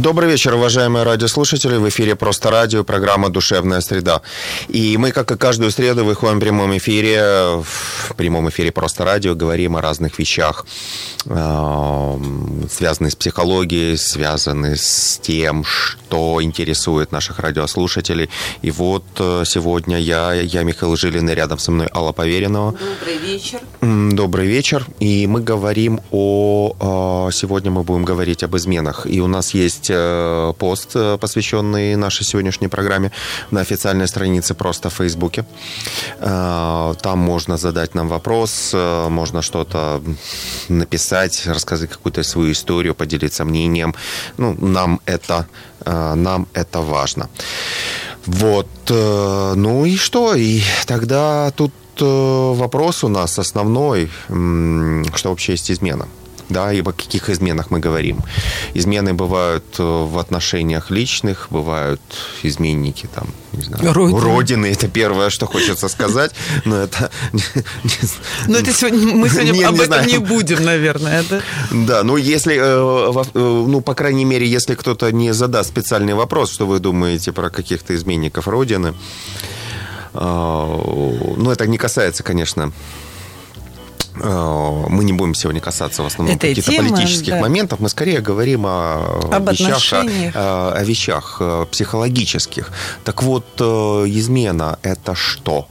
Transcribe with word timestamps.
Добрый 0.00 0.30
вечер, 0.30 0.54
уважаемые 0.54 1.02
радиослушатели. 1.02 1.76
В 1.76 1.86
эфире 1.90 2.16
«Просто 2.16 2.50
радио», 2.50 2.82
программа 2.82 3.28
«Душевная 3.28 3.82
среда». 3.82 4.22
И 4.68 4.96
мы, 4.96 5.12
как 5.12 5.30
и 5.32 5.36
каждую 5.36 5.70
среду, 5.70 6.02
выходим 6.02 6.38
в 6.38 6.40
прямом 6.40 6.74
эфире, 6.78 7.62
в 7.62 8.14
прямом 8.16 8.48
эфире 8.48 8.72
«Просто 8.72 9.04
радио», 9.04 9.34
говорим 9.34 9.76
о 9.76 9.82
разных 9.82 10.18
вещах, 10.18 10.64
э, 11.26 12.18
связанных 12.70 13.12
с 13.12 13.16
психологией, 13.16 13.98
связанных 13.98 14.80
с 14.80 15.18
тем, 15.18 15.62
что 16.12 16.42
интересует 16.42 17.10
наших 17.10 17.38
радиослушателей. 17.38 18.28
И 18.60 18.70
вот 18.70 19.04
э, 19.18 19.44
сегодня 19.46 19.98
я, 19.98 20.34
я 20.34 20.62
Михаил 20.62 20.94
Жилин, 20.94 21.30
и 21.30 21.34
рядом 21.34 21.58
со 21.58 21.72
мной 21.72 21.88
Алла 21.94 22.12
Поверенова. 22.12 22.72
Добрый 22.72 23.16
вечер. 23.16 23.60
Добрый 23.80 24.46
вечер. 24.46 24.86
И 25.00 25.26
мы 25.26 25.40
говорим 25.40 26.00
о... 26.10 27.28
Э, 27.28 27.32
сегодня 27.32 27.70
мы 27.70 27.82
будем 27.82 28.04
говорить 28.04 28.42
об 28.42 28.54
изменах. 28.56 29.06
И 29.06 29.22
у 29.22 29.26
нас 29.26 29.54
есть 29.54 29.88
э, 29.88 30.52
пост, 30.58 30.92
посвященный 31.18 31.96
нашей 31.96 32.24
сегодняшней 32.24 32.68
программе 32.68 33.10
на 33.50 33.60
официальной 33.60 34.06
странице 34.06 34.54
просто 34.54 34.90
в 34.90 34.94
Фейсбуке. 34.94 35.46
Там 36.20 37.18
можно 37.18 37.56
задать 37.56 37.94
нам 37.94 38.08
вопрос, 38.08 38.74
можно 38.74 39.40
что-то 39.42 40.02
написать, 40.68 41.46
рассказать 41.46 41.88
какую-то 41.88 42.22
свою 42.22 42.52
историю, 42.52 42.94
поделиться 42.94 43.44
мнением. 43.44 43.94
Ну, 44.36 44.54
нам 44.60 45.00
это, 45.06 45.46
нам 45.86 46.46
это 46.54 46.80
важно. 46.80 47.28
Вот. 48.26 48.68
Ну 48.88 49.84
и 49.84 49.96
что? 49.96 50.34
И 50.34 50.62
тогда 50.86 51.50
тут 51.56 51.72
вопрос 51.98 53.04
у 53.04 53.08
нас 53.08 53.38
основной, 53.38 54.10
что 54.28 55.28
вообще 55.28 55.52
есть 55.52 55.70
измена 55.70 56.06
да, 56.52 56.72
и 56.72 56.80
о 56.80 56.92
каких 56.92 57.30
изменах 57.30 57.70
мы 57.70 57.80
говорим. 57.80 58.20
Измены 58.74 59.14
бывают 59.14 59.64
э, 59.78 59.82
в 59.82 60.18
отношениях 60.18 60.90
личных, 60.90 61.46
бывают 61.50 62.00
изменники 62.42 63.08
там, 63.14 63.26
не 63.52 63.62
знаю, 63.62 63.92
Родины. 63.92 64.20
Родины, 64.20 64.66
это 64.66 64.88
первое, 64.88 65.30
что 65.30 65.46
хочется 65.46 65.88
сказать, 65.88 66.32
но 66.64 66.76
это... 66.76 67.10
Но 68.48 68.58
это 68.58 68.72
сегодня, 68.72 69.14
мы 69.14 69.28
сегодня 69.30 69.52
не, 69.52 69.64
об 69.64 69.74
не 69.74 69.80
этом 69.80 69.86
знаю. 69.86 70.08
не 70.08 70.18
будем, 70.18 70.64
наверное, 70.64 71.24
да? 71.28 71.40
Да, 71.70 72.02
ну 72.02 72.16
если, 72.16 72.56
э, 72.56 73.24
э, 73.34 73.38
ну, 73.68 73.80
по 73.80 73.94
крайней 73.94 74.24
мере, 74.24 74.46
если 74.46 74.74
кто-то 74.74 75.10
не 75.12 75.32
задаст 75.32 75.70
специальный 75.70 76.14
вопрос, 76.14 76.52
что 76.52 76.66
вы 76.66 76.78
думаете 76.78 77.32
про 77.32 77.50
каких-то 77.50 77.94
изменников 77.94 78.48
Родины, 78.48 78.94
ну, 80.14 81.50
это 81.50 81.66
не 81.66 81.78
касается, 81.78 82.22
конечно, 82.22 82.70
мы 84.14 85.04
не 85.04 85.12
будем 85.12 85.34
сегодня 85.34 85.60
касаться 85.60 86.02
в 86.02 86.06
основном 86.06 86.38
каких-то 86.38 86.72
политических 86.72 87.34
да. 87.34 87.40
моментов, 87.40 87.80
мы 87.80 87.88
скорее 87.88 88.20
говорим 88.20 88.66
о 88.66 89.20
Об 89.32 89.50
вещах, 89.50 89.92
о, 89.92 90.06
э, 90.06 90.30
о 90.34 90.84
вещах 90.84 91.38
э, 91.40 91.66
психологических. 91.70 92.70
Так 93.04 93.22
вот, 93.22 93.46
измена 93.60 94.78
это 94.82 95.14
что? 95.14 95.68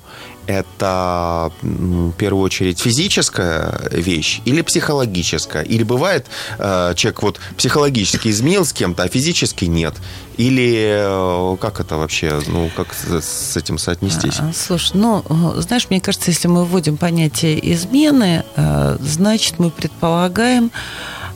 Это 0.48 1.52
в 1.62 2.12
первую 2.14 2.44
очередь 2.44 2.80
физическая 2.80 3.90
вещь 3.92 4.42
или 4.46 4.62
психологическая? 4.62 5.64
Или 5.64 5.84
бывает 5.84 6.28
э, 6.58 6.94
человек 6.96 7.24
вот 7.24 7.40
психологически 7.58 8.30
изменил 8.30 8.66
с 8.66 8.74
кем-то, 8.74 9.04
а 9.04 9.08
физически 9.08 9.66
нет? 9.66 9.96
Или 10.38 11.54
э, 11.54 11.58
как 11.60 11.80
это 11.80 11.98
вообще, 11.98 12.42
ну, 12.48 12.70
как 12.76 12.88
с 12.94 13.56
этим 13.58 13.78
соотнестись? 13.78 14.40
А, 14.40 14.52
слушай, 14.54 14.92
ну, 14.96 15.24
знаешь, 15.58 15.88
мне 15.90 16.02
кажется, 16.02 16.32
если 16.32 16.48
мы 16.48 16.66
вводим 16.66 16.98
понятие 16.98 17.74
измены, 17.74 18.44
э, 18.56 18.98
значит, 19.00 19.60
мы 19.60 19.70
предполагаем, 19.70 20.72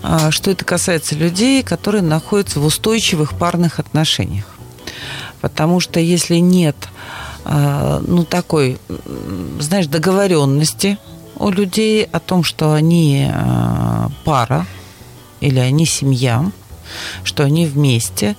э, 0.03 0.31
что 0.31 0.51
это 0.51 0.65
касается 0.65 1.15
людей, 1.15 1.61
которые 1.63 2.01
находятся 2.01 2.59
в 2.59 2.65
устойчивых 2.65 3.37
парных 3.37 3.79
отношениях. 3.79 4.45
Потому 5.41 5.79
что 5.79 5.99
если 5.99 6.37
нет 6.37 6.75
ну, 7.45 8.25
такой, 8.25 8.79
знаешь, 9.59 9.87
договоренности 9.87 10.97
у 11.37 11.49
людей 11.49 12.03
о 12.11 12.19
том, 12.19 12.43
что 12.43 12.73
они 12.73 13.29
а, 13.31 14.09
пара 14.23 14.65
или 15.41 15.59
они 15.59 15.85
семья, 15.85 16.51
что 17.23 17.43
они 17.43 17.65
вместе, 17.65 18.35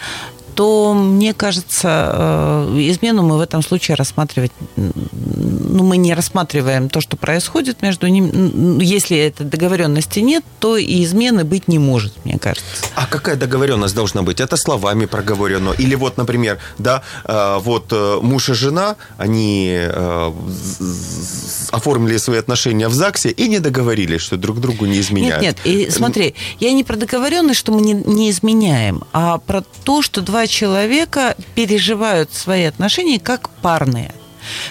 то, 0.57 0.95
мне 0.95 1.35
кажется, 1.35 2.71
э, 2.73 2.79
измену 2.91 3.23
мы 3.23 3.37
в 3.37 3.41
этом 3.41 3.63
случае 3.63 3.95
рассматривать, 3.95 4.53
ну, 4.77 5.85
мы 5.85 5.99
не 5.99 6.15
рассматриваем 6.15 6.89
то, 6.89 7.03
что 7.03 7.17
происходит 7.19 7.83
между 7.83 8.07
ними. 8.07 8.83
Если 8.83 9.19
этой 9.19 9.45
договоренности 9.45 10.21
нет, 10.21 10.45
то 10.59 10.79
и 10.79 11.05
измены 11.05 11.45
быть 11.45 11.69
не 11.69 11.79
может, 11.79 12.25
мне 12.25 12.39
кажется. 12.39 12.87
А 12.95 13.07
какая 13.07 13.37
договоренность 13.37 13.95
должна 13.95 14.23
быть? 14.23 14.41
Это 14.41 14.57
словами 14.57 15.05
проговорено? 15.05 15.75
Или 15.79 15.95
вот, 15.95 16.17
например, 16.17 16.59
да, 16.79 17.03
э, 17.25 17.59
вот 17.61 17.93
э, 17.93 18.19
муж 18.23 18.49
и 18.49 18.55
жена, 18.55 18.97
они 19.19 19.79
оформили 21.71 22.17
свои 22.17 22.39
отношения 22.39 22.89
в 22.89 22.95
ЗАГСе 22.95 23.31
и 23.31 23.49
не 23.49 23.59
договорились, 23.59 24.23
что 24.23 24.37
друг 24.37 24.61
другу 24.61 24.87
не 24.87 25.01
изменяют. 25.01 25.43
Нет, 25.43 25.59
нет, 25.65 25.77
и 25.77 25.91
смотри, 25.91 26.35
я 26.61 26.73
не 26.73 26.85
про 26.85 26.97
договоренность, 26.97 27.61
что 27.61 27.73
мы 27.73 27.83
не, 27.83 27.93
не 27.93 28.31
изменяем, 28.31 29.03
а 29.13 29.39
про 29.39 29.63
то, 29.85 30.01
что 30.01 30.23
два 30.23 30.46
человека 30.47 31.37
переживают 31.55 32.33
свои 32.33 32.65
отношения 32.65 33.19
как 33.21 33.51
парные 33.63 34.13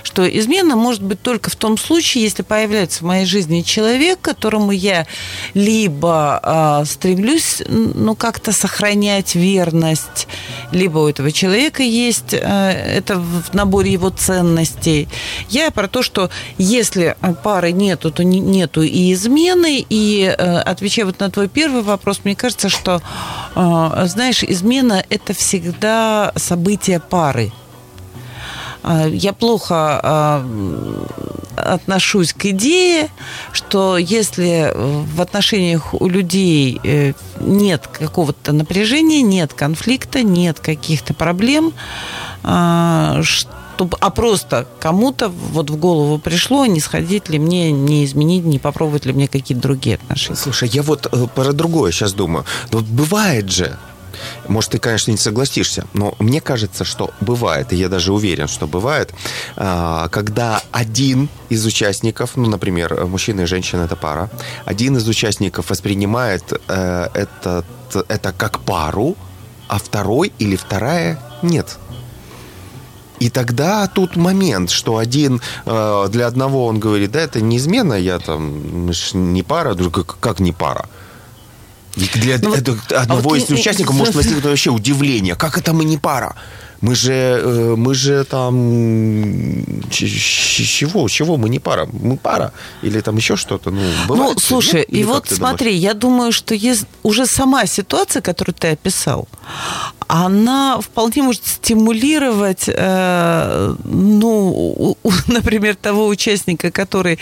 что 0.03 0.27
измена 0.27 0.75
может 0.75 1.01
быть 1.01 1.21
только 1.21 1.49
в 1.49 1.55
том 1.55 1.77
случае, 1.77 2.23
если 2.23 2.43
появляется 2.43 2.99
в 2.99 3.07
моей 3.07 3.25
жизни 3.25 3.61
человек, 3.61 4.19
которому 4.21 4.71
я 4.71 5.07
либо 5.53 6.39
э, 6.81 6.85
стремлюсь 6.85 7.61
ну, 7.67 8.15
как-то 8.15 8.51
сохранять 8.51 9.35
верность, 9.35 10.27
либо 10.71 10.99
у 10.99 11.07
этого 11.07 11.31
человека 11.31 11.83
есть 11.83 12.33
э, 12.33 12.39
это 12.39 13.17
в 13.17 13.53
наборе 13.53 13.91
его 13.91 14.09
ценностей. 14.09 15.07
Я 15.49 15.71
про 15.71 15.87
то, 15.87 16.03
что 16.03 16.29
если 16.57 17.15
пары 17.43 17.71
нету, 17.71 18.11
то 18.11 18.23
не, 18.23 18.39
нету 18.39 18.81
и 18.81 19.13
измены. 19.13 19.85
И 19.89 20.23
э, 20.25 20.57
отвечая 20.59 21.05
вот 21.05 21.19
на 21.19 21.29
твой 21.29 21.47
первый 21.47 21.81
вопрос, 21.81 22.21
мне 22.23 22.35
кажется, 22.35 22.69
что, 22.69 23.01
э, 23.55 24.05
знаешь, 24.07 24.43
измена– 24.43 25.03
это 25.09 25.33
всегда 25.33 26.31
событие 26.35 26.99
пары. 26.99 27.51
А, 28.85 29.07
я 29.07 29.33
плохо 29.33 29.99
а, 30.03 30.45
отношусь 31.57 32.33
к 32.33 32.45
идее, 32.45 33.09
что 33.51 33.97
если 33.97 34.71
в 34.75 35.19
отношениях 35.19 35.95
у 35.95 36.07
людей 36.07 36.79
э, 36.83 37.13
нет 37.39 37.87
какого-то 37.87 38.51
напряжения, 38.51 39.23
нет 39.23 39.53
конфликта, 39.53 40.21
нет 40.21 40.59
каких-то 40.59 41.15
проблем, 41.15 41.73
а, 42.43 43.21
а 43.99 44.09
просто 44.11 44.67
кому-то 44.79 45.29
вот 45.29 45.71
в 45.71 45.77
голову 45.77 46.19
пришло, 46.19 46.67
не 46.67 46.79
сходить 46.79 47.27
ли 47.29 47.39
мне, 47.39 47.71
не 47.71 48.05
изменить, 48.05 48.45
не 48.45 48.59
попробовать 48.59 49.07
ли 49.07 49.13
мне 49.13 49.27
какие-то 49.27 49.63
другие 49.63 49.95
отношения. 49.95 50.37
Слушай, 50.37 50.69
я 50.69 50.83
вот 50.83 51.07
э, 51.11 51.27
про 51.33 51.53
другое 51.53 51.91
сейчас 51.91 52.13
думаю. 52.13 52.45
Вот 52.71 52.83
бывает 52.83 53.51
же, 53.51 53.79
может, 54.47 54.71
ты, 54.71 54.79
конечно, 54.79 55.11
не 55.11 55.17
согласишься, 55.17 55.85
но 55.93 56.15
мне 56.19 56.41
кажется, 56.41 56.83
что 56.83 57.11
бывает, 57.21 57.73
и 57.73 57.75
я 57.75 57.89
даже 57.89 58.13
уверен, 58.13 58.47
что 58.47 58.67
бывает, 58.67 59.13
а, 59.55 60.07
когда 60.09 60.61
один 60.71 61.29
из 61.49 61.65
участников, 61.65 62.31
ну, 62.35 62.49
например, 62.49 63.05
мужчина 63.05 63.41
и 63.41 63.45
женщина– 63.45 63.81
это 63.85 63.95
пара, 63.95 64.29
один 64.65 64.97
из 64.97 65.07
участников 65.07 65.69
воспринимает 65.69 66.43
э, 66.67 67.07
это, 67.13 67.63
это 68.07 68.31
как 68.33 68.59
пару, 68.59 69.15
а 69.67 69.77
второй 69.79 70.31
или 70.39 70.55
вторая– 70.55 71.19
нет. 71.41 71.77
И 73.19 73.29
тогда 73.29 73.87
тут 73.87 74.15
момент, 74.15 74.69
что 74.69 74.97
один 74.97 75.41
э, 75.65 76.07
для 76.09 76.27
одного 76.27 76.65
он 76.65 76.79
говорит, 76.79 77.11
да, 77.11 77.21
это 77.21 77.41
не 77.41 77.57
измена, 77.57 77.93
я 77.93 78.19
там 78.19 78.89
не 79.13 79.43
пара, 79.43 79.75
как 80.19 80.39
не 80.39 80.51
пара. 80.51 80.89
И 81.95 82.19
для 82.19 82.37
ну, 82.39 82.53
одного 82.53 83.19
а 83.19 83.23
вот 83.23 83.37
из 83.37 83.49
не, 83.49 83.55
участников 83.55 83.95
может 83.95 84.15
возникнуть 84.15 84.43
вообще 84.43 84.69
удивление. 84.69 85.35
Как 85.35 85.57
это 85.57 85.73
мы 85.73 85.85
не 85.85 85.97
пара? 85.97 86.35
Мы 86.81 86.93
же, 86.95 87.13
э, 87.13 87.75
мы 87.77 87.95
же 87.95 88.25
там... 88.25 88.55
Чего? 89.89 91.07
Чего 91.07 91.37
мы 91.37 91.49
не 91.49 91.59
пара? 91.59 91.87
Мы 91.91 92.17
пара? 92.17 92.51
Или 92.83 92.99
там 92.99 93.15
еще 93.15 93.37
что-то? 93.37 93.71
Ну, 93.71 93.81
бывает, 94.07 94.35
ну 94.35 94.39
слушай, 94.39 94.79
нет? 94.79 94.93
и 94.93 95.03
вот 95.03 95.27
смотри, 95.29 95.69
думаешь? 95.71 95.83
я 95.83 95.93
думаю, 95.93 96.31
что 96.31 96.53
есть 96.53 96.85
уже 97.03 97.25
сама 97.25 97.65
ситуация, 97.65 98.21
которую 98.21 98.53
ты 98.53 98.67
описал, 98.67 99.27
она 100.07 100.79
вполне 100.81 101.23
может 101.23 101.47
стимулировать, 101.47 102.65
э, 102.67 103.75
ну, 103.85 104.97
например, 105.27 105.75
того 105.75 106.07
участника, 106.07 106.71
который 106.71 107.19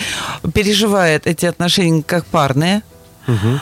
переживает 0.54 1.28
эти 1.28 1.46
отношения 1.46 2.04
как 2.04 2.26
парные, 2.26 2.82
угу 3.28 3.60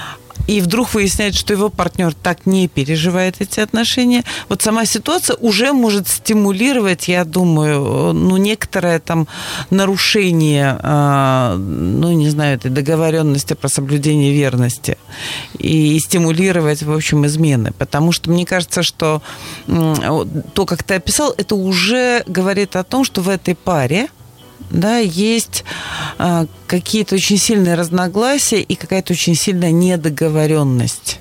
и 0.52 0.60
вдруг 0.60 0.94
выясняет, 0.94 1.36
что 1.36 1.54
его 1.54 1.70
партнер 1.70 2.14
так 2.14 2.46
не 2.46 2.68
переживает 2.68 3.38
эти 3.40 3.62
отношения, 3.62 4.26
вот 4.50 4.62
сама 4.62 4.86
ситуация 4.86 5.38
уже 5.38 5.72
может 5.72 6.10
стимулировать, 6.10 7.08
я 7.08 7.24
думаю, 7.24 8.12
ну, 8.12 8.36
некоторое 8.36 9.00
там 9.00 9.30
нарушение, 9.70 10.78
а, 10.84 11.56
ну, 11.56 12.12
не 12.12 12.30
знаю, 12.30 12.56
этой 12.56 12.70
договоренности 12.70 13.54
про 13.54 13.70
соблюдение 13.70 14.34
верности 14.34 14.98
и 15.58 15.98
стимулировать, 16.00 16.84
в 16.84 16.92
общем, 16.92 17.26
измены. 17.26 17.72
Потому 17.78 18.12
что 18.12 18.30
мне 18.30 18.46
кажется, 18.46 18.84
что 18.84 19.22
то, 19.68 20.66
как 20.66 20.84
ты 20.84 20.96
описал, 20.96 21.34
это 21.38 21.56
уже 21.56 22.24
говорит 22.28 22.76
о 22.76 22.84
том, 22.84 23.06
что 23.06 23.22
в 23.22 23.30
этой 23.30 23.56
паре 23.56 24.10
да, 24.70 24.98
есть 24.98 25.64
э, 26.18 26.46
какие-то 26.68 27.16
очень 27.16 27.38
сильные 27.38 27.76
разногласия 27.76 28.62
и 28.62 28.76
какая-то 28.76 29.14
очень 29.14 29.36
сильная 29.36 29.72
недоговоренность. 29.72 31.20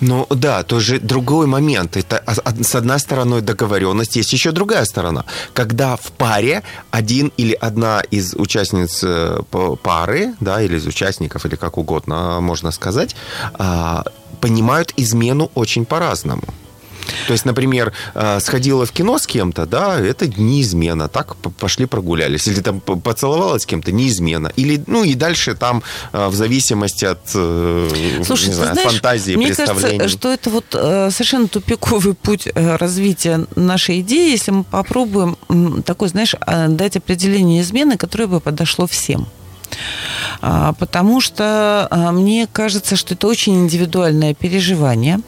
Ну 0.00 0.26
да, 0.30 0.62
тоже 0.62 0.98
другой 0.98 1.46
момент. 1.46 1.96
Это 1.96 2.18
а, 2.18 2.34
а, 2.44 2.62
с 2.62 2.74
одной 2.74 2.98
стороны 2.98 3.40
договоренность, 3.40 4.16
есть 4.16 4.32
еще 4.32 4.50
другая 4.50 4.84
сторона. 4.84 5.24
Когда 5.52 5.96
в 5.96 6.10
паре 6.12 6.62
один 6.90 7.32
или 7.36 7.52
одна 7.52 8.00
из 8.10 8.34
участниц 8.34 9.04
э, 9.04 9.40
пары, 9.82 10.34
да, 10.40 10.60
или 10.60 10.76
из 10.76 10.86
участников, 10.86 11.46
или 11.46 11.54
как 11.56 11.78
угодно 11.78 12.40
можно 12.40 12.72
сказать, 12.72 13.14
понимают 14.40 14.92
измену 14.96 15.50
очень 15.54 15.84
по-разному. 15.84 16.42
То 17.26 17.32
есть, 17.32 17.44
например, 17.44 17.92
э, 18.14 18.40
сходила 18.40 18.86
в 18.86 18.92
кино 18.92 19.18
с 19.18 19.26
кем-то, 19.26 19.66
да, 19.66 19.98
это 19.98 20.28
неизменно. 20.28 21.08
Так 21.08 21.36
пошли 21.36 21.86
прогулялись. 21.86 22.46
Или 22.48 22.60
там 22.60 22.80
поцеловалась 22.80 23.62
с 23.62 23.66
кем-то, 23.66 23.92
неизменно. 23.92 24.52
Или, 24.56 24.82
ну, 24.86 25.04
и 25.04 25.14
дальше 25.14 25.54
там 25.54 25.82
э, 26.12 26.28
в 26.28 26.34
зависимости 26.34 27.04
от, 27.04 27.20
э, 27.34 28.22
Слушай, 28.24 28.48
не 28.48 28.54
знаю, 28.54 28.72
знаешь, 28.74 28.90
фантазии, 28.90 29.36
мне 29.36 29.46
представлений. 29.46 29.98
кажется, 29.98 30.18
что 30.18 30.32
это 30.32 30.50
вот 30.50 30.64
совершенно 30.70 31.48
тупиковый 31.48 32.14
путь 32.14 32.48
развития 32.54 33.46
нашей 33.56 34.00
идеи, 34.00 34.30
если 34.30 34.50
мы 34.50 34.64
попробуем 34.64 35.36
такой, 35.84 36.08
знаешь, 36.08 36.34
дать 36.68 36.96
определение 36.96 37.62
измены, 37.62 37.96
которое 37.96 38.26
бы 38.26 38.40
подошло 38.40 38.86
всем. 38.86 39.26
А, 40.40 40.72
потому 40.72 41.20
что 41.20 41.86
а, 41.90 42.12
мне 42.12 42.48
кажется, 42.52 42.96
что 42.96 43.14
это 43.14 43.26
очень 43.28 43.54
индивидуальное 43.64 44.34
переживание. 44.34 45.20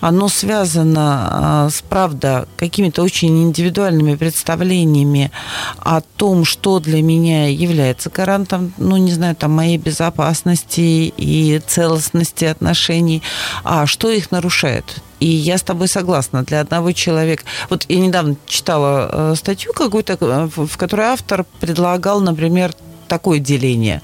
Оно 0.00 0.28
связано 0.28 1.28
а, 1.30 1.70
с, 1.70 1.82
правда, 1.82 2.48
какими-то 2.56 3.02
очень 3.02 3.44
индивидуальными 3.44 4.16
представлениями 4.16 5.30
о 5.78 6.00
том, 6.00 6.44
что 6.44 6.80
для 6.80 7.02
меня 7.02 7.48
является 7.48 8.10
гарантом, 8.10 8.72
ну, 8.78 8.96
не 8.96 9.12
знаю, 9.12 9.36
там, 9.36 9.52
моей 9.52 9.78
безопасности 9.78 11.12
и 11.16 11.60
целостности 11.66 12.44
отношений, 12.44 13.22
а 13.62 13.86
что 13.86 14.10
их 14.10 14.30
нарушает. 14.30 15.02
И 15.20 15.26
я 15.26 15.56
с 15.56 15.62
тобой 15.62 15.88
согласна. 15.88 16.42
Для 16.42 16.60
одного 16.60 16.92
человека... 16.92 17.44
Вот 17.70 17.86
я 17.88 17.98
недавно 18.00 18.36
читала 18.46 19.08
э, 19.10 19.34
статью 19.36 19.72
какую-то, 19.72 20.18
э, 20.20 20.48
в 20.54 20.76
которой 20.76 21.06
автор 21.06 21.46
предлагал, 21.60 22.20
например, 22.20 22.74
такое 23.06 23.38
деление. 23.38 24.02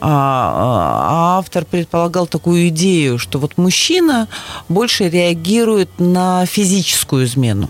А, 0.00 1.36
а 1.36 1.38
автор 1.38 1.64
предполагал 1.64 2.26
такую 2.26 2.68
идею, 2.68 3.18
что 3.18 3.38
вот 3.38 3.58
мужчина 3.58 4.28
больше 4.68 5.08
реагирует 5.08 5.90
на 5.98 6.46
физическую 6.46 7.24
измену. 7.24 7.68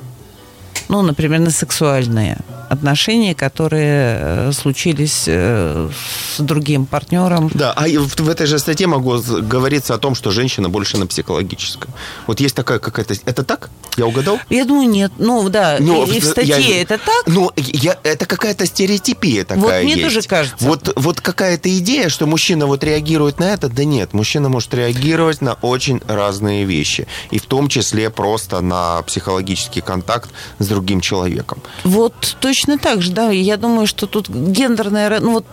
Ну, 0.89 1.03
например, 1.03 1.41
на 1.41 1.51
сексуальные 1.51 2.39
отношения, 2.69 3.35
которые 3.35 4.19
э, 4.21 4.53
случились 4.53 5.25
э, 5.27 5.89
с 6.37 6.41
другим 6.41 6.87
партнером. 6.87 7.51
Да, 7.55 7.73
а 7.73 7.87
в 7.89 8.29
этой 8.29 8.47
же 8.47 8.59
статье 8.59 8.87
могу 8.87 9.19
говориться 9.43 9.95
о 9.95 9.99
том, 9.99 10.15
что 10.15 10.31
женщина 10.31 10.69
больше 10.69 10.99
на 10.99 11.07
психологическом. 11.07 11.91
Вот 12.27 12.41
есть 12.41 12.55
такая 12.55 12.79
какая-то... 12.79 13.15
Это 13.25 13.43
так? 13.43 13.71
Я 13.97 14.07
угадал? 14.07 14.39
Я 14.49 14.65
думаю, 14.65 14.89
нет. 14.89 15.13
Ну, 15.19 15.49
да, 15.49 15.79
Но 15.81 16.05
и 16.05 16.21
в 16.21 16.25
статье 16.25 16.61
я, 16.61 16.83
это 16.83 16.99
так. 16.99 17.25
Ну, 17.27 17.51
я, 17.57 17.99
это 18.05 18.27
какая-то 18.27 18.67
стереотипия 18.67 19.45
такая 19.45 19.81
Вот 19.81 19.83
мне 19.83 19.95
есть. 19.95 20.05
тоже 20.05 20.23
кажется. 20.23 20.65
Вот, 20.65 20.93
вот 20.97 21.21
какая-то 21.21 21.77
идея, 21.79 22.09
что 22.09 22.27
мужчина 22.27 22.67
вот 22.67 22.85
реагирует 22.85 23.41
на 23.41 23.45
это, 23.53 23.69
да 23.69 23.85
нет, 23.85 24.13
мужчина 24.13 24.49
может 24.49 24.73
реагировать 24.75 25.41
на 25.41 25.55
очень 25.55 26.01
разные 26.07 26.65
вещи. 26.65 27.09
И 27.31 27.39
в 27.39 27.47
том 27.47 27.69
числе 27.69 28.11
просто 28.11 28.61
на 28.61 29.03
психологический 29.03 29.81
контакт 29.81 30.31
с 30.59 30.67
другим 30.69 31.01
человеком. 31.01 31.61
Вот 31.83 32.37
точно 32.41 32.58
точно 32.59 32.79
так 32.79 33.03
же, 33.03 33.13
да. 33.13 33.31
Я 33.31 33.57
думаю, 33.57 33.87
что 33.87 34.07
тут 34.07 34.29
гендерная... 34.29 35.21
Ну 35.21 35.33
вот 35.33 35.45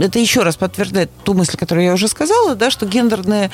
это 0.00 0.18
еще 0.20 0.42
раз 0.42 0.56
подтверждает 0.56 1.10
ту 1.24 1.34
мысль, 1.34 1.56
которую 1.56 1.84
я 1.84 1.92
уже 1.92 2.06
сказала, 2.06 2.54
да, 2.54 2.70
что 2.70 2.86
гендерное 2.86 3.50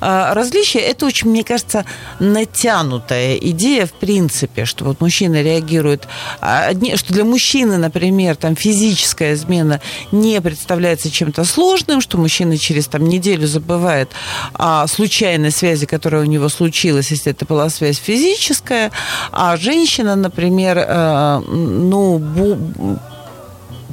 а, 0.00 0.34
различие, 0.34 0.84
это 0.84 1.06
очень, 1.06 1.30
мне 1.30 1.42
кажется, 1.42 1.84
натянутая 2.20 3.36
идея 3.36 3.86
в 3.86 3.92
принципе, 3.92 4.66
что 4.66 4.84
вот 4.84 5.00
мужчина 5.00 5.42
реагирует... 5.42 6.06
А, 6.40 6.70
что 6.94 7.12
для 7.12 7.24
мужчины, 7.24 7.76
например, 7.76 8.36
там 8.36 8.54
физическая 8.54 9.34
измена 9.34 9.80
не 10.12 10.40
представляется 10.40 11.10
чем-то 11.10 11.44
сложным, 11.44 12.00
что 12.00 12.18
мужчина 12.18 12.56
через 12.56 12.86
там 12.86 13.08
неделю 13.08 13.48
забывает 13.48 14.10
о 14.52 14.86
случайной 14.86 15.50
связи, 15.50 15.86
которая 15.86 16.22
у 16.22 16.26
него 16.26 16.48
случилась, 16.48 17.10
если 17.10 17.32
это 17.32 17.44
была 17.46 17.68
связь 17.68 17.98
физическая, 17.98 18.92
а 19.32 19.56
женщина, 19.56 20.14
например, 20.14 20.78
э, 20.78 21.42
ну, 21.48 22.27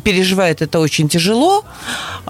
переживает 0.06 0.62
это 0.62 0.80
очень 0.80 1.10
тяжело. 1.10 1.66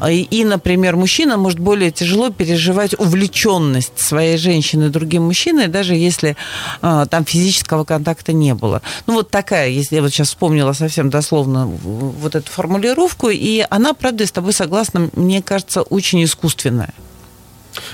И, 0.10 0.44
например, 0.46 0.96
мужчина 0.96 1.38
может 1.38 1.60
более 1.60 1.92
тяжело 1.92 2.30
переживать 2.30 2.98
увлеченность 2.98 4.00
своей 4.00 4.38
женщины 4.38 4.90
другим 4.90 5.24
мужчиной, 5.24 5.68
даже 5.68 5.94
если 5.94 6.36
а, 6.82 7.06
там 7.06 7.26
физического 7.26 7.84
контакта 7.84 8.34
не 8.34 8.54
было. 8.54 8.82
Ну, 9.08 9.14
вот 9.14 9.30
такая, 9.30 9.70
если 9.70 9.98
я 9.98 10.02
вот 10.02 10.12
сейчас 10.12 10.30
вспомнила 10.30 10.74
совсем 10.74 11.10
дословно 11.10 11.66
вот 11.66 12.36
эту 12.36 12.50
формулировку, 12.50 13.30
и 13.30 13.66
она, 13.70 13.94
правда, 13.94 14.26
с 14.26 14.32
тобой 14.32 14.54
согласна, 14.54 15.10
мне 15.14 15.42
кажется, 15.42 15.82
очень 15.82 16.24
искусственная. 16.24 16.94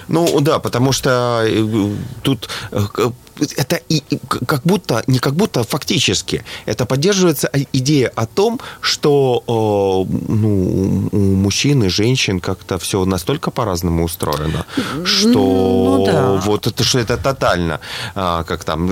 Ну 0.08 0.40
да, 0.42 0.60
потому 0.60 0.92
что 0.92 1.44
э, 1.44 1.92
тут 2.22 2.50
э, 2.72 2.80
это 3.42 3.80
и, 3.90 4.04
как 4.28 4.62
будто, 4.64 5.04
не 5.08 5.20
как 5.20 5.34
будто, 5.36 5.64
фактически, 5.64 6.44
это 6.66 6.86
поддерживается 6.86 7.50
идея 7.74 8.12
о 8.16 8.26
том, 8.26 8.60
что 8.82 9.44
ну, 9.48 11.10
у 11.12 11.18
мужчин 11.18 11.84
и 11.84 11.90
женщин 11.90 12.40
как-то 12.40 12.78
все 12.78 13.06
настолько 13.06 13.52
по-разному 13.52 14.04
устроено, 14.04 14.66
что 15.04 15.30
ну, 15.30 16.06
да. 16.06 16.42
вот 16.46 16.68
это, 16.68 16.84
что 16.84 17.00
это 17.00 17.18
тотально, 17.18 17.80
а, 18.16 18.44
как 18.44 18.64
там 18.64 18.86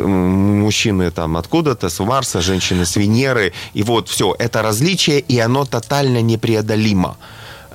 мужчины 0.60 1.12
там 1.12 1.38
откуда-то, 1.38 1.90
с 1.90 2.00
Марса, 2.04 2.42
женщины 2.42 2.86
с 2.86 2.96
Венеры, 2.96 3.54
и 3.74 3.84
вот 3.84 4.10
все, 4.10 4.36
это 4.40 4.62
различие, 4.62 5.20
и 5.20 5.40
оно 5.40 5.66
тотально 5.66 6.22
непреодолимо. 6.22 7.18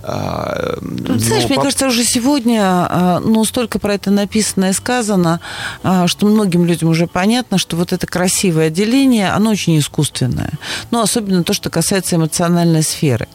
А, 0.07 0.77
ну, 0.83 1.19
знаешь, 1.19 1.49
мне 1.49 1.57
кажется, 1.57 1.87
уже 1.87 2.05
сегодня 2.05 2.61
а, 2.63 3.21
ну, 3.25 3.43
столько 3.45 3.79
про 3.79 3.95
это 3.95 4.11
написано 4.11 4.71
и 4.71 4.73
сказано, 4.73 5.41
а, 5.83 6.07
что 6.07 6.27
многим 6.27 6.67
людям 6.67 6.91
уже 6.91 7.07
понятно, 7.07 7.57
что 7.57 7.77
вот 7.77 7.93
это 7.93 8.07
красивое 8.07 8.67
отделение, 8.67 9.31
оно 9.31 9.51
очень 9.51 9.79
искусственное. 9.79 10.53
Ну, 10.91 11.01
особенно 11.01 11.43
то, 11.43 11.55
что 11.55 11.71
касается 11.71 12.17
эмоциональной 12.17 12.83
сферы. 12.83 13.29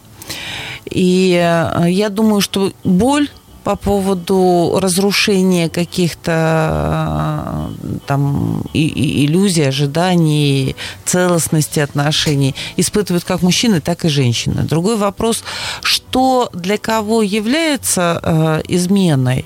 И 0.89 1.31
я 1.31 2.09
думаю, 2.09 2.41
что 2.41 2.71
боль 2.83 3.29
по 3.69 3.75
поводу 3.75 4.79
разрушения 4.81 5.69
каких-то 5.69 7.69
там 8.07 8.63
и, 8.73 8.87
и 8.87 9.27
иллюзий, 9.27 9.67
ожиданий, 9.67 10.75
целостности 11.05 11.79
отношений 11.79 12.55
испытывают 12.77 13.25
как 13.25 13.43
мужчины, 13.43 13.79
так 13.79 14.05
и 14.05 14.09
женщины. 14.09 14.63
Другой 14.63 14.97
вопрос, 14.97 15.43
что 15.83 16.49
для 16.51 16.79
кого 16.79 17.21
является 17.21 18.19
э, 18.23 18.61
изменой? 18.69 19.45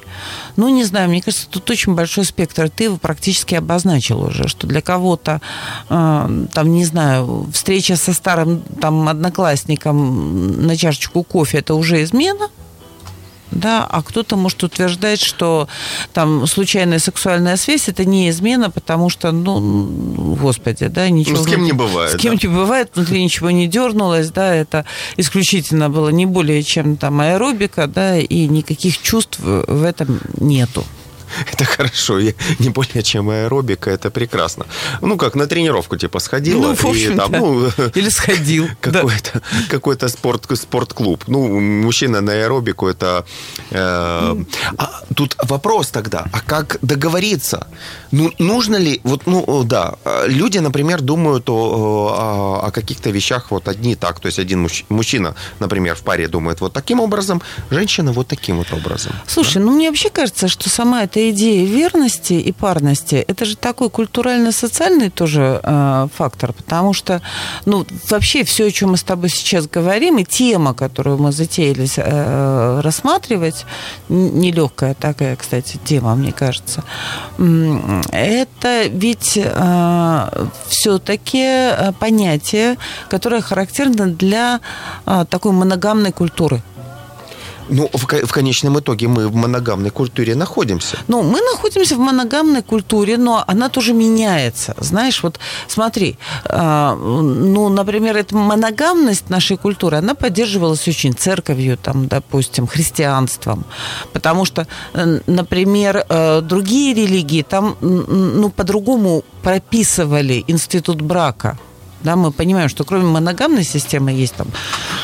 Ну, 0.56 0.70
не 0.70 0.86
знаю, 0.86 1.10
мне 1.10 1.22
кажется, 1.22 1.50
тут 1.50 1.70
очень 1.70 1.94
большой 1.94 2.24
спектр. 2.24 2.70
Ты 2.70 2.86
его 2.86 2.96
практически 2.96 3.56
обозначил 3.56 4.22
уже, 4.22 4.48
что 4.48 4.68
для 4.68 4.80
кого-то, 4.80 5.42
э, 5.90 6.46
там, 6.54 6.72
не 6.72 6.86
знаю, 6.86 7.48
встреча 7.52 7.98
со 7.98 8.14
старым 8.14 8.62
там 8.80 9.10
одноклассником 9.10 10.66
на 10.66 10.78
чашечку 10.78 11.24
кофе– 11.24 11.58
это 11.58 11.76
уже 11.76 12.02
измена– 12.04 12.48
да, 13.54 13.86
а 13.90 14.02
кто-то 14.02 14.36
может 14.36 14.64
утверждать, 14.64 15.22
что 15.22 15.68
там 16.14 16.48
случайная 16.48 17.00
сексуальная 17.00 17.58
связь 17.58 17.88
это 17.90 18.06
не 18.06 18.30
измена, 18.30 18.70
потому 18.70 19.10
что, 19.10 19.32
ну, 19.32 20.36
господи, 20.40 20.88
да, 20.88 21.10
ничего. 21.10 21.38
Ну, 21.38 21.44
с 21.44 21.48
кем 21.48 21.64
не 21.64 21.74
бывает. 21.74 22.12
С 22.12 22.18
кем 22.18 22.36
да. 22.36 22.48
не 22.48 22.54
бывает, 22.54 22.92
внутри 22.94 23.24
ничего 23.24 23.52
не 23.52 23.68
дернулось, 23.68 24.30
да, 24.32 24.54
это 24.54 24.86
исключительно 25.18 25.90
было 25.90 26.10
не 26.10 26.26
более 26.26 26.64
чем 26.64 26.98
там 26.98 27.22
аэробика, 27.22 27.88
да, 27.88 28.18
и 28.18 28.48
никаких 28.48 29.02
чувств 29.02 29.40
в 29.40 29.84
этом 29.84 30.20
нету. 30.40 30.86
это 31.52 31.66
хорошо. 31.66 32.20
И 32.20 32.34
не 32.60 32.70
более 32.70 33.04
чем 33.04 33.30
аэробика, 33.30 33.90
это 33.90 34.12
прекрасно. 34.12 34.66
Ну, 35.02 35.18
как 35.18 35.36
на 35.36 35.48
тренировку, 35.48 35.98
типа, 35.98 36.20
сходила. 36.20 36.62
Ну, 36.62 36.76
в 36.76 36.86
общем, 36.86 37.14
и, 37.14 37.18
там, 37.18 37.32
да. 37.32 37.40
ну, 37.40 37.68
Или 37.96 38.10
сходил. 38.10 38.68
какой-то, 38.82 39.42
какой-то 39.70 40.08
спорт, 40.10 40.46
спортклуб. 40.56 41.24
Ну, 41.28 41.60
мужчина 41.60 42.22
на 42.22 42.34
аэробику 42.34 42.88
это... 42.88 43.26
э, 43.72 43.76
а 44.78 45.04
тут 45.16 45.36
вопрос 45.44 45.90
тогда, 45.90 46.26
а 46.32 46.42
как 46.42 46.78
договориться? 46.82 47.68
Ну, 48.12 48.32
нужно 48.40 48.76
ли... 48.76 49.00
Вот, 49.04 49.26
ну, 49.26 49.64
да, 49.64 49.96
люди, 50.28 50.60
например, 50.60 51.02
думают 51.02 51.50
о, 51.50 51.54
о, 51.54 52.68
о 52.68 52.72
каких-то 52.72 53.10
вещах 53.10 53.52
вот 53.52 53.68
одни 53.68 53.96
так. 53.96 54.20
То 54.20 54.28
есть 54.28 54.40
один 54.40 54.66
мужч- 54.66 54.86
мужчина, 54.90 55.36
например, 55.60 55.96
в 55.96 56.02
паре 56.02 56.28
думает 56.28 56.62
вот 56.62 56.74
таким 56.74 57.00
образом, 57.00 57.42
женщина 57.70 58.12
вот 58.12 58.28
таким 58.28 58.58
вот 58.58 58.72
образом. 58.74 59.14
Слушай, 59.28 59.62
ну 59.62 59.72
мне 59.72 59.90
вообще 59.90 60.10
кажется, 60.10 60.48
что 60.48 60.70
сама 60.70 61.04
эта 61.04 61.23
идея 61.32 61.66
верности 61.66 62.34
и 62.34 62.52
парности, 62.52 63.16
это 63.16 63.46
же 63.46 63.56
такой 63.56 63.90
культурально-социальный 63.90 65.10
тоже 65.10 65.60
э, 65.64 66.08
фактор, 66.16 66.54
потому 66.54 66.94
что, 66.94 67.22
ну, 67.66 67.86
вообще 68.10 68.44
все, 68.44 68.68
о 68.68 68.72
чем 68.72 68.92
мы 68.92 68.98
с 68.98 69.04
тобой 69.04 69.30
сейчас 69.30 69.68
говорим, 69.68 70.20
и 70.20 70.24
тема, 70.24 70.74
которую 70.74 71.18
мы 71.18 71.32
затеялись 71.32 71.96
э, 71.98 72.82
рассматривать, 72.82 73.66
нелегкая 74.10 74.94
такая, 74.94 75.36
кстати, 75.36 75.80
тема, 75.84 76.16
мне 76.16 76.32
кажется, 76.32 76.84
это 78.12 78.84
ведь 78.88 79.40
все-таки 80.68 81.94
понятие, 82.00 82.78
которое 83.10 83.42
характерно 83.42 84.08
для 84.08 84.60
э, 85.06 85.26
такой 85.30 85.52
моногамной 85.52 86.12
культуры. 86.12 86.62
Ну, 87.70 87.90
в, 87.94 88.06
в 88.06 88.32
конечном 88.32 88.80
итоге 88.80 89.08
мы 89.08 89.28
в 89.28 89.36
моногамной 89.36 89.90
культуре 89.90 90.36
находимся. 90.36 90.98
Ну, 91.08 91.22
мы 91.22 91.42
находимся 91.42 91.96
в 91.96 92.00
моногамной 92.00 92.62
культуре, 92.62 93.18
но 93.18 93.44
она 93.48 93.70
тоже 93.70 93.94
меняется. 93.94 94.76
Знаешь, 94.80 95.24
вот 95.24 95.40
смотри, 95.68 96.18
э, 96.46 96.96
ну, 96.96 97.70
например, 97.70 98.18
эта 98.18 98.36
моногамность 98.36 99.30
нашей 99.30 99.58
культуры, 99.58 99.98
она 99.98 100.14
поддерживалась 100.14 100.88
очень 100.88 101.14
церковью, 101.14 101.78
там, 101.78 102.08
допустим, 102.08 102.68
христианством. 102.68 103.66
Потому 104.12 104.46
что, 104.46 104.68
например, 105.28 106.06
э, 106.10 106.42
другие 106.42 106.94
религии 106.94 107.44
там, 107.44 107.76
ну, 107.82 108.50
по-другому 108.50 109.24
прописывали 109.42 110.44
институт 110.48 111.02
брака. 111.02 111.58
Да, 112.04 112.16
мы 112.16 112.32
понимаем, 112.32 112.70
что 112.70 112.84
кроме 112.84 113.06
моногамной 113.06 113.64
системы 113.64 114.12
есть 114.12 114.36
там, 114.36 114.48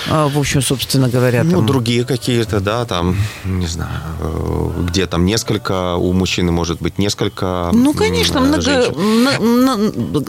э, 0.07 0.29
в 0.33 0.37
общем, 0.37 0.61
собственно 0.61 1.09
говоря, 1.09 1.43
Ну, 1.43 1.51
там, 1.51 1.65
другие 1.65 2.03
какие-то, 2.03 2.59
да, 2.59 2.85
там, 2.85 3.15
не 3.45 3.67
знаю, 3.67 3.89
э, 4.19 4.83
где 4.89 5.05
там 5.07 5.25
несколько, 5.25 5.95
у 5.95 6.13
мужчины 6.13 6.51
может 6.51 6.81
быть 6.81 6.97
несколько 6.99 7.69
ну, 7.73 7.93
конечно, 7.93 8.41
много, 8.41 8.91
на- 8.97 9.77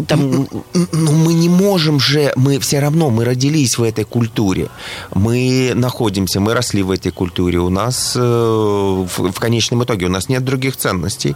там, 0.07 0.47
Но 0.93 1.13
мы 1.13 1.35
не 1.35 1.49
можем 1.49 1.99
же, 2.01 2.33
мы 2.37 2.59
все 2.59 2.81
равно, 2.81 3.11
мы 3.11 3.25
родились 3.25 3.79
в 3.79 3.83
этой 3.83 4.05
культуре. 4.05 4.69
Мы 5.15 5.73
находимся, 5.75 6.41
мы 6.41 6.55
росли 6.55 6.83
в 6.83 6.91
этой 6.91 7.11
культуре. 7.13 7.59
У 7.59 7.69
нас 7.71 8.13
э, 8.17 8.21
в, 8.21 9.33
в 9.33 9.39
конечном 9.41 9.83
итоге 9.83 10.07
у 10.07 10.11
нас 10.11 10.29
нет 10.29 10.45
других 10.45 10.77
ценностей. 10.77 11.35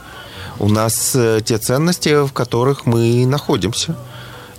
У 0.61 0.69
нас 0.69 1.13
э, 1.17 1.41
те 1.45 1.59
ценности, 1.59 2.25
в 2.25 2.33
которых 2.33 2.87
мы 2.87 3.27
находимся. 3.27 3.97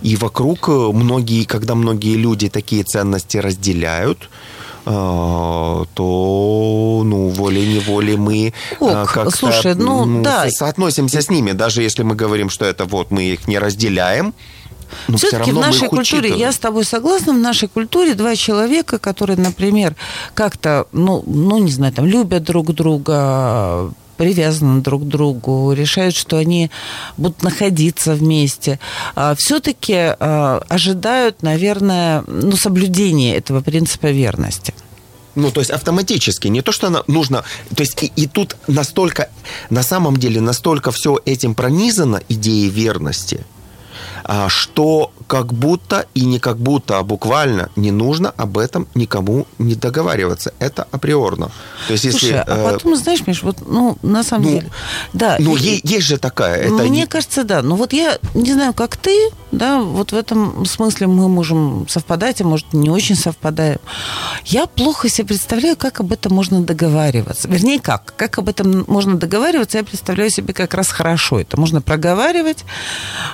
И 0.02 0.16
вокруг 0.16 0.68
э, 0.68 0.72
многие, 0.72 1.44
когда 1.44 1.74
многие 1.74 2.16
люди 2.16 2.48
такие 2.48 2.84
ценности 2.84 3.38
разделяют, 3.38 4.28
э, 4.84 4.90
то, 5.94 7.02
ну, 7.04 7.28
волей-неволей 7.28 8.16
мы 8.16 8.48
э, 8.48 8.52
Ок, 8.80 9.12
как-то 9.12 9.36
слушай, 9.36 9.74
ну, 9.74 10.22
да. 10.22 10.44
со- 10.44 10.50
соотносимся 10.50 11.20
с 11.22 11.30
ними. 11.30 11.52
Даже 11.52 11.82
если 11.82 12.02
мы 12.02 12.14
говорим, 12.14 12.50
что 12.50 12.64
это 12.64 12.84
вот 12.84 13.10
мы 13.10 13.24
их 13.24 13.48
не 13.48 13.58
разделяем, 13.58 14.34
но 15.08 15.16
Все-таки 15.16 15.50
в 15.50 15.54
равно 15.54 15.60
мы 15.60 15.66
нашей 15.66 15.88
культуре, 15.88 16.18
учитываем. 16.20 16.40
я 16.40 16.52
с 16.52 16.58
тобой 16.58 16.84
согласна, 16.84 17.32
в 17.32 17.38
нашей 17.38 17.68
культуре 17.68 18.14
два 18.14 18.36
человека, 18.36 18.98
которые, 18.98 19.36
например, 19.36 19.96
как-то, 20.34 20.86
ну, 20.92 21.24
ну 21.26 21.58
не 21.58 21.70
знаю, 21.72 21.92
там, 21.92 22.06
любят 22.06 22.44
друг 22.44 22.72
друга, 22.72 23.90
привязаны 24.16 24.80
друг 24.80 25.02
к 25.02 25.06
другу, 25.06 25.72
решают, 25.72 26.14
что 26.14 26.36
они 26.36 26.70
будут 27.16 27.42
находиться 27.42 28.14
вместе, 28.14 28.78
все-таки 29.36 29.94
ожидают, 29.94 31.42
наверное, 31.42 32.24
ну, 32.26 32.56
соблюдения 32.56 33.36
этого 33.36 33.60
принципа 33.60 34.06
верности. 34.06 34.74
Ну, 35.36 35.50
то 35.50 35.60
есть 35.60 35.70
автоматически, 35.70 36.48
не 36.48 36.62
то, 36.62 36.72
что 36.72 36.86
она 36.86 37.02
нужно... 37.06 37.44
То 37.74 37.82
есть 37.82 38.02
и, 38.02 38.06
и 38.16 38.26
тут 38.26 38.56
настолько, 38.66 39.28
на 39.68 39.82
самом 39.82 40.16
деле, 40.16 40.40
настолько 40.40 40.90
все 40.90 41.20
этим 41.26 41.54
пронизано, 41.54 42.22
идеей 42.30 42.70
верности, 42.70 43.44
а, 44.24 44.48
что 44.48 45.12
как 45.26 45.52
будто 45.52 46.06
и 46.14 46.24
не 46.24 46.38
как 46.38 46.58
будто, 46.58 46.98
а 46.98 47.02
буквально 47.02 47.70
не 47.76 47.90
нужно 47.90 48.30
об 48.36 48.58
этом 48.58 48.86
никому 48.94 49.46
не 49.58 49.74
договариваться. 49.74 50.52
Это 50.58 50.86
априорно. 50.90 51.50
То 51.86 51.92
есть 51.92 52.04
если... 52.04 52.18
Слушай, 52.18 52.42
а 52.42 52.56
э, 52.56 52.72
потом, 52.72 52.96
знаешь, 52.96 53.26
Миш, 53.26 53.42
вот, 53.42 53.56
ну, 53.66 53.98
на 54.02 54.22
самом 54.22 54.44
ну, 54.44 54.50
деле... 54.50 54.70
Да, 55.12 55.36
ну, 55.38 55.56
и- 55.56 55.60
е- 55.60 55.80
есть 55.82 56.06
же 56.06 56.18
такая... 56.18 56.56
Это 56.56 56.74
Мне 56.74 56.90
не- 56.90 57.06
кажется, 57.06 57.44
да. 57.44 57.62
Но 57.62 57.76
вот 57.76 57.92
я 57.92 58.18
не 58.34 58.52
знаю, 58.52 58.72
как 58.72 58.96
ты, 58.96 59.30
да, 59.52 59.80
вот 59.80 60.12
в 60.12 60.16
этом 60.16 60.64
смысле 60.64 61.06
мы 61.06 61.28
можем 61.28 61.86
совпадать, 61.88 62.40
а 62.40 62.44
может, 62.44 62.72
не 62.72 62.90
очень 62.90 63.16
совпадаем. 63.16 63.78
Я 64.44 64.66
плохо 64.66 65.08
себе 65.08 65.28
представляю, 65.28 65.76
как 65.76 66.00
об 66.00 66.12
этом 66.12 66.34
можно 66.34 66.62
договариваться. 66.62 67.48
Вернее, 67.48 67.80
как? 67.80 68.14
Как 68.16 68.38
об 68.38 68.48
этом 68.48 68.84
можно 68.86 69.16
договариваться, 69.16 69.78
я 69.78 69.84
представляю 69.84 70.30
себе 70.30 70.54
как 70.54 70.74
раз 70.74 70.88
хорошо. 70.88 71.40
Это 71.40 71.58
можно 71.58 71.80
проговаривать, 71.80 72.64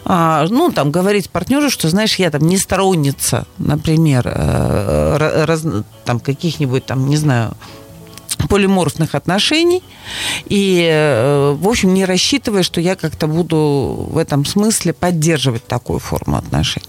а, 0.05 0.47
ну, 0.49 0.71
там, 0.71 0.91
говорить 0.91 1.31
партнеру, 1.31 1.71
что, 1.71 1.82
знаешь, 1.89 2.17
я 2.17 2.31
там 2.31 2.43
не 2.43 2.59
сторонница, 2.59 3.47
например, 3.59 4.27
э, 4.27 5.17
ра- 5.19 5.45
раз- 5.45 5.85
там, 6.05 6.21
каких-нибудь, 6.21 6.85
там, 6.87 7.09
не 7.09 7.17
знаю, 7.17 7.57
полиморфных 8.49 9.15
отношений. 9.15 9.83
И, 10.47 10.89
э, 10.91 11.57
в 11.59 11.69
общем, 11.69 11.95
не 11.95 12.05
рассчитывая, 12.05 12.63
что 12.63 12.81
я 12.81 12.97
как-то 12.97 13.27
буду 13.27 14.09
в 14.11 14.19
этом 14.19 14.45
смысле 14.45 14.93
поддерживать 14.93 15.67
такую 15.67 15.99
форму 15.99 16.37
отношений. 16.37 16.87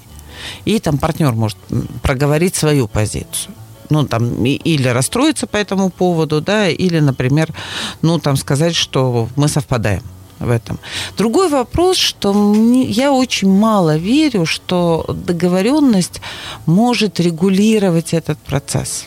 И 0.66 0.80
там 0.80 0.98
партнер 0.98 1.32
может 1.34 1.58
проговорить 2.02 2.56
свою 2.56 2.88
позицию. 2.88 3.54
Ну, 3.90 4.06
там, 4.06 4.44
или 4.46 4.88
расстроиться 4.88 5.46
по 5.46 5.58
этому 5.58 5.90
поводу, 5.90 6.42
да, 6.42 6.68
или, 6.68 7.00
например, 7.00 7.54
ну, 8.02 8.18
там, 8.20 8.38
сказать, 8.38 8.76
что 8.76 9.28
мы 9.36 9.48
совпадаем 9.48 10.02
в 10.40 10.50
этом. 10.50 10.80
Другой 11.18 11.50
вопрос, 11.50 11.98
что 11.98 12.34
мне- 12.34 12.86
я 12.86 13.12
очень 13.12 13.50
мало 13.50 13.98
верю, 13.98 14.46
что 14.46 15.06
договоренность 15.08 16.22
может 16.66 17.20
регулировать 17.20 18.14
этот 18.14 18.38
процесс 18.40 19.06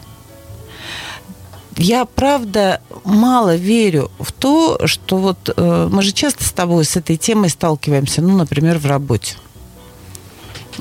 я 1.78 2.04
правда 2.04 2.80
мало 3.04 3.56
верю 3.56 4.10
в 4.18 4.32
то, 4.32 4.86
что 4.86 5.18
вот 5.18 5.52
э, 5.54 5.88
мы 5.90 6.02
же 6.02 6.12
часто 6.12 6.44
с 6.44 6.52
тобой 6.52 6.84
с 6.84 6.96
этой 6.96 7.16
темой 7.16 7.50
сталкиваемся, 7.50 8.22
ну, 8.22 8.36
например, 8.36 8.78
в 8.78 8.86
работе. 8.86 9.36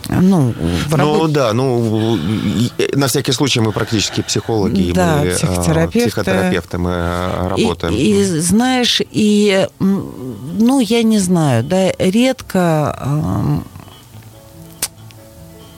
Ну, 0.10 0.54
в 0.88 0.92
Ну 0.92 0.98
работе. 0.98 1.34
да, 1.34 1.54
ну 1.54 2.16
и- 2.18 2.72
и 2.78 2.96
на 2.96 3.08
всякий 3.08 3.32
случай 3.32 3.60
мы 3.60 3.72
практически 3.72 4.22
психологи, 4.22 4.82
и 4.82 4.92
Да, 4.94 5.18
мы, 5.24 5.30
а, 5.32 5.36
психотерапевты. 5.36 6.10
психотерапевты, 6.10 6.78
мы 6.78 6.92
а, 6.94 7.54
И- 7.58 7.64
работаем. 7.64 7.94
И, 7.96 8.24
знаешь, 8.24 9.02
и, 9.12 9.68
ну, 9.80 10.80
я 10.80 11.02
не 11.04 11.18
знаю, 11.20 11.64
да, 11.64 11.92
редко, 11.98 13.64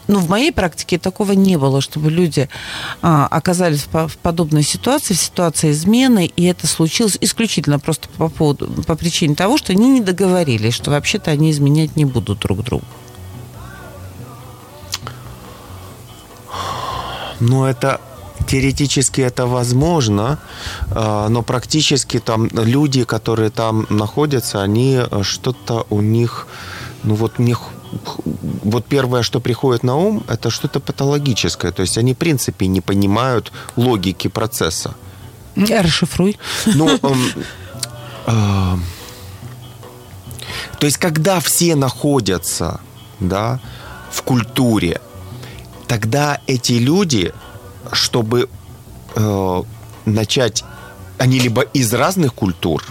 ну, 0.09 0.19
в 0.19 0.29
моей 0.29 0.53
практике 0.53 0.97
такого 0.97 1.33
не 1.33 1.57
было, 1.57 1.81
чтобы 1.81 2.09
люди 2.09 2.47
а, 3.01 3.27
оказались 3.29 3.87
в, 3.91 4.07
в 4.07 4.17
подобной 4.17 4.63
ситуации, 4.63 5.13
в 5.13 5.19
ситуации 5.19 5.71
измены, 5.71 6.25
и 6.33 6.45
это 6.45 6.65
случилось 6.65 7.17
исключительно 7.19 7.77
просто 7.77 8.07
по 8.17 8.29
поводу, 8.29 8.67
по 8.85 8.95
причине 8.95 9.35
того, 9.35 9.57
что 9.57 9.73
они 9.73 9.89
не 9.89 10.01
договорились, 10.01 10.73
что 10.73 10.91
вообще-то 10.91 11.31
они 11.31 11.51
изменять 11.51 11.95
не 11.97 12.05
будут 12.05 12.39
друг 12.39 12.63
другу. 12.63 12.85
Ну, 17.39 17.65
это 17.65 17.99
теоретически 18.47 19.21
это 19.21 19.45
возможно, 19.45 20.39
а, 20.91 21.27
но 21.29 21.41
практически 21.41 22.19
там 22.19 22.47
люди, 22.53 23.03
которые 23.03 23.49
там 23.49 23.85
находятся, 23.89 24.61
они 24.61 24.99
э, 24.99 25.23
что-то 25.23 25.85
у 25.89 26.01
них, 26.01 26.47
ну 27.03 27.15
вот 27.15 27.39
у 27.39 27.43
них 27.43 27.59
вот 28.63 28.85
первое, 28.85 29.23
что 29.23 29.39
приходит 29.39 29.83
на 29.83 29.95
ум, 29.95 30.23
это 30.27 30.49
что-то 30.49 30.79
патологическое. 30.79 31.71
То 31.71 31.81
есть 31.81 31.97
они, 31.97 32.13
в 32.13 32.17
принципе, 32.17 32.67
не 32.67 32.81
понимают 32.81 33.51
логики 33.75 34.27
процесса. 34.27 34.93
Расшифруй. 35.55 36.37
Ну, 36.65 36.89
эм, 37.01 37.33
э, 38.27 38.77
то 40.79 40.85
есть, 40.85 40.97
когда 40.97 41.39
все 41.39 41.75
находятся, 41.75 42.79
да, 43.19 43.59
в 44.11 44.21
культуре, 44.21 45.01
тогда 45.87 46.39
эти 46.47 46.73
люди, 46.73 47.33
чтобы 47.91 48.49
э, 49.15 49.63
начать, 50.05 50.63
они 51.17 51.39
либо 51.39 51.61
из 51.61 51.93
разных 51.93 52.33
культур, 52.33 52.83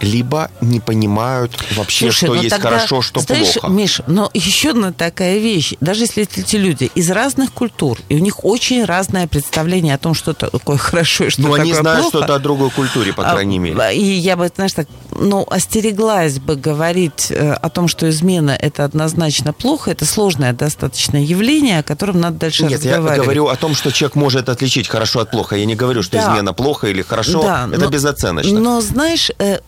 либо 0.00 0.50
не 0.62 0.80
понимают 0.80 1.52
вообще, 1.76 2.06
Слушай, 2.06 2.16
что 2.24 2.26
ну 2.28 2.34
есть 2.36 2.48
тогда, 2.48 2.70
хорошо, 2.70 3.02
что 3.02 3.20
знаешь, 3.20 3.52
плохо. 3.52 3.68
Миш, 3.68 4.00
но 4.06 4.30
еще 4.32 4.70
одна 4.70 4.92
такая 4.92 5.36
вещь. 5.38 5.74
Даже 5.82 6.04
если 6.04 6.22
эти 6.22 6.56
люди 6.56 6.90
из 6.94 7.10
разных 7.10 7.52
культур, 7.52 7.98
и 8.08 8.14
у 8.14 8.18
них 8.18 8.42
очень 8.46 8.82
разное 8.86 9.26
представление 9.28 9.94
о 9.94 9.98
том, 9.98 10.14
что 10.14 10.32
такое 10.32 10.78
хорошо 10.78 11.24
и 11.24 11.28
что 11.28 11.42
Но 11.42 11.48
такое 11.48 11.60
они 11.62 11.74
знают 11.74 12.00
плохо. 12.00 12.16
что-то 12.16 12.34
о 12.34 12.38
другой 12.38 12.70
культуре, 12.70 13.12
по 13.12 13.28
А, 13.28 13.32
крайней 13.32 13.58
мере. 13.58 13.94
И 13.94 14.02
я 14.02 14.38
бы, 14.38 14.50
знаешь, 14.54 14.72
так, 14.72 14.88
ну, 15.20 15.46
остереглась 15.48 16.38
бы 16.38 16.56
говорить 16.56 17.30
э, 17.30 17.52
о 17.52 17.68
том, 17.68 17.88
что 17.88 18.08
измена 18.08 18.50
это 18.50 18.84
однозначно 18.84 19.52
плохо. 19.52 19.90
Это 19.90 20.04
сложное 20.06 20.52
достаточно 20.52 21.22
явление, 21.22 21.80
о 21.80 21.82
котором 21.82 22.20
надо 22.20 22.38
дальше 22.38 22.64
Нет, 22.64 22.82
я 22.84 22.92
разговаривать. 22.96 23.24
говорю 23.26 23.46
о 23.48 23.56
том, 23.56 23.74
что 23.74 23.92
человек 23.92 24.14
может 24.16 24.48
отличить 24.48 24.88
хорошо 24.88 25.20
от 25.20 25.30
плохо. 25.30 25.56
Я 25.56 25.66
не 25.66 25.76
говорю, 25.76 26.02
что 26.02 26.16
Да. 26.16 26.32
измена 26.32 26.52
плохо 26.54 26.88
или 26.88 27.02
хорошо. 27.02 27.42
Да, 27.42 27.68
это 27.70 27.84
но- 27.84 27.90
безоценочно. 27.90 28.58
Но 28.58 28.80
знаешь, 28.80 29.30
э, 29.38 29.58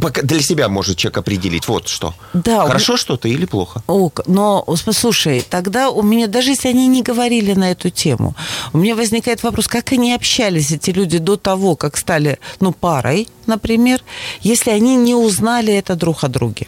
пока 0.00 0.22
Для 0.22 0.40
себя 0.40 0.68
может 0.68 0.96
человек 0.96 1.18
определить. 1.18 1.66
Вот 1.68 1.88
что. 1.88 2.14
Да, 2.32 2.64
у 2.64 2.66
Хорошо 2.68 2.96
что-то 2.96 3.28
или 3.28 3.44
плохо? 3.44 3.82
Ок, 3.86 4.20
но 4.26 4.64
слушай, 4.92 5.44
тогда 5.48 5.90
у 5.90 6.02
меня, 6.02 6.26
даже 6.28 6.50
если 6.50 6.68
они 6.68 6.86
не 6.86 7.02
говорили 7.02 7.52
на 7.54 7.72
эту 7.72 7.90
тему, 7.90 8.34
у 8.72 8.78
меня 8.78 8.94
возникает 8.94 9.42
вопрос, 9.42 9.66
как 9.68 9.92
они 9.92 10.14
общались, 10.14 10.70
эти 10.70 10.90
люди, 10.90 11.18
до 11.18 11.36
того, 11.36 11.74
как 11.76 11.96
стали, 11.96 12.38
ну, 12.60 12.72
парой, 12.72 13.26
например, 13.46 14.02
если 14.40 14.70
они 14.70 14.96
не 14.96 15.14
узнали 15.14 15.72
это 15.72 15.94
друг 15.96 16.24
о 16.24 16.28
друге. 16.28 16.66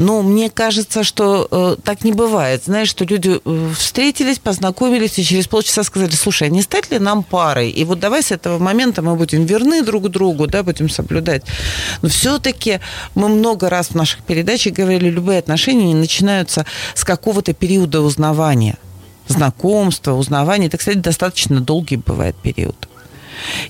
Ну, 0.00 0.22
мне 0.22 0.48
кажется, 0.48 1.04
что 1.04 1.46
э, 1.50 1.76
так 1.84 2.04
не 2.04 2.12
бывает. 2.12 2.62
Знаешь, 2.64 2.88
что 2.88 3.04
люди 3.04 3.38
э, 3.44 3.72
встретились, 3.76 4.38
познакомились 4.38 5.18
и 5.18 5.24
через 5.24 5.46
полчаса 5.46 5.82
сказали, 5.82 6.12
слушай, 6.12 6.48
а 6.48 6.50
не 6.50 6.62
стать 6.62 6.90
ли 6.90 6.98
нам 6.98 7.22
парой? 7.22 7.70
И 7.70 7.84
вот 7.84 8.00
давай 8.00 8.22
с 8.22 8.30
этого 8.30 8.58
момента 8.58 9.02
мы 9.02 9.14
будем 9.16 9.44
верны 9.44 9.82
друг 9.82 10.08
другу, 10.08 10.46
да, 10.46 10.62
будем 10.62 10.88
соблюдать. 10.88 11.42
Но 12.00 12.08
все-таки 12.08 12.80
мы 13.14 13.28
много 13.28 13.68
раз 13.68 13.88
в 13.88 13.94
наших 13.94 14.22
передачах 14.22 14.72
говорили, 14.72 15.10
любые 15.10 15.38
отношения 15.38 15.94
начинаются 15.94 16.64
с 16.94 17.04
какого-то 17.04 17.52
периода 17.52 18.00
узнавания. 18.00 18.78
Знакомства, 19.28 20.12
узнавания. 20.14 20.68
Это, 20.68 20.78
кстати, 20.78 20.96
достаточно 20.96 21.60
долгий 21.60 21.96
бывает 21.96 22.36
период. 22.36 22.89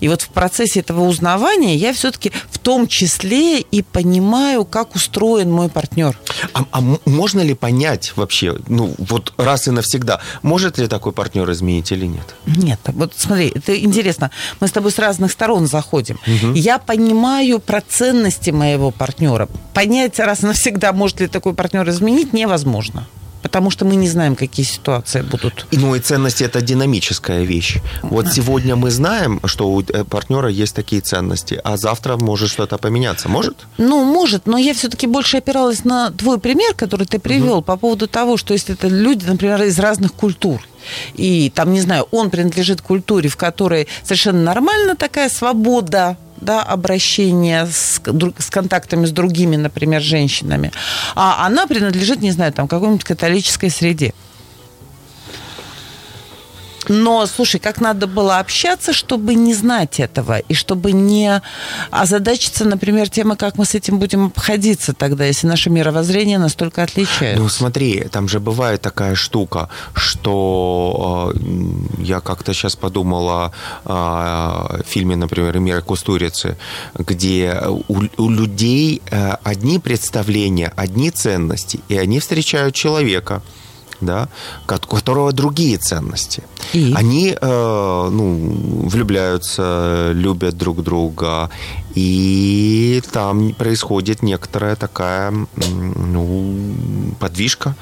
И 0.01 0.09
вот 0.09 0.23
в 0.23 0.29
процессе 0.29 0.81
этого 0.81 1.03
узнавания 1.03 1.77
я 1.77 1.93
все-таки 1.93 2.33
в 2.51 2.59
том 2.59 2.87
числе 2.87 3.61
и 3.61 3.83
понимаю, 3.83 4.65
как 4.65 4.95
устроен 4.95 5.51
мой 5.51 5.69
партнер. 5.69 6.19
А, 6.53 6.65
а 6.73 6.81
можно 7.05 7.41
ли 7.41 7.55
понять 7.55 8.13
вообще, 8.17 8.57
ну, 8.69 8.95
вот 8.99 9.33
раз 9.37 9.69
и 9.69 9.71
навсегда, 9.71 10.21
может 10.43 10.79
ли 10.79 10.87
такой 10.87 11.13
партнер 11.13 11.51
изменить 11.51 11.93
или 11.93 12.07
нет? 12.07 12.35
Нет, 12.47 12.81
вот 12.87 13.13
смотри, 13.17 13.53
это 13.55 13.79
интересно. 13.79 14.31
Мы 14.61 14.69
с 14.69 14.73
тобой 14.73 14.91
с 14.91 14.99
разных 14.99 15.33
сторон 15.33 15.67
заходим. 15.67 16.19
Я 16.55 16.79
понимаю 16.79 17.61
про 17.61 17.81
ценности 17.81 18.51
моего 18.51 18.91
партнера. 18.91 19.49
Понять 19.75 20.19
раз 20.19 20.43
и 20.43 20.47
навсегда, 20.47 20.93
может 20.93 21.21
ли 21.21 21.27
такой 21.27 21.55
партнер 21.55 21.89
изменить, 21.89 22.33
невозможно. 22.33 23.07
Потому 23.43 23.71
что 23.71 23.85
мы 23.85 23.97
не 23.97 24.09
знаем, 24.09 24.37
какие 24.37 24.67
ситуации 24.67 25.23
будут. 25.23 25.67
Ну 25.73 25.95
и 25.95 26.01
ценности 26.01 26.45
это 26.45 26.61
динамическая 26.61 27.43
вещь. 27.43 27.79
Вот 28.03 28.29
сегодня 28.29 28.77
мы 28.77 28.91
знаем, 28.91 29.41
что 29.45 29.71
у 29.71 29.83
э, 29.83 30.05
партнера 30.05 30.49
есть 30.49 30.75
такие 30.75 31.01
ценности, 31.01 31.61
а 31.65 31.77
завтра 31.77 32.17
может 32.17 32.51
что-то 32.51 32.79
поменяться. 32.79 33.29
Может? 33.29 33.67
Ну, 33.79 34.05
может, 34.05 34.47
но 34.47 34.59
я 34.59 34.75
все-таки 34.75 35.07
больше 35.07 35.39
опиралась 35.39 35.85
на 35.85 36.11
твой 36.11 36.39
пример, 36.39 36.75
который 36.75 37.07
ты 37.07 37.19
привел, 37.19 37.63
по 37.63 37.77
поводу 37.77 38.07
того, 38.07 38.37
что 38.37 38.53
если 38.53 38.75
это 38.75 38.89
люди, 38.89 39.25
например, 39.25 39.63
из 39.63 39.79
разных 39.79 40.13
культур, 40.13 40.61
и 41.15 41.51
там, 41.55 41.73
не 41.73 41.81
знаю, 41.81 42.07
он 42.11 42.31
принадлежит 42.31 42.81
культуре, 42.81 43.29
в 43.29 43.37
которой 43.37 43.89
совершенно 44.03 44.43
нормально 44.43 44.97
такая 44.97 45.29
свобода 45.29 46.17
да, 46.41 46.63
обращения 46.63 47.67
с, 47.67 48.01
с 48.39 48.51
контактами 48.51 49.07
с 49.07 49.11
другими, 49.11 49.57
например, 49.57 50.01
женщинами, 50.01 50.73
а 51.15 51.47
она 51.47 51.67
принадлежит, 51.67 52.21
не 52.21 52.31
знаю, 52.31 52.53
там, 52.53 52.69
какой-нибудь 52.69 53.05
католической 53.05 53.71
среде. 53.71 54.13
Но, 56.91 57.25
слушай, 57.27 57.61
как 57.61 57.81
надо 57.81 58.09
было 58.09 58.41
общаться, 58.41 58.93
чтобы 58.93 59.37
не 59.37 59.55
знать 59.55 60.01
этого, 60.01 60.41
и 60.41 60.55
чтобы 60.55 60.91
не 60.91 61.41
озадачиться, 61.93 62.65
например, 62.65 63.09
темой, 63.09 63.37
как 63.37 63.59
мы 63.59 63.65
с 63.65 63.77
этим 63.77 64.01
будем 64.01 64.27
обходиться 64.27 64.93
тогда, 64.93 65.25
если 65.25 65.47
наше 65.47 65.71
мировоззрение 65.71 66.39
настолько 66.39 66.83
отличается. 66.83 67.41
Ну 67.41 67.49
смотри, 67.49 68.09
там 68.11 68.29
же 68.29 68.41
бывает 68.41 68.81
такая 68.81 69.15
штука, 69.15 69.69
что 69.95 71.33
э, 71.33 72.03
я 72.03 72.19
как-то 72.21 72.53
сейчас 72.53 72.75
подумала 72.75 73.53
о 73.85 74.81
фильме, 74.85 75.15
например, 75.15 75.61
«Мира 75.61 75.83
Кустурицы», 75.83 76.57
где 76.99 77.57
у, 77.87 78.03
у 78.17 78.31
людей 78.31 79.01
э, 79.13 79.37
одни 79.45 79.79
представления, 79.79 80.73
одни 80.75 81.13
ценности, 81.13 81.79
и 81.89 81.97
они 81.97 82.19
встречают 82.19 82.75
человека, 82.75 83.43
да, 84.01 84.29
у 84.65 84.67
которого 84.67 85.33
другие 85.33 85.79
ценности. 85.79 86.43
И? 86.73 86.93
Они 86.97 87.37
э, 87.41 88.09
ну, 88.13 88.89
влюбляются, 88.89 90.13
любят 90.13 90.57
друг 90.57 90.83
друга, 90.83 91.51
и 91.95 93.03
там 93.13 93.53
происходит 93.53 94.23
некоторая 94.23 94.77
такая 94.77 95.33
ну, 95.57 96.55
подвижка. 97.19 97.75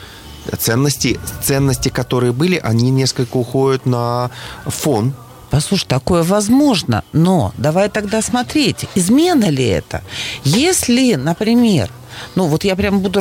Ценности, 0.59 1.21
ценности, 1.43 1.91
которые 1.91 2.33
были, 2.33 2.57
они 2.57 2.91
несколько 2.91 3.37
уходят 3.37 3.85
на 3.85 4.31
фон. 4.67 5.13
Послушай, 5.51 5.87
такое 5.89 6.23
возможно, 6.23 7.05
но 7.13 7.53
давай 7.57 7.89
тогда 7.89 8.23
смотреть, 8.23 8.87
измена 8.95 9.47
ли 9.47 9.65
это. 9.65 10.03
Если, 10.45 11.15
например, 11.15 11.91
ну 12.35 12.47
вот 12.47 12.65
я 12.65 12.77
прям 12.77 13.01
буду 13.01 13.21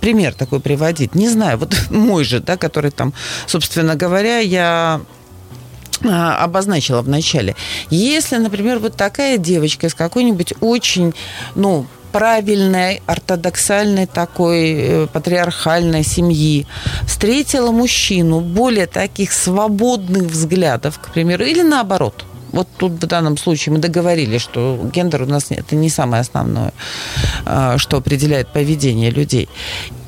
пример 0.00 0.34
такой 0.34 0.60
приводить, 0.60 1.14
не 1.14 1.28
знаю, 1.28 1.58
вот 1.58 1.74
мой 1.90 2.24
же, 2.24 2.40
да, 2.40 2.56
который 2.56 2.90
там, 2.90 3.12
собственно 3.46 3.94
говоря, 3.94 4.38
я 4.38 5.00
а, 6.04 6.36
обозначила 6.38 7.02
в 7.02 7.08
начале. 7.08 7.54
Если, 7.90 8.36
например, 8.36 8.78
вот 8.78 8.96
такая 8.96 9.38
девочка 9.38 9.86
из 9.86 9.94
какой-нибудь 9.94 10.54
очень, 10.60 11.14
ну, 11.54 11.86
правильной, 12.12 13.02
ортодоксальной 13.06 14.06
такой 14.06 14.72
э, 14.72 15.06
патриархальной 15.12 16.04
семьи, 16.04 16.66
встретила 17.06 17.72
мужчину 17.72 18.40
более 18.40 18.86
таких 18.86 19.32
свободных 19.32 20.24
взглядов, 20.24 20.98
к 20.98 21.12
примеру, 21.12 21.44
или 21.44 21.62
наоборот. 21.62 22.24
Вот 22.52 22.68
тут 22.76 22.92
в 22.92 23.06
данном 23.06 23.36
случае 23.36 23.72
мы 23.74 23.78
договорились, 23.78 24.42
что 24.42 24.78
гендер 24.92 25.22
у 25.22 25.26
нас 25.26 25.46
это 25.50 25.74
не 25.74 25.88
самое 25.88 26.20
основное, 26.20 26.72
а, 27.46 27.78
что 27.78 27.96
определяет 27.96 28.48
поведение 28.48 29.10
людей. 29.10 29.48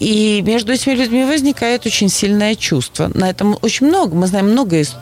И 0.01 0.43
между 0.43 0.73
этими 0.73 0.95
людьми 0.95 1.25
возникает 1.25 1.87
очень 1.87 2.09
сильное 2.09 2.55
чувство. 2.55 3.11
На 3.15 3.31
этом 3.31 3.57
очень 3.63 3.87
много. 3.87 4.15
Мы 4.15 4.27
знаем 4.27 4.51
много 4.51 4.79
из, 4.81 4.97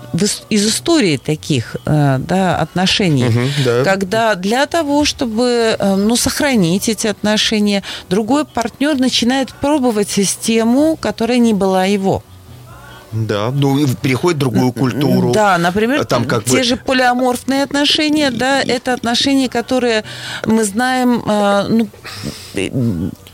из 0.48 0.66
истории 0.68 1.16
таких 1.16 1.76
э, 1.87 2.18
да, 2.20 2.57
отношений, 2.57 3.24
Мгм, 3.24 3.48
да. 3.64 3.85
когда 3.85 4.35
для 4.35 4.66
того, 4.66 5.05
чтобы 5.05 5.76
э, 5.78 5.96
ну, 5.96 6.16
сохранить 6.16 6.88
эти 6.88 7.09
отношения, 7.09 7.83
другой 8.09 8.44
партнер 8.44 8.96
начинает 8.98 9.52
пробовать 9.55 10.11
систему, 10.11 10.96
которая 11.00 11.38
не 11.38 11.55
была 11.55 11.85
его. 11.87 12.22
Да, 13.12 13.51
ну 13.51 13.79
и 13.79 13.87
переходит 13.87 14.37
в 14.37 14.40
другую 14.40 14.72
культуру. 14.72 15.33
Да, 15.33 15.59
например, 15.59 16.05
Там 16.05 16.25
как 16.25 16.44
те 16.44 16.59
бы- 16.59 16.62
же 16.62 16.77
полиаморфные 16.77 17.62
отношения, 17.62 18.31
да, 18.31 18.62
это 18.62 18.94
отношения, 18.94 19.48
которые 19.48 20.05
мы 20.46 20.64
знаем, 20.64 21.22
э, 21.27 21.66
ну, 21.68 21.88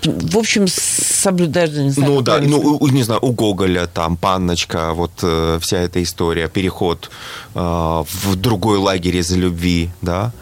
в 0.04 0.38
общем, 0.38 0.66
соблюдают, 0.68 1.72
не 1.72 1.90
знаю, 1.90 2.12
Ну 2.12 2.20
да, 2.22 2.38
ну, 2.40 2.86
не 2.88 3.02
знаю, 3.02 3.20
у 3.22 3.32
Гоголя 3.32 3.86
там 3.86 4.16
панночка, 4.16 4.92
вот 4.94 5.12
э, 5.22 5.58
вся 5.60 5.78
эта 5.78 6.02
история, 6.02 6.48
переход 6.48 7.10
э, 7.54 7.58
в 7.58 8.36
другой 8.36 8.78
лагерь 8.78 9.16
из-за 9.16 9.36
любви, 9.36 9.90
да. 10.02 10.32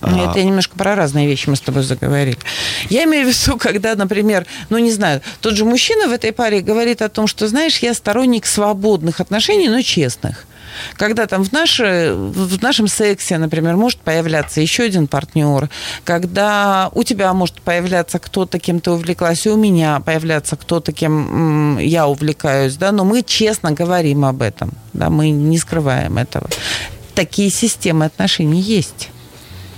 А, 0.00 0.30
Это 0.30 0.42
немножко 0.42 0.76
про 0.76 0.94
разные 0.94 1.26
вещи 1.26 1.48
мы 1.48 1.56
с 1.56 1.60
тобой 1.60 1.82
заговорили. 1.82 2.38
Я 2.90 3.04
имею 3.04 3.26
в 3.26 3.28
виду, 3.28 3.56
когда, 3.58 3.94
например, 3.94 4.46
ну 4.70 4.78
не 4.78 4.92
знаю, 4.92 5.20
тот 5.40 5.54
же 5.54 5.64
мужчина 5.64 6.08
в 6.08 6.12
этой 6.12 6.32
паре 6.32 6.60
говорит 6.60 7.02
о 7.02 7.08
том, 7.08 7.26
что, 7.26 7.48
знаешь, 7.48 7.78
я 7.78 7.94
сторонник 7.94 8.46
свободных 8.46 9.20
отношений, 9.20 9.68
но 9.68 9.82
честных. 9.82 10.46
Когда 10.96 11.26
там 11.26 11.42
в, 11.42 11.52
наше, 11.52 12.12
в 12.14 12.62
нашем 12.62 12.88
сексе, 12.88 13.38
например, 13.38 13.76
может 13.76 13.98
появляться 14.00 14.60
еще 14.60 14.84
один 14.84 15.06
партнер, 15.06 15.70
когда 16.04 16.90
у 16.92 17.02
тебя 17.02 17.32
может 17.32 17.60
появляться 17.62 18.18
кто-то, 18.18 18.58
кем 18.58 18.80
ты 18.80 18.90
увлеклась, 18.90 19.46
и 19.46 19.50
у 19.50 19.56
меня 19.56 20.00
появляться 20.00 20.56
кто-то, 20.56 20.92
кем 20.92 21.78
я 21.78 22.06
увлекаюсь, 22.06 22.76
да, 22.76 22.92
но 22.92 23.04
мы 23.04 23.22
честно 23.22 23.72
говорим 23.72 24.24
об 24.24 24.42
этом, 24.42 24.72
да, 24.92 25.10
мы 25.10 25.30
не 25.30 25.58
скрываем 25.58 26.18
этого. 26.18 26.48
Такие 27.14 27.50
системы 27.50 28.04
отношений 28.04 28.60
есть. 28.60 29.08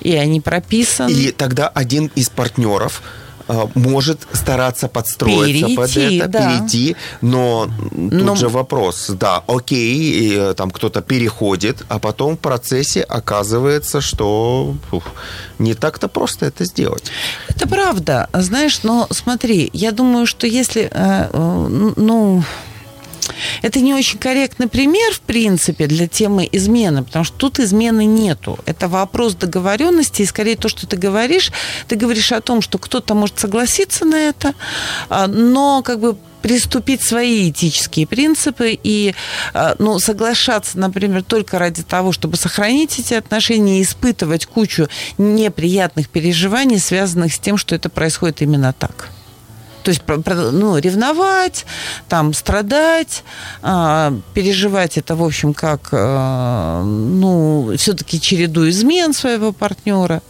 И 0.00 0.14
они 0.14 0.40
прописаны. 0.40 1.10
И 1.10 1.32
тогда 1.32 1.68
один 1.68 2.10
из 2.14 2.28
партнеров 2.28 3.02
э, 3.48 3.66
может 3.74 4.20
стараться 4.32 4.88
подстроиться 4.88 5.66
перейти, 5.66 5.76
под 5.76 5.96
это, 5.96 6.28
да. 6.28 6.38
перейти, 6.58 6.96
но 7.20 7.68
тут 7.90 8.12
но... 8.12 8.36
же 8.36 8.48
вопрос, 8.48 9.06
да, 9.10 9.42
окей, 9.46 9.96
и, 9.96 10.54
там 10.54 10.70
кто-то 10.70 11.00
переходит, 11.02 11.82
а 11.88 11.98
потом 11.98 12.36
в 12.36 12.40
процессе 12.40 13.02
оказывается, 13.02 14.00
что 14.00 14.76
ух, 14.92 15.04
не 15.58 15.74
так-то 15.74 16.08
просто 16.08 16.46
это 16.46 16.64
сделать. 16.64 17.10
Это 17.48 17.68
правда, 17.68 18.28
знаешь, 18.32 18.82
но 18.82 19.06
смотри, 19.10 19.70
я 19.72 19.92
думаю, 19.92 20.26
что 20.26 20.46
если, 20.46 20.90
ну 21.32 22.44
это 23.62 23.80
не 23.80 23.94
очень 23.94 24.18
корректный 24.18 24.68
пример, 24.68 25.12
в 25.12 25.20
принципе, 25.20 25.86
для 25.86 26.06
темы 26.06 26.48
измены, 26.50 27.04
потому 27.04 27.24
что 27.24 27.36
тут 27.36 27.60
измены 27.60 28.04
нету. 28.04 28.58
Это 28.66 28.88
вопрос 28.88 29.34
договоренности, 29.34 30.22
и 30.22 30.26
скорее 30.26 30.56
то, 30.56 30.68
что 30.68 30.86
ты 30.86 30.96
говоришь, 30.96 31.52
ты 31.86 31.96
говоришь 31.96 32.32
о 32.32 32.40
том, 32.40 32.62
что 32.62 32.78
кто-то 32.78 33.14
может 33.14 33.38
согласиться 33.38 34.04
на 34.04 34.16
это, 34.16 34.54
а, 35.08 35.26
но 35.26 35.82
как 35.82 36.00
бы 36.00 36.16
приступить 36.42 37.02
свои 37.02 37.50
этические 37.50 38.06
принципы 38.06 38.78
и 38.82 39.14
а, 39.54 39.74
ну, 39.78 39.98
соглашаться, 39.98 40.78
например, 40.78 41.22
только 41.22 41.58
ради 41.58 41.82
того, 41.82 42.12
чтобы 42.12 42.36
сохранить 42.36 42.98
эти 42.98 43.14
отношения 43.14 43.80
и 43.80 43.82
испытывать 43.82 44.46
кучу 44.46 44.88
неприятных 45.18 46.08
переживаний, 46.08 46.78
связанных 46.78 47.34
с 47.34 47.38
тем, 47.38 47.56
что 47.56 47.74
это 47.74 47.88
происходит 47.88 48.42
именно 48.42 48.72
так. 48.72 49.10
То 49.88 49.92
есть 49.92 50.02
ну, 50.52 50.76
ревновать, 50.76 51.64
там, 52.10 52.34
страдать, 52.34 53.24
а, 53.62 54.12
переживать 54.34 54.98
это, 54.98 55.16
в 55.16 55.22
общем, 55.22 55.54
как, 55.54 55.88
а, 55.92 56.82
ну, 56.84 57.72
все-таки 57.78 58.20
череду 58.20 58.68
измен 58.68 59.14
своего 59.14 59.50
партнера, 59.52 60.20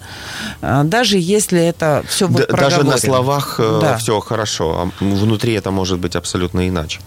а, 0.62 0.84
даже 0.84 1.18
если 1.18 1.60
это 1.60 2.04
все 2.08 2.28
вот 2.28 2.48
Даже 2.52 2.84
на 2.84 2.98
словах 2.98 3.56
э, 3.58 3.78
да. 3.82 3.96
все 3.96 4.20
хорошо, 4.20 4.92
а 5.00 5.04
внутри 5.04 5.54
это 5.54 5.72
может 5.72 5.98
быть 5.98 6.14
абсолютно 6.14 6.68
иначе. 6.68 7.00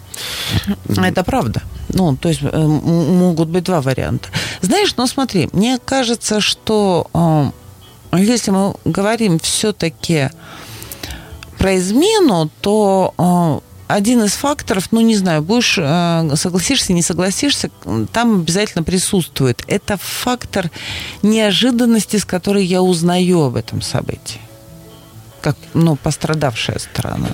Это 0.89 1.23
правда. 1.23 1.61
Ну, 1.87 2.17
то 2.17 2.27
есть 2.27 2.41
э, 2.43 2.57
могут 2.57 3.47
быть 3.47 3.63
два 3.63 3.79
варианта. 3.79 4.27
Знаешь, 4.59 4.93
ну 4.97 5.07
смотри, 5.07 5.47
мне 5.53 5.79
кажется, 5.85 6.41
что 6.41 7.07
если 8.11 8.51
мы 8.51 8.73
говорим 8.83 9.39
все-таки 9.39 10.31
про 11.62 11.78
измену, 11.78 12.50
то 12.62 13.13
э, 13.19 13.60
один 13.88 14.24
из 14.24 14.34
факторов, 14.34 14.88
ну, 14.91 15.02
не 15.02 15.15
знаю, 15.15 15.43
будешь, 15.43 15.78
э, 15.78 16.36
согласишься, 16.36 16.91
не 16.91 17.04
согласишься, 17.04 17.69
там 18.12 18.39
обязательно 18.41 18.84
присутствует. 18.84 19.63
Это 19.67 19.97
фактор 19.97 20.71
неожиданности, 21.21 22.17
с 22.17 22.26
которой 22.26 22.65
я 22.65 22.82
узнаю 22.82 23.43
об 23.43 23.56
этом 23.56 23.84
событии. 23.84 24.41
Как, 25.41 25.56
ну, 25.76 25.95
пострадавшая 25.97 26.80
сторона. 26.80 27.30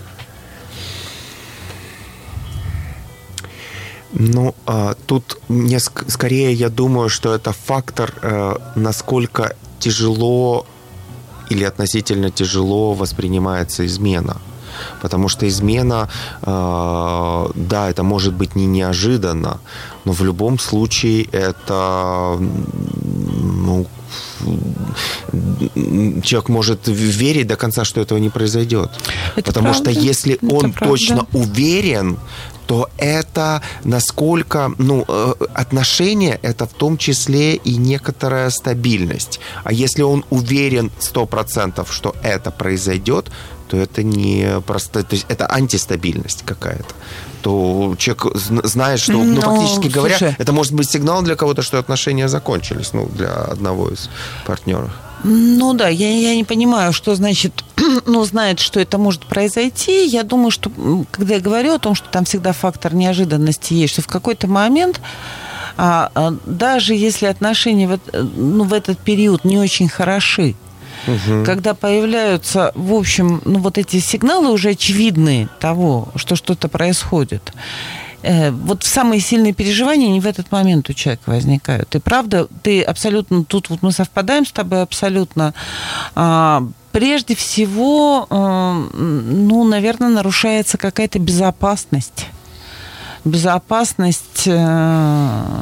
Ну, 4.12 4.54
а, 4.66 4.96
тут 5.06 5.40
мне 5.48 5.80
скорее 5.80 6.52
я 6.52 6.70
думаю, 6.70 7.08
что 7.08 7.34
это 7.34 7.54
фактор, 7.54 8.14
э, 8.22 8.56
насколько 8.76 9.56
тяжело 9.80 10.66
или 11.50 11.64
относительно 11.64 12.30
тяжело 12.32 12.94
воспринимается 12.94 13.86
измена. 13.86 14.38
Потому 15.02 15.28
что 15.30 15.48
измена, 15.48 16.08
э, 16.42 17.48
да, 17.56 17.90
это 17.90 18.04
может 18.04 18.34
быть 18.34 18.56
не 18.56 18.66
неожиданно, 18.68 19.60
но 20.06 20.12
в 20.12 20.24
любом 20.24 20.60
случае 20.60 21.24
это 21.32 22.38
ну, 22.40 23.88
человек 26.24 26.50
может 26.50 26.88
верить 26.88 27.48
до 27.48 27.56
конца, 27.56 27.86
что 27.86 28.02
этого 28.02 28.20
не 28.20 28.30
произойдет. 28.30 28.92
Это 29.36 29.48
Потому 29.48 29.74
правда. 29.74 29.92
что 29.92 30.00
если 30.00 30.34
это 30.36 30.46
он 30.46 30.72
правда. 30.72 30.88
точно 30.88 31.28
уверен, 31.34 32.18
то 32.68 32.90
это 32.98 33.62
насколько, 33.84 34.72
ну, 34.78 35.06
э, 35.08 35.34
отношения 35.54 36.38
это 36.42 36.66
в 36.66 36.74
том 36.74 36.98
числе 36.98 37.56
и 37.56 37.78
некоторая 37.78 38.50
стабильность. 38.50 39.40
А 39.64 39.72
если 39.72 40.04
он 40.04 40.26
уверен 40.30 40.92
100%, 41.00 41.88
что 41.92 42.16
это 42.24 42.52
произойдет, 42.52 43.32
то 43.68 43.78
это 43.78 44.04
не 44.04 44.62
просто, 44.66 45.04
то 45.04 45.16
есть 45.16 45.26
это 45.30 45.52
антистабильность 45.52 46.44
какая-то. 46.46 46.94
То 47.42 47.96
человек 47.98 48.36
знает, 48.36 49.00
что, 49.00 49.14
ну, 49.14 49.24
ну 49.24 49.42
фактически 49.42 49.88
говоря, 49.88 50.18
слушай. 50.18 50.36
это 50.38 50.54
может 50.54 50.74
быть 50.74 50.90
сигнал 50.90 51.22
для 51.22 51.36
кого-то, 51.36 51.62
что 51.62 51.80
отношения 51.80 52.28
закончились, 52.28 52.94
ну, 52.94 53.08
для 53.08 53.34
одного 53.34 53.90
из 53.90 54.10
партнеров. 54.46 54.92
Ну 55.24 55.74
да, 55.74 55.88
я, 55.88 56.10
я 56.10 56.36
не 56.36 56.44
понимаю, 56.44 56.94
что 56.94 57.16
значит, 57.16 57.64
ну, 58.06 58.24
знает, 58.24 58.60
что 58.60 58.80
это 58.80 58.98
может 58.98 59.26
произойти. 59.26 60.06
Я 60.06 60.24
думаю, 60.24 60.52
что 60.52 60.72
когда 61.12 61.36
я 61.36 61.40
говорю 61.40 61.74
о 61.74 61.80
том, 61.80 61.96
что 61.96 62.10
там 62.10 62.26
всегда 62.26 62.54
фактор 62.54 62.94
неожиданности 62.94 63.74
есть, 63.74 63.94
что 63.94 64.02
в 64.02 64.08
какой-то 64.08 64.48
момент 64.48 65.02
а, 65.78 66.12
а, 66.16 66.34
даже 66.46 66.96
если 66.96 67.28
отношения 67.28 67.88
в, 67.88 68.00
ну, 68.14 68.64
в 68.64 68.74
этот 68.74 68.98
период 68.98 69.46
не 69.46 69.60
очень 69.60 69.88
хороши, 69.88 70.56
угу. 71.08 71.46
когда 71.46 71.74
появляются, 71.74 72.72
в 72.76 72.94
общем, 72.94 73.42
ну, 73.46 73.60
вот 73.60 73.78
эти 73.78 74.00
сигналы 74.00 74.52
уже 74.52 74.70
очевидные 74.70 75.50
того, 75.60 76.10
что 76.16 76.36
что-то 76.36 76.68
происходит, 76.68 77.54
Э, 78.24 78.52
вот 78.52 78.84
самые 78.84 79.22
сильные 79.22 79.54
переживания 79.54 80.10
не 80.10 80.20
в 80.20 80.26
этот 80.26 80.52
момент 80.52 80.90
у 80.90 80.94
человека 80.94 81.30
возникают. 81.30 81.96
И 81.96 82.00
правда, 82.00 82.48
ты 82.64 82.82
абсолютно, 82.82 83.44
тут 83.44 83.70
вот 83.70 83.82
мы 83.82 83.92
совпадаем 83.92 84.46
с 84.46 84.52
тобой 84.52 84.82
абсолютно. 84.82 85.54
А, 86.16 86.64
прежде 86.92 87.36
всего, 87.36 88.28
э, 88.30 88.90
ну, 88.94 89.64
наверное, 89.64 90.10
нарушается 90.10 90.78
какая-то 90.78 91.20
безопасность 91.20 92.28
безопасность... 93.28 94.44
Э, 94.48 95.62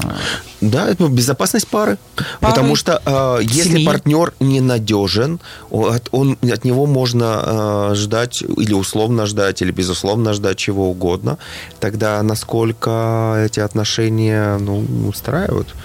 да, 0.62 0.88
это 0.88 1.08
безопасность 1.08 1.68
пары. 1.68 1.98
пары 2.16 2.26
потому 2.40 2.76
что 2.76 3.02
э, 3.06 3.44
если 3.44 3.74
семьи. 3.74 3.86
партнер 3.86 4.34
ненадежен, 4.40 5.40
от, 5.70 6.10
он, 6.12 6.38
от 6.42 6.64
него 6.64 6.86
можно 6.86 7.92
э, 7.92 7.96
ждать 7.96 8.42
или 8.42 8.74
условно 8.74 9.26
ждать, 9.26 9.62
или 9.62 9.72
безусловно 9.72 10.34
ждать 10.34 10.58
чего 10.58 10.90
угодно, 10.90 11.38
тогда 11.80 12.22
насколько 12.24 13.44
эти 13.46 13.60
отношения 13.60 14.58
ну, 14.58 14.86
устраивают? 15.08 15.76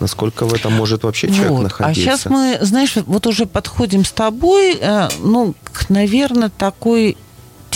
Насколько 0.00 0.46
в 0.46 0.54
этом 0.54 0.72
может 0.74 1.02
вообще 1.02 1.28
человек 1.28 1.50
вот. 1.50 1.60
А 1.60 1.62
находиться? 1.62 2.00
А 2.00 2.04
сейчас 2.04 2.26
мы, 2.26 2.58
знаешь, 2.60 2.94
вот 3.06 3.26
уже 3.26 3.46
подходим 3.46 4.04
с 4.04 4.12
тобой, 4.12 4.78
э, 4.80 5.08
ну, 5.20 5.54
к, 5.64 5.90
наверное, 5.90 6.50
такой 6.50 7.16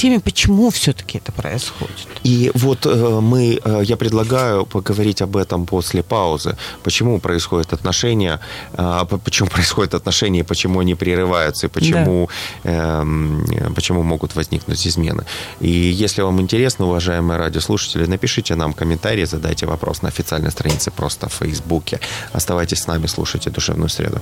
теме, 0.02 0.20
почему 0.20 0.70
все-таки 0.70 1.18
это 1.18 1.32
происходит. 1.32 2.08
И 2.24 2.50
вот 2.54 2.86
э, 2.86 3.20
мы, 3.20 3.60
э, 3.64 3.82
я 3.84 3.96
предлагаю 3.96 4.66
поговорить 4.66 5.22
об 5.22 5.36
этом 5.36 5.66
после 5.66 6.02
паузы. 6.02 6.56
Почему 6.82 7.20
происходят 7.20 7.72
отношения, 7.72 8.40
э, 8.72 9.04
почему 9.24 9.48
происходят 9.48 9.94
отношения, 9.94 10.44
почему 10.44 10.80
они 10.80 10.94
прерываются, 10.94 11.66
и 11.66 11.70
почему, 11.70 12.28
да. 12.64 13.04
э, 13.04 13.74
почему 13.74 14.02
могут 14.02 14.34
возникнуть 14.34 14.86
измены. 14.88 15.24
И 15.60 15.70
если 15.70 16.22
вам 16.22 16.40
интересно, 16.40 16.86
уважаемые 16.86 17.38
радиослушатели, 17.38 18.06
напишите 18.06 18.56
нам 18.56 18.72
комментарии, 18.72 19.26
задайте 19.26 19.66
вопрос 19.66 20.02
на 20.02 20.08
официальной 20.08 20.50
странице 20.50 20.90
просто 20.90 21.28
в 21.28 21.32
Фейсбуке. 21.32 22.00
Оставайтесь 22.32 22.78
с 22.78 22.88
нами, 22.88 23.06
слушайте 23.06 23.50
«Душевную 23.50 23.88
среду». 23.88 24.20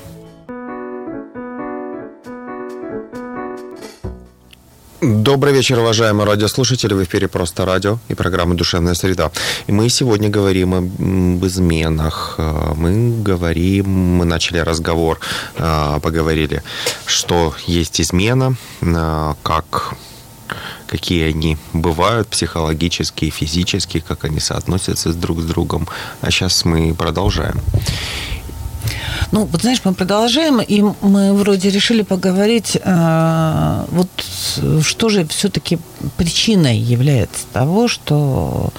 Добрый 5.03 5.55
вечер, 5.55 5.79
уважаемые 5.79 6.27
радиослушатели. 6.27 6.93
В 6.93 7.03
эфире 7.05 7.27
«Просто 7.27 7.65
радио» 7.65 7.99
и 8.11 8.15
программа 8.15 8.55
«Душевная 8.55 8.93
среда». 8.93 9.31
И 9.67 9.73
мы 9.73 9.89
сегодня 9.89 10.29
говорим 10.29 10.75
об 10.75 11.47
изменах. 11.47 12.35
Э, 12.37 12.75
мы 12.77 13.23
говорим, 13.23 13.89
мы 13.89 14.27
начали 14.27 14.59
разговор, 14.59 15.19
э, 15.57 16.01
поговорили, 16.03 16.63
что 17.07 17.55
есть 17.67 17.99
измена, 17.99 18.57
э, 18.83 19.35
как 19.43 19.95
какие 20.87 21.31
они 21.31 21.57
бывают 21.73 22.29
психологически 22.29 23.31
физически, 23.31 24.01
как 24.01 24.25
они 24.25 24.41
соотносятся 24.41 25.15
друг 25.15 25.41
с 25.41 25.45
другом. 25.45 25.89
А 26.21 26.31
сейчас 26.31 26.65
мы 26.67 26.95
продолжаем. 26.95 27.59
Ну, 29.33 29.45
вот 29.45 29.63
знаешь, 29.63 29.81
мы 29.85 29.95
продолжаем, 29.95 30.61
и 30.61 30.83
мы 31.03 31.35
вроде 31.35 31.71
решили 31.71 32.03
поговорить, 32.03 32.77
э, 32.83 33.85
вот 33.89 34.09
что 34.83 35.09
же 35.09 35.25
все-таки 35.27 35.79
причиной 36.17 36.79
является 36.79 37.47
того, 37.53 37.87
что 37.87 38.71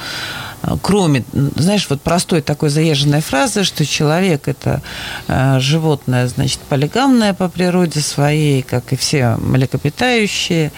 кроме, 0.82 1.24
знаешь, 1.56 1.88
вот 1.90 2.02
простой 2.02 2.42
такой 2.42 2.70
заезженной 2.70 3.22
фразы, 3.22 3.64
что 3.64 3.86
человек 3.86 4.48
это 4.48 4.82
э, 5.28 5.60
животное, 5.60 6.28
значит, 6.28 6.60
полигамное 6.70 7.34
по 7.34 7.50
природе 7.50 8.02
своей, 8.02 8.62
как 8.62 8.94
и 8.94 8.96
все 8.96 9.38
млекопитающие. 9.38 10.72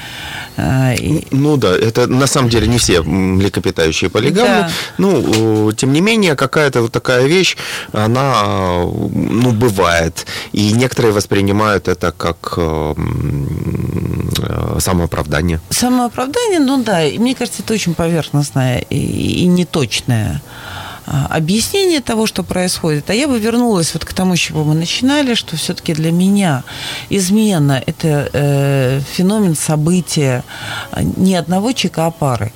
Э, 0.57 0.95
ну 1.31 1.57
да, 1.57 1.75
это 1.75 2.07
на 2.07 2.27
самом 2.27 2.49
деле 2.49 2.67
не 2.67 2.77
все 2.77 3.01
млекопитающие 3.01 4.09
полигамны. 4.09 4.61
Да. 4.61 4.69
Ну, 4.97 5.71
тем 5.73 5.93
не 5.93 6.01
менее, 6.01 6.35
какая-то 6.35 6.81
вот 6.81 6.91
такая 6.91 7.25
вещь, 7.25 7.57
она, 7.91 8.83
ну, 8.83 9.51
бывает. 9.51 10.25
И 10.53 10.71
некоторые 10.71 11.13
воспринимают 11.13 11.87
это 11.87 12.11
как 12.11 12.53
э, 12.57 12.93
самооправдание. 14.79 15.59
Самооправдание, 15.69 16.59
ну 16.59 16.83
да, 16.83 17.03
и 17.03 17.17
мне 17.17 17.35
кажется, 17.35 17.63
это 17.63 17.73
очень 17.73 17.93
поверхностное 17.93 18.79
и, 18.89 19.43
и 19.43 19.45
не 19.45 19.65
точное 19.73 20.41
а, 21.05 21.27
объяснение 21.37 21.99
того, 21.99 22.27
что 22.27 22.43
происходит. 22.43 23.09
А 23.09 23.13
я 23.13 23.27
бы 23.27 23.39
вернулась 23.39 23.93
вот 23.93 24.05
к 24.05 24.13
тому, 24.13 24.35
с 24.35 24.39
чего 24.39 24.63
мы 24.63 24.75
начинали, 24.75 25.33
что 25.33 25.57
все-таки 25.57 25.93
для 25.93 26.11
меня 26.11 26.63
измена– 27.09 27.83
это 27.85 28.29
э, 28.31 29.01
феномен 29.13 29.55
события 29.55 30.43
не 31.17 31.35
одного 31.35 31.73
чека, 31.73 32.05
а 32.05 32.11
пары. 32.11 32.53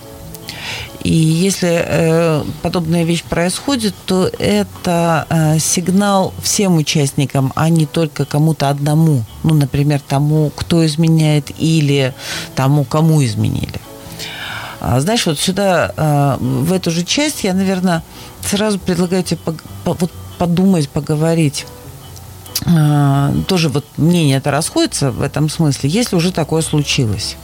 И 1.04 1.14
если 1.14 1.84
э, 1.86 2.44
подобная 2.62 3.04
вещь 3.04 3.24
происходит, 3.24 3.96
то 4.06 4.30
это 4.40 5.26
э, 5.30 5.60
сигнал 5.60 6.34
всем 6.42 6.78
участникам, 6.78 7.52
а 7.56 7.70
не 7.70 7.86
только 7.86 8.26
кому-то 8.26 8.70
одному. 8.70 9.24
Ну, 9.44 9.54
например, 9.54 10.02
тому, 10.08 10.52
кто 10.56 10.86
изменяет, 10.86 11.52
или 11.58 12.14
тому, 12.56 12.84
кому 12.84 13.24
изменили. 13.24 13.80
А, 14.80 15.00
знаешь, 15.00 15.26
вот 15.26 15.40
сюда, 15.40 15.92
а, 15.98 16.38
в 16.40 16.72
эту 16.72 16.92
же 16.92 17.04
часть, 17.04 17.44
я, 17.44 17.54
наверное, 17.54 18.04
сразу 18.42 18.80
предлагаю 18.80 19.24
тебе 19.24 19.40
подумать, 20.38 20.90
поговорить. 20.90 21.66
А, 22.66 23.34
тоже 23.48 23.70
вот 23.70 23.86
мнение 23.98 24.38
это 24.38 24.52
расходится 24.52 25.12
в 25.12 25.22
этом 25.22 25.50
смысле, 25.50 25.90
если 25.90 26.16
уже 26.16 26.32
такое 26.32 26.62
случилось. 26.62 27.38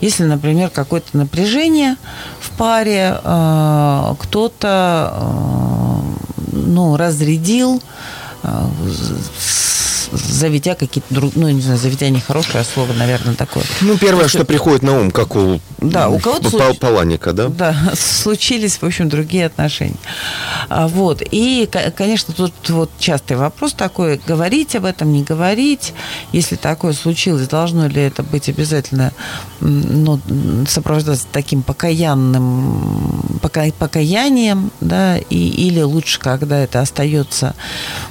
Если, 0.00 0.24
например, 0.24 0.68
какое-то 0.68 1.16
напряжение 1.16 1.96
в 2.38 2.50
паре, 2.50 3.16
кто-то 4.18 5.14
ну, 6.52 6.98
разрядил, 6.98 7.82
заведя 10.14 10.74
какие-то 10.74 11.12
друг, 11.14 11.32
ну, 11.36 11.48
не 11.48 11.60
знаю, 11.60 11.78
заведя 11.78 12.08
нехорошее 12.08 12.64
слово, 12.64 12.92
наверное, 12.92 13.34
такое. 13.34 13.64
Ну, 13.80 13.96
первое, 13.98 14.28
что 14.28 14.44
приходит 14.44 14.82
на 14.82 14.98
ум, 14.98 15.10
как 15.10 15.36
у, 15.36 15.60
да, 15.78 16.08
у 16.08 16.18
кого-то 16.18 16.50
случ... 16.50 16.78
Паланика, 16.78 17.32
да? 17.32 17.48
Да, 17.48 17.76
случились, 17.94 18.76
в 18.76 18.84
общем, 18.84 19.08
другие 19.08 19.46
отношения. 19.46 19.96
А, 20.68 20.88
вот. 20.88 21.22
И, 21.30 21.68
конечно, 21.96 22.34
тут 22.34 22.52
вот 22.68 22.90
частый 22.98 23.36
вопрос 23.36 23.74
такой, 23.74 24.20
говорить 24.26 24.74
об 24.76 24.84
этом, 24.84 25.12
не 25.12 25.22
говорить. 25.22 25.92
Если 26.32 26.56
такое 26.56 26.92
случилось, 26.92 27.48
должно 27.48 27.86
ли 27.88 28.02
это 28.02 28.22
быть 28.22 28.48
обязательно 28.48 29.12
ну, 29.60 30.20
сопровождаться 30.68 31.26
таким 31.32 31.62
покаянным, 31.62 33.38
пока, 33.40 33.64
покаянием, 33.78 34.70
да, 34.80 35.18
и, 35.18 35.36
или 35.36 35.80
лучше, 35.82 36.18
когда 36.20 36.58
это 36.58 36.80
остается 36.80 37.54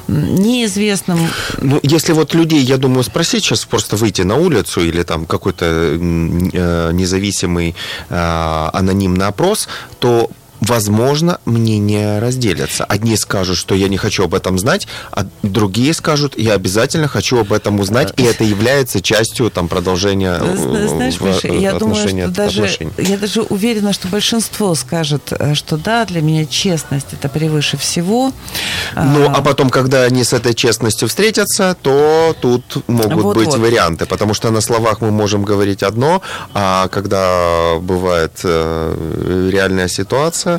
неизвестным. 0.07 1.19
Ну, 1.61 1.79
если 1.93 2.13
вот 2.13 2.33
людей, 2.33 2.63
я 2.63 2.77
думаю, 2.77 3.03
спросить 3.03 3.43
сейчас, 3.43 3.65
просто 3.65 3.95
выйти 3.95 4.23
на 4.23 4.35
улицу 4.35 4.81
или 4.81 5.03
там 5.03 5.25
какой-то 5.25 5.65
э, 5.65 6.91
независимый 6.93 7.75
э, 8.09 8.69
анонимный 8.73 9.27
опрос, 9.27 9.67
то 9.99 10.29
возможно, 10.63 11.39
мнения 11.45 12.19
разделятся. 12.19 12.85
Одни 12.85 13.17
скажут, 13.17 13.57
что 13.57 13.75
я 13.75 13.87
не 13.87 13.97
хочу 13.97 14.23
об 14.23 14.33
этом 14.33 14.57
знать, 14.57 14.87
а 15.11 15.25
другие 15.41 15.93
скажут, 15.93 16.37
я 16.37 16.53
обязательно 16.53 17.07
хочу 17.07 17.39
об 17.39 17.51
этом 17.53 17.79
узнать, 17.79 18.13
и 18.17 18.23
это 18.23 18.43
является 18.43 19.01
частью 19.01 19.49
там, 19.49 19.67
продолжения 19.67 20.37
э, 20.39 20.87
Знаешь, 20.87 21.19
Миша, 21.19 21.47
я 21.47 21.73
думаю, 21.73 22.07
что 22.07 22.27
даже, 22.29 22.69
я 22.97 23.17
даже 23.17 23.41
уверена, 23.41 23.93
что 23.93 24.07
большинство 24.07 24.73
скажет, 24.75 25.31
э, 25.31 25.53
что 25.53 25.77
да, 25.77 26.05
для 26.05 26.21
меня 26.21 26.45
честность 26.45 27.07
это 27.11 27.29
превыше 27.29 27.77
всего. 27.77 28.31
Ну, 28.95 29.29
а, 29.29 29.33
а 29.35 29.41
потом, 29.41 29.69
когда 29.69 30.03
они 30.03 30.23
с 30.23 30.33
этой 30.33 30.53
честностью 30.53 31.07
встретятся, 31.07 31.75
то 31.81 32.35
тут 32.39 32.87
могут 32.87 33.23
вот, 33.23 33.35
быть 33.35 33.47
вот. 33.47 33.59
варианты, 33.59 34.05
потому 34.05 34.33
что 34.33 34.49
на 34.51 34.61
словах 34.61 35.01
мы 35.01 35.11
можем 35.11 35.43
говорить 35.43 35.83
одно, 35.83 36.21
а 36.53 36.87
когда 36.87 37.75
бывает 37.79 38.39
э, 38.43 39.49
реальная 39.51 39.87
ситуация, 39.87 40.52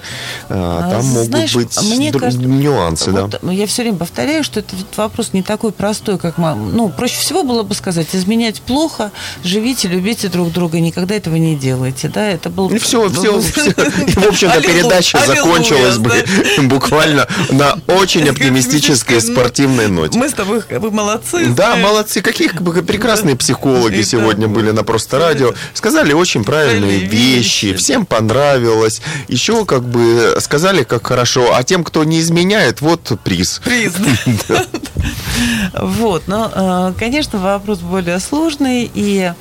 а, 0.48 0.90
там 0.90 1.02
Знаешь, 1.02 1.54
могут 1.54 1.74
быть 1.74 1.83
мне 1.83 2.12
кажется, 2.12 2.46
нюансы. 2.46 3.11
Вот 3.11 3.38
да. 3.42 3.52
Я 3.52 3.66
все 3.66 3.83
время 3.83 3.98
повторяю, 3.98 4.44
что 4.44 4.61
этот 4.61 4.96
вопрос 4.96 5.33
не 5.33 5.42
такой 5.42 5.72
простой, 5.72 6.18
как... 6.18 6.38
Ну, 6.38 6.88
проще 6.88 7.20
всего 7.20 7.42
было 7.42 7.62
бы 7.62 7.74
сказать, 7.74 8.09
изменять 8.12 8.61
плохо, 8.62 9.12
живите, 9.42 9.88
любите 9.88 10.28
друг 10.28 10.52
друга, 10.52 10.80
никогда 10.80 11.14
этого 11.14 11.37
не 11.37 11.57
делайте. 11.57 12.09
Да, 12.09 12.26
это 12.26 12.50
был... 12.50 12.68
И 12.68 12.78
все, 12.78 13.09
все, 13.11 13.40
все. 13.40 13.72
в 13.72 14.26
общем-то, 14.26 14.61
передача 14.62 15.18
закончилась 15.26 15.98
бы 15.98 16.24
буквально 16.62 17.26
на 17.50 17.78
очень 17.87 18.28
оптимистической 18.28 19.20
спортивной 19.20 19.88
ноте. 19.88 20.18
Мы 20.18 20.28
с 20.28 20.33
тобой, 20.33 20.62
вы 20.70 20.90
молодцы. 20.90 21.46
Да, 21.48 21.76
молодцы. 21.76 22.20
Какие 22.20 22.48
прекрасные 22.48 23.37
психологи 23.37 24.02
сегодня 24.02 24.48
были 24.48 24.70
на 24.70 24.85
Просто 24.85 25.18
радио. 25.18 25.54
Сказали 25.72 26.12
очень 26.12 26.44
правильные 26.44 27.00
вещи, 27.00 27.74
всем 27.74 28.07
понравилось. 28.07 29.00
Еще 29.28 29.64
как 29.64 29.84
бы 29.87 30.37
сказали, 30.40 30.83
как 30.83 31.07
хорошо, 31.07 31.55
а 31.55 31.62
тем, 31.62 31.85
кто 31.85 32.05
не 32.05 32.20
изменяет, 32.20 32.81
вот 32.81 33.12
приз. 33.23 33.61
Приз, 33.64 33.94
Вот, 35.75 36.29
но, 36.29 36.51
э, 36.55 36.92
конечно, 36.99 37.38
вопрос 37.38 37.81
более 37.81 38.20
сложный, 38.20 38.90
и, 38.94 39.33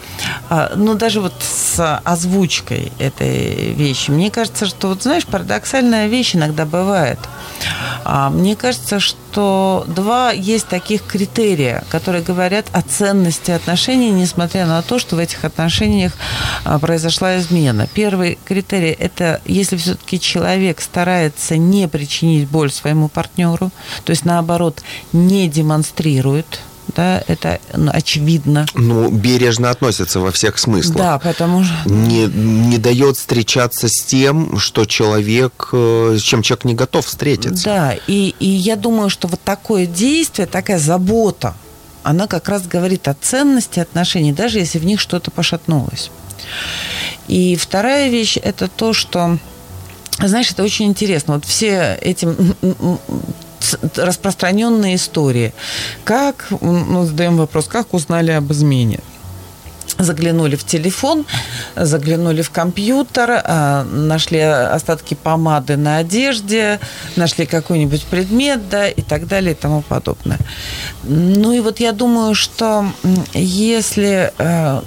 э, 0.49 0.69
ну, 0.75 0.95
даже 0.95 1.21
вот 1.21 1.33
с 1.39 1.99
озвучкой 2.03 2.91
этой 2.99 3.73
вещи, 3.73 4.09
мне 4.09 4.31
кажется, 4.31 4.65
что, 4.65 4.89
вот 4.89 5.03
знаешь, 5.03 5.25
парадоксальная 5.25 6.07
вещь 6.07 6.35
иногда 6.35 6.65
бывает. 6.65 7.19
А, 8.03 8.29
мне 8.29 8.55
кажется, 8.55 8.99
что 8.99 9.17
два 9.35 10.31
есть 10.31 10.67
таких 10.67 11.03
критерия, 11.03 11.83
которые 11.89 12.23
говорят 12.23 12.65
о 12.71 12.81
ценности 12.81 13.51
отношений, 13.51 14.11
несмотря 14.11 14.65
на 14.65 14.81
то, 14.81 14.99
что 14.99 15.15
в 15.15 15.19
этих 15.19 15.45
отношениях 15.45 16.13
а, 16.63 16.79
произошла 16.79 17.37
измена. 17.37 17.87
Первый 17.93 18.37
критерий– 18.45 18.91
это 18.99 19.41
если 19.45 19.77
все-таки 19.77 20.19
человек 20.19 20.81
старается 20.81 21.57
не 21.57 21.87
причинить 21.87 22.47
боль 22.47 22.71
своему 22.71 23.07
партнеру, 23.07 23.71
то 24.03 24.11
есть, 24.11 24.25
наоборот, 24.25 24.81
не 25.11 25.47
демонстрирует– 25.47 26.59
да, 26.95 27.23
это 27.27 27.59
ну, 27.73 27.91
очевидно. 27.93 28.65
Ну, 28.75 29.09
бережно 29.09 29.69
относятся 29.69 30.19
во 30.19 30.31
всех 30.31 30.57
смыслах. 30.57 30.97
Да, 30.97 31.19
потому 31.19 31.63
что... 31.63 31.73
Не, 31.85 32.25
не 32.25 32.77
дает 32.77 33.17
встречаться 33.17 33.87
с 33.87 34.03
тем, 34.03 34.57
что 34.59 34.85
человек, 34.85 35.69
э, 35.71 36.17
с 36.19 36.21
чем 36.21 36.41
человек 36.41 36.65
не 36.65 36.75
готов 36.75 37.05
встретиться. 37.05 37.65
Да, 37.65 37.95
и, 38.07 38.35
и 38.39 38.47
я 38.47 38.75
думаю, 38.75 39.09
что 39.09 39.27
вот 39.27 39.41
такое 39.43 39.85
действие, 39.85 40.47
такая 40.47 40.79
забота, 40.79 41.55
она 42.03 42.27
как 42.27 42.49
раз 42.49 42.67
говорит 42.67 43.07
о 43.07 43.15
ценности 43.19 43.79
отношений, 43.79 44.33
даже 44.33 44.59
если 44.59 44.77
в 44.77 44.85
них 44.85 44.99
что-то 44.99 45.31
пошатнулось. 45.31 46.11
И 47.27 47.55
вторая 47.55 48.09
вещь– 48.09 48.37
это 48.43 48.67
то, 48.67 48.93
что 48.93 49.37
знаешь, 50.19 50.51
это 50.51 50.63
очень 50.63 50.85
интересно. 50.85 51.35
Вот 51.35 51.45
все 51.45 51.97
эти 52.01 52.27
распространенные 53.95 54.95
истории. 54.95 55.53
Как, 56.03 56.47
ну, 56.61 57.05
задаем 57.05 57.37
вопрос, 57.37 57.67
как 57.67 57.93
узнали 57.93 58.31
об 58.31 58.51
измене? 58.51 58.99
заглянули 59.99 60.55
в 60.55 60.63
телефон, 60.63 61.25
заглянули 61.75 62.41
в 62.41 62.51
компьютер, 62.51 63.41
а, 63.43 63.83
нашли 63.83 64.39
остатки 64.39 65.13
помады 65.13 65.77
на 65.77 65.97
одежде, 65.97 66.79
нашли 67.15 67.45
какой-нибудь 67.45 68.05
предмет, 68.05 68.69
да, 68.69 68.87
и 68.87 69.01
так 69.01 69.27
далее 69.27 69.51
и 69.53 69.55
тому 69.55 69.81
подобное. 69.81 70.39
Ну 71.03 71.51
и 71.51 71.59
вот 71.59 71.79
я 71.79 71.91
думаю, 71.91 72.33
что 72.35 72.85
если 73.33 74.33
э, 74.37 74.81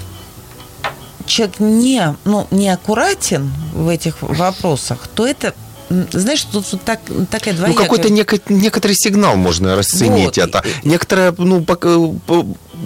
человек 1.27 1.61
не, 1.61 2.17
ну, 2.25 2.47
не 2.51 2.69
аккуратен 2.69 3.53
в 3.73 3.89
этих 3.89 4.23
вопросах, 4.23 5.09
то 5.15 5.27
это 5.27 5.55
знаешь, 5.89 6.43
тут 6.45 6.65
вот 6.73 6.83
так, 6.83 7.01
такая 7.31 7.55
двоякая... 7.55 7.69
Ну, 7.69 7.75
какой-то 7.75 8.09
нек- 8.09 8.43
некоторый 8.49 8.95
сигнал 8.95 9.37
можно 9.37 9.77
расценить 9.77 10.37
вот. 10.37 10.39
это. 10.39 10.65
Некоторое, 10.85 11.35
ну, 11.39 11.65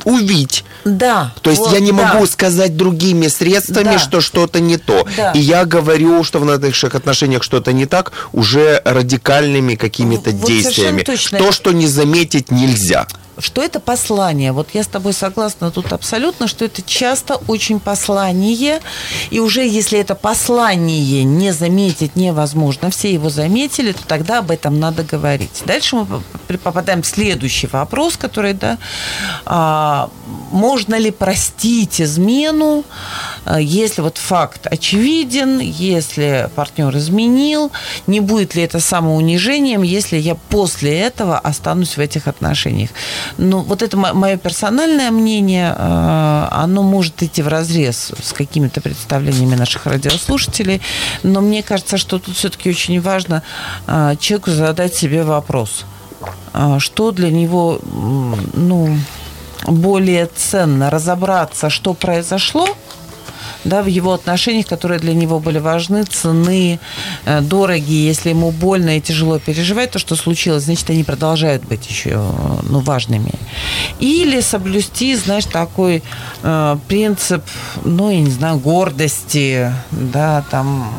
увидеть. 0.04 0.64
Да. 0.84 1.32
То 1.42 1.50
есть 1.50 1.62
вот, 1.62 1.72
я 1.72 1.80
не 1.80 1.92
да. 1.92 2.12
могу 2.14 2.26
сказать 2.26 2.76
другими 2.76 3.28
средствами, 3.28 3.84
да. 3.84 3.98
что 3.98 4.20
что-то 4.20 4.60
не 4.60 4.76
то. 4.76 5.06
Да. 5.16 5.32
И 5.32 5.40
я 5.40 5.64
говорю, 5.64 6.22
что 6.24 6.40
в 6.40 6.44
наших 6.44 6.94
отношениях 6.94 7.42
что-то 7.42 7.72
не 7.72 7.86
так, 7.86 8.12
уже 8.32 8.82
радикальными 8.84 9.74
какими-то 9.74 10.30
вот 10.30 10.46
действиями. 10.46 11.02
То, 11.02 11.52
что 11.52 11.72
не 11.72 11.86
заметить 11.86 12.50
нельзя. 12.50 13.06
Что 13.40 13.62
это 13.62 13.81
послание. 13.81 14.53
Вот 14.53 14.68
я 14.74 14.83
с 14.83 14.87
тобой 14.87 15.12
согласна 15.12 15.70
тут 15.70 15.92
абсолютно, 15.92 16.46
что 16.48 16.64
это 16.64 16.83
часто 16.83 17.37
очень 17.48 17.81
послание. 17.81 18.81
И 19.31 19.40
уже 19.40 19.66
если 19.66 19.98
это 19.98 20.14
послание 20.14 21.24
не 21.24 21.53
заметить 21.53 22.16
невозможно, 22.16 22.90
все 22.90 23.12
его 23.12 23.31
заметили, 23.31 23.92
то 23.92 24.07
тогда 24.07 24.38
об 24.38 24.50
этом 24.50 24.79
надо 24.79 25.03
говорить. 25.03 25.62
Дальше 25.66 25.96
мы 25.96 26.07
попадаем 26.59 27.03
в 27.03 27.07
следующий 27.07 27.66
вопрос, 27.66 28.16
который, 28.16 28.55
да, 28.55 28.79
а, 29.44 30.11
можно 30.50 30.96
ли 30.96 31.11
простить 31.11 32.00
измену, 32.00 32.85
а, 33.44 33.61
если 33.61 34.03
вот 34.03 34.18
факт 34.18 34.66
очевиден, 34.66 35.61
если 35.61 36.48
партнер 36.55 36.96
изменил, 36.96 37.70
не 38.07 38.20
будет 38.20 38.55
ли 38.55 38.62
это 38.62 38.81
самоунижением, 38.81 39.83
если 39.83 40.16
я 40.16 40.35
после 40.35 40.98
этого 40.98 41.38
останусь 41.38 41.96
в 41.96 42.00
этих 42.00 42.26
отношениях. 42.26 42.90
Ну, 43.38 43.60
вот 43.60 43.82
это 43.82 43.96
мое 43.96 44.36
персональное 44.36 45.10
мнение, 45.10 45.74
а, 45.76 46.48
оно 46.52 46.82
может 46.82 47.22
идти 47.22 47.42
в 47.42 47.48
разрез 47.48 48.12
с 48.22 48.32
какими-то 48.32 48.80
представлениями 48.80 49.54
наших 49.54 49.86
радиослушателей, 49.86 50.80
но 51.22 51.40
мне 51.40 51.62
кажется, 51.62 51.98
что 51.98 52.18
тут 52.18 52.36
все-таки 52.36 52.70
очень 52.70 53.00
важно 53.00 53.42
а, 53.86 54.16
человеку 54.16 54.50
задать 54.50 54.94
себе 54.94 55.22
вопрос, 55.24 55.84
что 56.78 57.12
для 57.12 57.30
него, 57.30 57.80
ну, 58.54 58.96
более 59.66 60.26
ценно 60.26 60.90
разобраться, 60.90 61.70
что 61.70 61.94
произошло, 61.94 62.66
да, 63.64 63.83
в 63.83 63.87
его 63.87 64.12
отношениях, 64.12 64.66
которые 64.66 65.01
для 65.01 65.14
него 65.14 65.38
были 65.40 65.59
важны, 65.59 66.05
цены, 66.05 66.79
э, 67.25 67.40
дорогие. 67.40 68.07
Если 68.07 68.31
ему 68.31 68.51
больно 68.51 68.96
и 68.96 69.01
тяжело 69.01 69.38
переживать 69.38 69.90
то, 69.90 69.99
что 69.99 70.16
случилось, 70.16 70.64
значит, 70.64 70.90
они 70.90 71.05
продолжают 71.05 71.64
быть 71.64 71.88
еще 71.88 72.23
ну, 72.62 72.81
важными. 72.81 73.33
Или 73.99 74.40
соблюсти, 74.40 75.14
знаешь, 75.14 75.46
такой 75.46 76.03
э, 76.42 76.77
принцип, 76.88 77.44
ну, 77.85 78.11
я 78.11 78.20
не 78.20 78.31
знаю, 78.31 78.59
гордости, 78.59 79.73
да, 79.90 80.44
там 80.51 80.92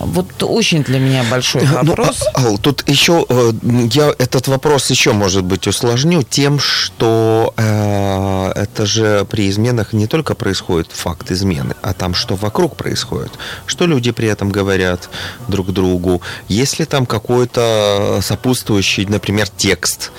вот 0.00 0.42
очень 0.42 0.82
для 0.82 0.98
меня 0.98 1.24
большой 1.30 1.62
ну, 1.62 1.84
вопрос. 1.84 2.24
Ну, 2.38 2.48
Ал, 2.48 2.58
тут 2.58 2.88
еще 2.88 3.26
э, 3.28 3.52
я 3.92 4.12
этот 4.18 4.48
вопрос 4.48 4.90
еще, 4.90 5.12
может 5.12 5.44
быть, 5.44 5.66
усложню 5.66 6.22
тем, 6.22 6.58
что 6.58 7.52
э, 7.56 8.52
это 8.54 8.86
же 8.86 9.26
при 9.30 9.50
изменах 9.50 9.92
не 9.92 10.06
только 10.06 10.34
происходит 10.34 10.92
факт 10.92 11.30
измены, 11.30 11.74
а 11.82 11.92
там 11.92 12.14
что 12.14 12.36
вокруг 12.36 12.76
происходит, 12.76 13.32
что 13.66 13.86
люди 13.86 14.12
при 14.12 14.28
этом 14.28 14.50
говорят 14.50 15.10
друг 15.48 15.72
другу, 15.72 16.22
если 16.48 16.84
там 16.84 17.04
какой-то 17.06 18.20
сопутствующий, 18.22 19.04
например, 19.06 19.48
текст 19.48 20.12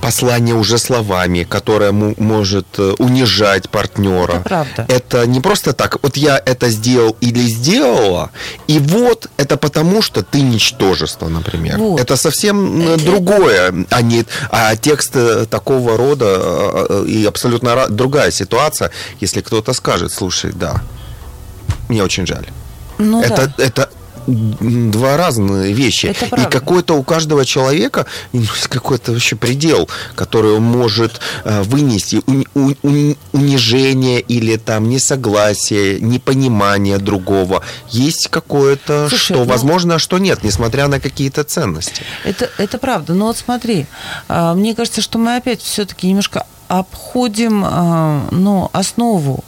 послание 0.00 0.54
уже 0.54 0.78
словами, 0.78 1.44
которое 1.44 1.92
может 1.92 2.66
э, 2.78 2.94
унижать 2.98 3.68
партнера. 3.68 4.32
Это 4.32 4.40
правда. 4.40 4.86
Это 4.88 5.26
не 5.26 5.40
просто 5.40 5.72
так, 5.72 5.98
вот 6.02 6.16
я 6.16 6.40
это 6.44 6.70
сделал 6.70 7.16
или 7.20 7.40
сделала, 7.40 8.30
и 8.68 8.78
вот 8.78 9.28
это 9.36 9.56
потому, 9.56 10.02
что 10.02 10.22
ты 10.22 10.40
ничтожество, 10.42 11.28
например. 11.28 11.78
Вот. 11.78 12.00
Это 12.00 12.16
совсем 12.16 12.80
это... 12.80 13.04
другое, 13.04 13.86
а 13.90 14.02
не 14.02 14.24
а 14.50 14.76
текст 14.76 15.16
э, 15.16 15.46
такого 15.46 15.96
рода 15.96 16.26
э, 16.88 17.04
и 17.08 17.24
абсолютно 17.24 17.88
другая 17.88 18.30
ситуация, 18.30 18.90
если 19.20 19.40
кто-то 19.40 19.72
скажет, 19.72 20.12
слушай, 20.12 20.52
да, 20.54 20.82
мне 21.88 22.02
очень 22.02 22.26
жаль. 22.26 22.46
Ну, 22.98 23.22
это, 23.22 23.52
да. 23.56 23.64
это 23.64 23.88
два 24.26 25.16
разные 25.16 25.72
вещи. 25.72 26.06
Это 26.06 26.26
и 26.36 26.50
какой-то 26.50 26.94
у 26.94 27.02
каждого 27.02 27.44
человека 27.44 28.06
какой-то 28.68 29.12
вообще 29.12 29.36
предел, 29.36 29.88
который 30.14 30.52
он 30.52 30.62
может 30.62 31.20
э, 31.44 31.62
вынести 31.62 32.22
унижение 33.32 34.20
или 34.20 34.56
там 34.56 34.88
несогласие, 34.88 36.00
непонимание 36.00 36.98
другого. 36.98 37.62
Есть 37.90 38.28
какое-то, 38.28 39.08
что 39.10 39.34
ну, 39.34 39.44
возможно, 39.44 39.96
а 39.96 39.98
что 39.98 40.18
нет, 40.18 40.42
несмотря 40.42 40.88
на 40.88 41.00
какие-то 41.00 41.44
ценности. 41.44 42.02
Это, 42.24 42.50
это 42.58 42.78
правда. 42.78 43.14
Но 43.14 43.26
вот 43.26 43.36
смотри, 43.36 43.86
а, 44.28 44.54
мне 44.54 44.74
кажется, 44.74 45.00
что 45.00 45.18
мы 45.18 45.36
опять 45.36 45.62
все-таки 45.62 46.06
немножко 46.08 46.46
обходим 46.68 47.64
а, 47.64 48.26
ну, 48.30 48.70
основу 48.72 49.44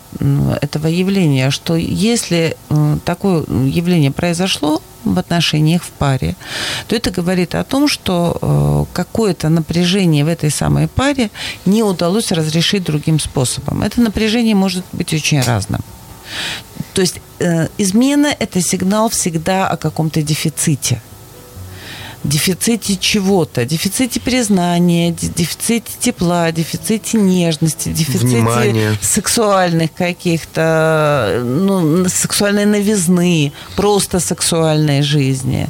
этого 0.61 0.87
явления, 0.87 1.50
что 1.50 1.76
если 1.76 2.57
такое 3.05 3.44
явление 3.48 4.11
произошло 4.11 4.83
в 5.05 5.18
отношениях 5.18 5.83
в 5.83 5.90
паре, 5.90 6.37
то 6.88 6.96
это 6.96 7.11
говорит 7.11 7.55
о 7.55 7.64
том, 7.64 7.88
что 7.88 8.38
э, 8.40 8.85
какое-то 8.92 9.48
напряжение 9.48 10.24
в 10.24 10.29
этой 10.29 10.50
самой 10.50 10.88
паре 10.88 11.31
не 11.64 11.83
удалось 11.83 12.33
разрешить 12.33 12.83
другим 12.83 13.20
способом. 13.20 13.83
Это 13.83 14.00
напряжение 14.00 14.55
может 14.55 14.85
быть 14.92 15.14
очень 15.14 15.40
разным. 15.42 15.81
То 16.92 17.02
есть 17.02 17.20
э, 17.38 17.68
измена– 17.79 18.35
это 18.38 18.61
сигнал 18.61 19.09
всегда 19.09 19.68
о 19.68 19.76
каком-то 19.76 20.22
дефиците– 20.22 21.00
дефиците 22.24 22.96
чего-то, 22.96 23.64
дефиците 23.64 24.20
признания, 24.20 25.12
дефиците 25.12 25.90
тепла, 26.00 26.50
дефиците 26.52 27.18
нежности, 27.18 27.88
дефиците 27.90 28.26
Внимание. 28.26 28.98
сексуальных 29.00 29.92
каких-то, 29.92 31.42
ну, 31.44 32.09
сексуальной 32.09 32.66
новизны, 32.66 33.52
просто 33.76 34.20
сексуальной 34.20 35.02
жизни, 35.02 35.68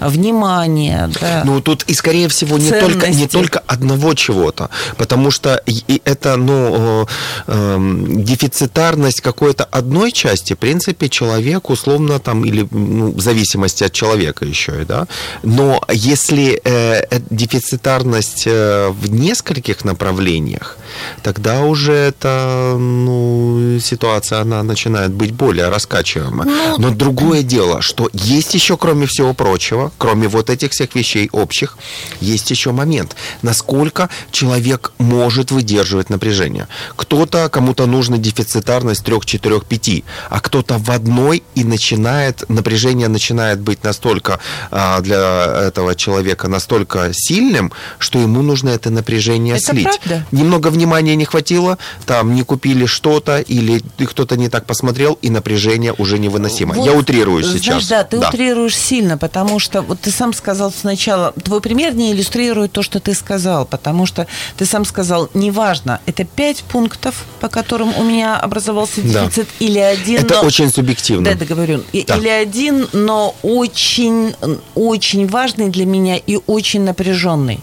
внимания. 0.00 1.10
Да. 1.20 1.42
Ну, 1.44 1.60
тут 1.60 1.84
и, 1.84 1.94
скорее 1.94 2.28
всего, 2.28 2.58
не 2.58 2.70
только, 2.70 3.08
не 3.08 3.26
только 3.26 3.60
одного 3.66 4.14
чего-то, 4.14 4.70
потому 4.96 5.30
что 5.30 5.62
и 5.66 6.00
это, 6.04 6.36
ну, 6.36 7.06
э, 7.46 7.78
дефицитарность 8.16 9.20
какой-то 9.20 9.64
одной 9.64 10.12
части, 10.12 10.54
в 10.54 10.58
принципе, 10.58 11.08
человек 11.08 11.70
условно 11.70 12.18
там, 12.18 12.44
или 12.44 12.66
ну, 12.70 13.12
в 13.12 13.20
зависимости 13.20 13.84
от 13.84 13.92
человека 13.92 14.44
еще, 14.44 14.84
да, 14.84 15.06
но 15.42 15.82
если 15.88 16.60
э, 16.64 17.02
э, 17.10 17.20
дефицитарность 17.30 18.46
э, 18.46 18.88
в 18.90 19.10
нескольких 19.10 19.84
направлениях, 19.84 20.78
тогда 21.22 21.60
уже 21.60 21.92
эта 21.92 22.76
ну, 22.78 23.78
ситуация 23.80 24.40
она 24.40 24.62
начинает 24.62 25.12
быть 25.12 25.32
более 25.32 25.68
раскачиваема. 25.68 26.44
Ну, 26.44 26.78
Но 26.78 26.90
другое 26.90 27.42
дело, 27.42 27.82
что 27.82 28.08
есть 28.12 28.54
еще, 28.54 28.76
кроме 28.76 29.06
всего 29.06 29.34
прочего, 29.34 29.92
кроме 29.98 30.28
вот 30.28 30.50
этих 30.50 30.72
всех 30.72 30.94
вещей 30.94 31.28
общих, 31.32 31.78
есть 32.20 32.50
еще 32.50 32.72
момент, 32.72 33.16
насколько 33.42 34.08
человек 34.30 34.92
может 34.98 35.50
выдерживать 35.50 36.10
напряжение. 36.10 36.66
Кто-то, 36.96 37.48
кому-то 37.48 37.86
нужна 37.86 38.18
дефицитарность 38.18 39.04
3, 39.04 39.20
4, 39.24 39.60
5, 39.60 40.04
а 40.30 40.40
кто-то 40.40 40.78
в 40.78 40.90
одной 40.90 41.42
и 41.54 41.64
начинает, 41.64 42.48
напряжение 42.48 43.08
начинает 43.08 43.60
быть 43.60 43.84
настолько 43.84 44.40
а, 44.70 45.00
для 45.00 45.65
этого 45.66 45.94
человека 45.94 46.48
настолько 46.48 47.10
сильным, 47.12 47.72
что 47.98 48.18
ему 48.18 48.42
нужно 48.42 48.70
это 48.70 48.90
напряжение 48.90 49.56
это 49.56 49.72
слить. 49.72 49.84
Правда? 49.84 50.26
Немного 50.32 50.68
внимания 50.68 51.16
не 51.16 51.24
хватило, 51.24 51.78
там 52.06 52.34
не 52.34 52.42
купили 52.42 52.86
что-то, 52.86 53.40
или 53.40 53.82
кто-то 54.04 54.36
не 54.36 54.48
так 54.48 54.66
посмотрел, 54.66 55.18
и 55.22 55.30
напряжение 55.30 55.92
уже 55.98 56.18
невыносимо. 56.18 56.74
Вот, 56.74 56.86
Я 56.86 56.92
утрирую 56.92 57.42
знаешь, 57.42 57.60
сейчас. 57.60 57.88
Да, 57.88 58.04
ты 58.04 58.18
да. 58.18 58.28
утрируешь 58.28 58.76
сильно, 58.76 59.18
потому 59.18 59.58
что 59.58 59.82
вот 59.82 60.00
ты 60.00 60.10
сам 60.10 60.32
сказал 60.32 60.72
сначала, 60.72 61.32
твой 61.32 61.60
пример 61.60 61.94
не 61.94 62.12
иллюстрирует 62.12 62.72
то, 62.72 62.82
что 62.82 63.00
ты 63.00 63.14
сказал, 63.14 63.66
потому 63.66 64.06
что 64.06 64.26
ты 64.56 64.64
сам 64.64 64.84
сказал, 64.84 65.28
неважно, 65.34 66.00
это 66.06 66.24
пять 66.24 66.62
пунктов, 66.62 67.24
по 67.40 67.48
которым 67.48 67.96
у 67.96 68.04
меня 68.04 68.36
образовался 68.36 69.00
дефицит, 69.02 69.48
да. 69.58 69.66
или 69.66 69.78
один. 69.78 70.20
Это 70.20 70.34
но... 70.34 70.42
очень 70.42 70.70
субъективно. 70.70 71.24
Да, 71.30 71.34
договорю. 71.34 71.82
Да. 71.92 72.16
Или 72.16 72.28
один, 72.28 72.88
но 72.92 73.34
очень, 73.42 74.34
очень 74.74 75.26
важный 75.56 75.70
для 75.70 75.86
меня 75.86 76.16
и 76.16 76.38
очень 76.46 76.82
напряженный. 76.82 77.60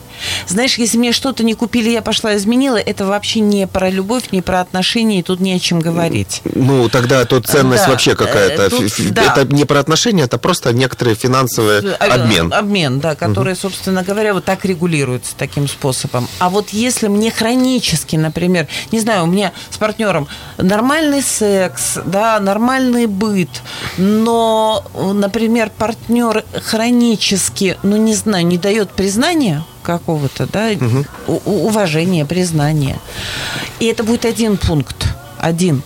Знаешь, 0.47 0.77
если 0.77 0.97
мне 0.97 1.11
что-то 1.11 1.43
не 1.43 1.53
купили, 1.53 1.89
я 1.89 2.01
пошла 2.01 2.35
изменила, 2.35 2.77
это 2.77 3.05
вообще 3.05 3.39
не 3.39 3.67
про 3.67 3.89
любовь, 3.89 4.31
не 4.31 4.41
про 4.41 4.61
отношения, 4.61 5.19
и 5.19 5.23
тут 5.23 5.39
не 5.39 5.53
о 5.53 5.59
чем 5.59 5.79
говорить. 5.79 6.41
Ну, 6.45 6.89
тогда 6.89 7.25
тут 7.25 7.47
ценность 7.47 7.85
да. 7.85 7.91
вообще 7.91 8.15
какая-то. 8.15 8.63
Э, 8.63 8.69
тут, 8.69 8.91
да. 9.11 9.35
Это 9.35 9.53
не 9.53 9.65
про 9.65 9.79
отношения, 9.79 10.23
это 10.23 10.37
просто 10.37 10.73
некоторый 10.73 11.15
финансовый 11.15 11.93
обмен. 11.95 12.53
Обмен, 12.53 12.99
да, 12.99 13.15
который, 13.15 13.53
угу. 13.53 13.61
собственно 13.61 14.03
говоря, 14.03 14.33
вот 14.33 14.45
так 14.45 14.65
регулируется 14.65 15.33
таким 15.37 15.67
способом. 15.67 16.27
А 16.39 16.49
вот 16.49 16.69
если 16.69 17.07
мне 17.07 17.31
хронически, 17.31 18.15
например, 18.15 18.67
не 18.91 18.99
знаю, 18.99 19.23
у 19.23 19.27
меня 19.27 19.51
с 19.69 19.77
партнером 19.77 20.27
нормальный 20.57 21.21
секс, 21.21 21.97
да, 22.05 22.39
нормальный 22.39 23.05
быт, 23.05 23.49
но, 23.97 24.83
например, 25.13 25.71
партнер 25.77 26.43
хронически, 26.63 27.77
ну, 27.83 27.97
не 27.97 28.13
знаю, 28.15 28.45
не 28.45 28.57
дает 28.57 28.91
признания, 28.91 29.63
какого-то, 29.83 30.47
да, 30.51 30.71
угу. 30.71 31.41
уважения, 31.45 32.25
признания. 32.25 32.99
И 33.79 33.85
это 33.85 34.03
будет 34.03 34.25
один 34.25 34.57
пункт, 34.57 35.07
один. 35.39 35.83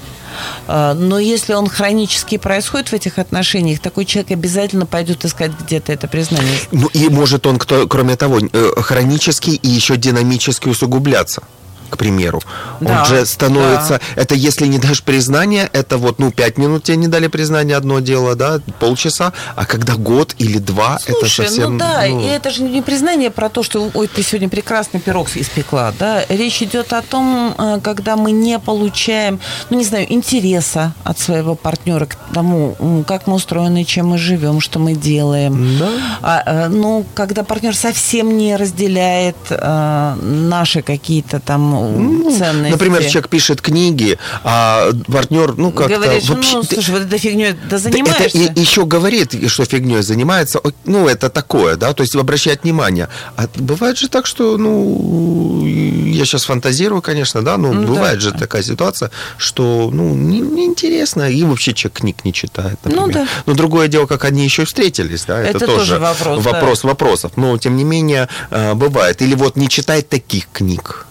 А, 0.67 0.93
но 0.93 1.19
если 1.19 1.53
он 1.53 1.67
хронически 1.67 2.37
происходит 2.37 2.89
в 2.89 2.93
этих 2.93 3.17
отношениях, 3.17 3.79
такой 3.79 4.05
человек 4.05 4.31
обязательно 4.31 4.85
пойдет 4.85 5.25
искать 5.25 5.51
где-то 5.59 5.91
это 5.91 6.07
признание. 6.07 6.57
Ну 6.71 6.87
и 6.93 7.09
может 7.09 7.47
он, 7.47 7.57
кто, 7.57 7.87
кроме 7.87 8.15
того, 8.15 8.39
э, 8.39 8.71
хронически 8.77 9.49
и 9.49 9.67
еще 9.67 9.97
динамически 9.97 10.67
усугубляться 10.69 11.43
к 11.89 11.97
примеру. 11.97 12.41
Да, 12.79 13.01
Он 13.01 13.05
же 13.05 13.25
становится... 13.25 13.99
Да. 14.15 14.21
Это 14.21 14.35
если 14.35 14.67
не 14.67 14.79
дашь 14.79 15.03
признание, 15.03 15.69
это 15.73 15.97
вот, 15.97 16.19
ну, 16.19 16.31
пять 16.31 16.57
минут 16.57 16.83
тебе 16.83 16.97
не 16.97 17.07
дали 17.07 17.27
признание, 17.27 17.77
одно 17.77 17.99
дело, 17.99 18.35
да, 18.35 18.59
полчаса, 18.79 19.33
а 19.55 19.65
когда 19.65 19.95
год 19.95 20.35
или 20.37 20.57
два, 20.57 20.99
Слушай, 20.99 21.17
это 21.17 21.29
совсем... 21.29 21.73
ну 21.73 21.79
да, 21.79 22.03
ну... 22.07 22.21
и 22.21 22.25
это 22.25 22.49
же 22.51 22.63
не 22.63 22.81
признание 22.81 23.31
про 23.31 23.49
то, 23.49 23.63
что, 23.63 23.89
ой, 23.93 24.07
ты 24.07 24.23
сегодня 24.23 24.49
прекрасный 24.49 24.99
пирог 24.99 25.29
испекла, 25.35 25.93
да. 25.97 26.25
Речь 26.29 26.61
идет 26.61 26.93
о 26.93 27.01
том, 27.01 27.55
э, 27.57 27.79
когда 27.83 28.15
мы 28.15 28.31
не 28.31 28.59
получаем, 28.59 29.39
ну, 29.69 29.77
не 29.77 29.83
знаю, 29.83 30.11
интереса 30.11 30.93
от 31.03 31.19
своего 31.19 31.55
партнера 31.55 32.05
к 32.05 32.15
тому, 32.33 33.03
как 33.07 33.27
мы 33.27 33.35
устроены, 33.35 33.83
чем 33.83 34.07
мы 34.07 34.17
живем, 34.17 34.59
что 34.59 34.79
мы 34.79 34.93
делаем. 34.93 35.77
Да. 35.79 35.89
А, 36.21 36.43
э, 36.45 36.67
ну, 36.69 37.05
когда 37.13 37.43
партнер 37.43 37.75
совсем 37.75 38.37
не 38.37 38.55
разделяет 38.55 39.35
а, 39.49 40.15
наши 40.21 40.81
какие-то 40.81 41.39
там 41.39 41.76
ну, 41.81 42.37
ценности. 42.37 42.71
Например, 42.71 43.03
человек 43.03 43.29
пишет 43.29 43.61
книги, 43.61 44.17
а 44.43 44.89
партнер, 45.07 45.55
ну, 45.57 45.71
как-то... 45.71 45.95
Говоришь, 45.95 46.29
вообще, 46.29 46.57
ну, 46.57 46.63
слушай, 46.63 46.91
вот 46.91 47.03
этой 47.03 47.19
фигней 47.19 47.55
да 47.69 47.77
занимаешься. 47.77 48.37
Это 48.37 48.53
и, 48.53 48.59
еще 48.59 48.85
говорит, 48.85 49.49
что 49.49 49.65
фигней 49.65 50.01
занимается, 50.01 50.61
ну, 50.85 51.07
это 51.07 51.29
такое, 51.29 51.75
да, 51.75 51.93
то 51.93 52.03
есть 52.03 52.15
обращает 52.15 52.63
внимание. 52.63 53.09
А 53.35 53.47
бывает 53.55 53.97
же 53.97 54.09
так, 54.09 54.25
что, 54.25 54.57
ну, 54.57 55.65
я 55.65 56.25
сейчас 56.25 56.45
фантазирую, 56.45 57.01
конечно, 57.01 57.41
да, 57.41 57.57
но 57.57 57.73
ну, 57.73 57.87
бывает 57.87 58.15
да. 58.15 58.21
же 58.21 58.31
такая 58.31 58.63
ситуация, 58.63 59.11
что, 59.37 59.89
ну, 59.93 60.15
неинтересно, 60.15 61.29
не 61.29 61.39
и 61.39 61.43
вообще 61.43 61.73
человек 61.73 61.97
книг 61.97 62.25
не 62.25 62.33
читает, 62.33 62.79
ну 62.83 62.91
например. 62.91 63.07
Ну, 63.07 63.13
да. 63.13 63.27
Но 63.45 63.53
другое 63.53 63.87
дело, 63.87 64.05
как 64.05 64.25
они 64.25 64.43
еще 64.43 64.65
встретились, 64.65 65.25
да, 65.25 65.39
это, 65.39 65.57
это 65.57 65.65
тоже, 65.65 65.79
тоже 65.79 65.99
вопрос, 65.99 66.45
вопрос 66.45 66.81
да. 66.81 66.87
вопросов. 66.89 67.31
Но, 67.35 67.57
тем 67.57 67.75
не 67.75 67.83
менее, 67.83 68.27
э, 68.51 68.73
бывает. 68.73 69.21
Или 69.21 69.35
вот 69.35 69.55
не 69.55 69.69
читать 69.69 70.09
таких 70.09 70.47
книг 70.51 71.06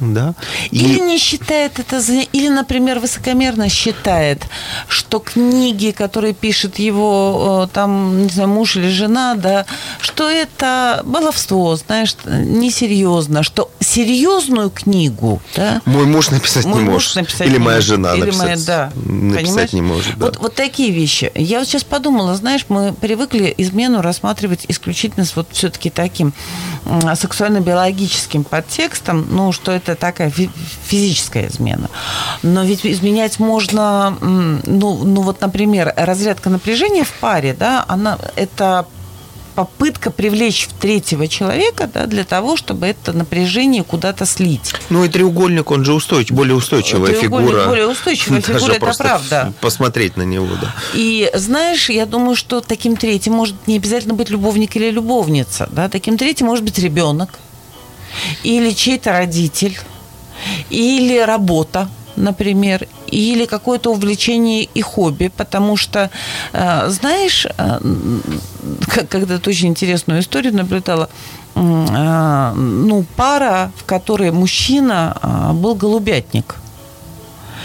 да. 0.00 0.34
И... 0.70 0.78
Или 0.78 1.00
не 1.00 1.18
считает 1.18 1.78
это, 1.78 2.00
или, 2.32 2.48
например, 2.48 2.98
высокомерно 2.98 3.68
считает, 3.68 4.42
что 4.88 5.18
книги, 5.18 5.90
которые 5.90 6.34
пишет 6.34 6.78
его 6.78 7.68
там, 7.72 8.22
не 8.24 8.28
знаю, 8.28 8.48
муж 8.48 8.76
или 8.76 8.88
жена, 8.88 9.34
да, 9.34 9.66
что 10.00 10.28
это 10.30 11.02
баловство, 11.04 11.76
знаешь, 11.76 12.16
несерьезно, 12.24 13.42
что 13.42 13.70
серьезную 13.80 14.70
книгу, 14.70 15.40
да. 15.56 15.80
Мой 15.84 16.06
муж 16.06 16.30
написать 16.30 16.64
мой 16.64 16.82
не 16.82 16.88
может, 16.88 17.16
написать 17.16 17.46
или 17.46 17.54
не 17.54 17.58
моя 17.58 17.80
жена 17.80 18.14
или 18.14 18.26
написать, 18.26 18.44
моя, 18.44 18.56
да, 18.66 18.92
написать 18.94 19.44
понимаешь? 19.44 19.72
не 19.72 19.82
может. 19.82 20.18
Да. 20.18 20.26
Вот, 20.26 20.38
вот 20.38 20.54
такие 20.54 20.90
вещи. 20.90 21.30
Я 21.34 21.58
вот 21.58 21.68
сейчас 21.68 21.84
подумала, 21.84 22.34
знаешь, 22.34 22.66
мы 22.68 22.92
привыкли 22.92 23.54
измену 23.58 24.02
рассматривать 24.02 24.66
исключительно 24.68 25.24
с 25.24 25.36
вот 25.36 25.48
все-таки 25.52 25.90
таким 25.90 26.32
сексуально-биологическим 27.14 28.44
подтекстом, 28.44 29.26
ну, 29.30 29.52
что 29.52 29.71
это 29.72 29.94
такая 29.94 30.32
физическая 30.86 31.48
измена. 31.48 31.90
Но 32.42 32.64
ведь 32.64 32.86
изменять 32.86 33.38
можно, 33.38 34.16
ну, 34.20 35.04
ну 35.04 35.22
вот, 35.22 35.40
например, 35.40 35.92
разрядка 35.96 36.50
напряжения 36.50 37.04
в 37.04 37.12
паре, 37.12 37.54
да, 37.58 37.84
она, 37.88 38.18
это 38.36 38.86
попытка 39.54 40.10
привлечь 40.10 40.68
третьего 40.80 41.28
человека 41.28 41.88
да, 41.92 42.06
для 42.06 42.24
того, 42.24 42.56
чтобы 42.56 42.86
это 42.86 43.12
напряжение 43.12 43.84
куда-то 43.84 44.26
слить. 44.26 44.74
Ну 44.90 45.04
и 45.04 45.08
треугольник, 45.08 45.70
он 45.70 45.84
же 45.84 45.92
устойчив, 45.92 46.34
более 46.34 46.54
устойчивая 46.54 47.12
треугольник 47.12 47.50
фигура. 47.50 47.68
более 47.68 47.86
устойчивая 47.86 48.40
фигура, 48.42 48.72
это 48.72 48.94
правда. 48.96 49.52
Посмотреть 49.60 50.16
на 50.16 50.22
него, 50.22 50.48
да. 50.60 50.74
И 50.94 51.30
знаешь, 51.34 51.90
я 51.90 52.06
думаю, 52.06 52.36
что 52.36 52.60
таким 52.60 52.96
третьим 52.96 53.34
может 53.34 53.56
не 53.66 53.76
обязательно 53.76 54.14
быть 54.14 54.30
любовник 54.30 54.76
или 54.76 54.90
любовница. 54.90 55.68
Да? 55.70 55.88
Таким 55.88 56.16
третьим 56.16 56.46
может 56.46 56.64
быть 56.64 56.78
ребенок 56.78 57.38
или 58.42 58.70
чей-то 58.72 59.12
родитель, 59.12 59.78
или 60.70 61.18
работа, 61.18 61.88
например, 62.16 62.86
или 63.12 63.44
какое-то 63.46 63.92
увлечение 63.92 64.68
и 64.74 64.82
хобби, 64.82 65.30
потому 65.36 65.76
что, 65.76 66.10
э, 66.52 66.88
знаешь, 66.88 67.46
э, 67.46 67.80
когда-то 69.08 69.50
очень 69.50 69.68
интересную 69.68 70.20
историю 70.20 70.54
наблюдала, 70.54 71.08
э, 71.54 72.52
ну, 72.54 73.04
пара, 73.16 73.70
в 73.76 73.84
которой 73.84 74.30
мужчина 74.30 75.16
был 75.54 75.74
голубятник. 75.74 76.56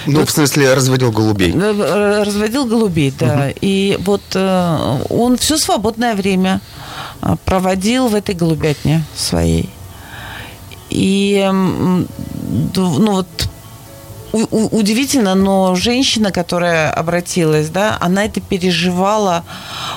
Ну, 0.06 0.20
вот, 0.20 0.30
в 0.30 0.32
смысле, 0.32 0.74
разводил 0.74 1.12
голубей. 1.12 1.54
Разводил 1.54 2.66
голубей, 2.66 3.14
да. 3.18 3.34
Угу. 3.34 3.58
И 3.62 3.98
вот 4.00 4.36
он 4.36 5.38
все 5.38 5.58
свободное 5.58 6.16
время 6.16 6.62
проводил 7.46 8.08
в 8.08 8.16
этой 8.16 8.36
голубятне 8.36 9.04
своей. 9.16 9.70
И 10.98 11.48
ну 11.52 13.12
вот 13.12 13.28
удивительно, 14.32 15.36
но 15.36 15.76
женщина, 15.76 16.32
которая 16.32 16.92
обратилась, 16.92 17.70
да, 17.70 17.98
она 18.00 18.26
это 18.26 18.42
переживала 18.42 19.44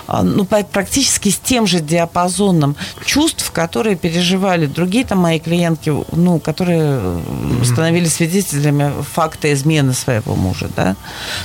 а, 0.07 0.23
ну, 0.23 0.45
практически 0.45 1.31
с 1.31 1.39
тем 1.39 1.67
же 1.67 1.81
диапазоном 1.81 2.77
чувств, 3.05 3.51
которые 3.51 3.97
переживали 3.97 4.67
другие 4.67 5.05
там 5.05 5.19
мои 5.19 5.41
клиентки, 5.41 5.93
ну, 6.13 6.39
которые 6.39 7.21
становились 7.65 8.15
свидетелями 8.15 8.93
факта 9.13 9.53
измены 9.53 9.93
своего 9.93 10.35
мужа, 10.37 10.71
да. 10.77 10.97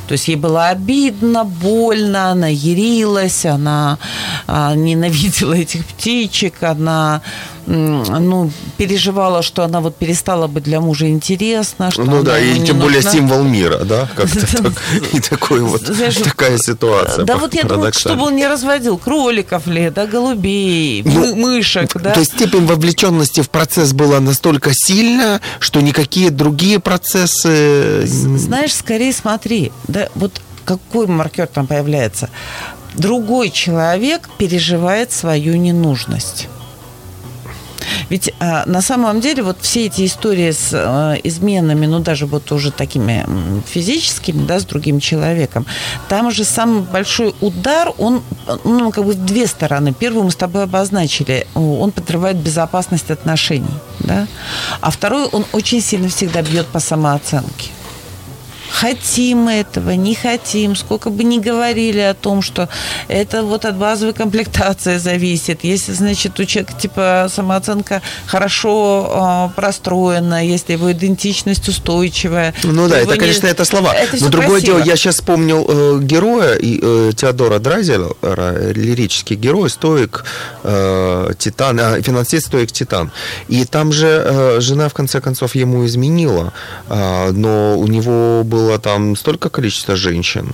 То 0.08 0.14
есть 0.14 0.28
ей 0.28 0.36
было 0.36 0.68
обидно, 0.68 1.44
больно, 1.44 2.32
она 2.32 2.48
ярилась, 2.48 3.46
она 3.46 3.98
а, 4.48 4.76
ненавидела 4.76 5.54
этих 5.54 5.86
птичек, 5.86 6.64
она 6.64 7.22
ну, 7.68 8.52
переживала, 8.78 9.42
что 9.42 9.64
она 9.64 9.82
вот 9.82 9.96
перестала 9.96 10.48
быть 10.48 10.64
для 10.64 10.80
мужа 10.80 11.10
интересна. 11.10 11.92
Что 11.92 12.04
ну 12.04 12.24
да, 12.24 12.40
и 12.40 12.64
тем 12.64 12.80
более 12.80 13.02
символ 13.02 13.44
мира, 13.44 13.80
да, 13.80 14.08
как-то 14.16 14.72
и 15.14 15.20
такой 15.20 15.62
вот, 15.62 15.84
такая 16.24 16.58
ситуация. 16.58 17.26
Да 17.26 17.38
вот 17.38 17.54
я 17.54 17.64
думаю, 17.64 17.94
чтобы 17.94 18.24
он 18.24 18.36
не 18.36 18.48
разводил 18.48 18.98
кроликов 18.98 19.68
ли, 19.68 19.90
да, 19.90 20.06
голубей, 20.06 21.04
ну, 21.04 21.36
мышек, 21.36 21.96
да. 22.02 22.12
То 22.12 22.20
есть 22.20 22.34
степень 22.34 22.66
вовлеченности 22.66 23.42
в 23.42 23.50
процесс 23.50 23.94
была 23.94 24.20
настолько 24.20 24.72
сильна, 24.74 25.42
что 25.60 25.82
никакие 25.82 26.30
другие 26.30 26.80
процессы... 26.80 28.06
Знаешь, 28.06 28.74
скорее 28.74 29.14
смотри, 29.14 29.72
да, 29.88 30.10
вот 30.16 30.42
какой 30.66 31.08
маркер 31.08 31.48
там 31.48 31.68
появляется. 31.68 32.30
Другой 32.96 33.50
человек 33.50 34.30
переживает 34.38 35.12
свою 35.12 35.56
ненужность. 35.56 36.48
Ведь 38.10 38.34
а, 38.40 38.64
на 38.66 38.82
самом 38.82 39.22
деле 39.22 39.44
вот 39.44 39.58
все 39.62 39.86
эти 39.86 40.06
истории 40.06 40.52
с 40.52 40.70
а, 40.74 41.16
изменами, 41.24 41.86
ну 41.86 42.00
даже 42.00 42.26
вот 42.26 42.52
уже 42.52 42.72
такими 42.72 43.26
физическими, 43.68 44.46
да, 44.46 44.60
с 44.60 44.66
другим 44.66 45.00
человеком, 45.00 45.66
там 46.10 46.32
же 46.32 46.44
самый 46.44 46.82
большой 46.82 47.34
удар, 47.42 47.94
он, 47.98 48.22
ну, 48.64 48.92
как 48.92 49.06
бы 49.06 49.14
в 49.14 49.26
две 49.26 49.48
стороны. 49.48 49.94
Первую 49.94 50.26
мы 50.26 50.32
с 50.32 50.36
тобой 50.36 50.64
обозначили, 50.64 51.48
он 51.56 51.92
подрывает 51.92 52.38
безопасность 52.38 53.12
отношений, 53.12 53.66
да, 54.00 54.28
а 54.82 54.92
второй, 54.92 55.26
он 55.26 55.46
очень 55.52 55.82
сильно 55.82 56.10
всегда 56.10 56.42
бьет 56.42 56.68
по 56.68 56.80
самооценке. 56.80 57.70
Хотим 58.82 59.38
мы 59.38 59.54
этого, 59.54 59.92
не 59.92 60.16
хотим, 60.16 60.76
сколько 60.76 61.10
бы 61.10 61.24
ни 61.24 61.40
говорили 61.40 62.00
о 62.00 62.14
том, 62.14 62.42
что 62.42 62.68
это 63.08 63.44
вот 63.44 63.64
от 63.64 63.78
базовой 63.78 64.14
комплектации 64.14 64.98
зависит. 64.98 65.64
Если, 65.64 65.94
значит, 65.94 66.38
у 66.40 66.44
человека 66.44 66.74
типа 66.78 67.28
самооценка 67.34 68.02
хорошо 68.26 69.50
э, 69.50 69.56
простроена, 69.56 70.46
если 70.46 70.74
его 70.74 70.92
идентичность 70.92 71.70
устойчивая. 71.70 72.54
Ну 72.64 72.90
да, 72.90 73.00
это, 73.00 73.14
не... 73.14 73.20
конечно, 73.20 73.48
это 73.48 73.64
слова. 73.64 73.94
Это 73.94 74.18
Но 74.22 74.30
другое 74.30 74.60
красиво. 74.60 74.80
дело, 74.80 74.86
я 74.86 74.98
сейчас 74.98 75.16
вспомнил 75.16 75.66
э, 75.70 76.00
героя 76.02 76.58
э, 76.62 77.12
Теодора 77.16 77.60
Драйзера, 77.60 78.10
лирический 78.74 79.38
герой, 79.38 79.70
стоик, 79.70 80.26
э, 80.64 81.32
титан, 81.40 81.80
э, 81.80 82.02
финансист, 82.02 82.48
стоик, 82.48 82.74
титан. 82.74 83.10
И 83.48 83.64
там 83.64 83.94
же 83.94 84.08
э, 84.08 84.60
жена, 84.60 84.90
в 84.90 84.94
конце 84.94 85.22
концов, 85.22 85.56
ему 85.56 85.86
изменила, 85.86 86.52
э, 86.90 87.32
но 87.32 87.80
у 87.80 87.88
него 87.88 88.44
был 88.44 88.65
было 88.66 88.80
там 88.80 89.16
столько 89.16 89.50
количества 89.50 89.96
женщин, 89.96 90.54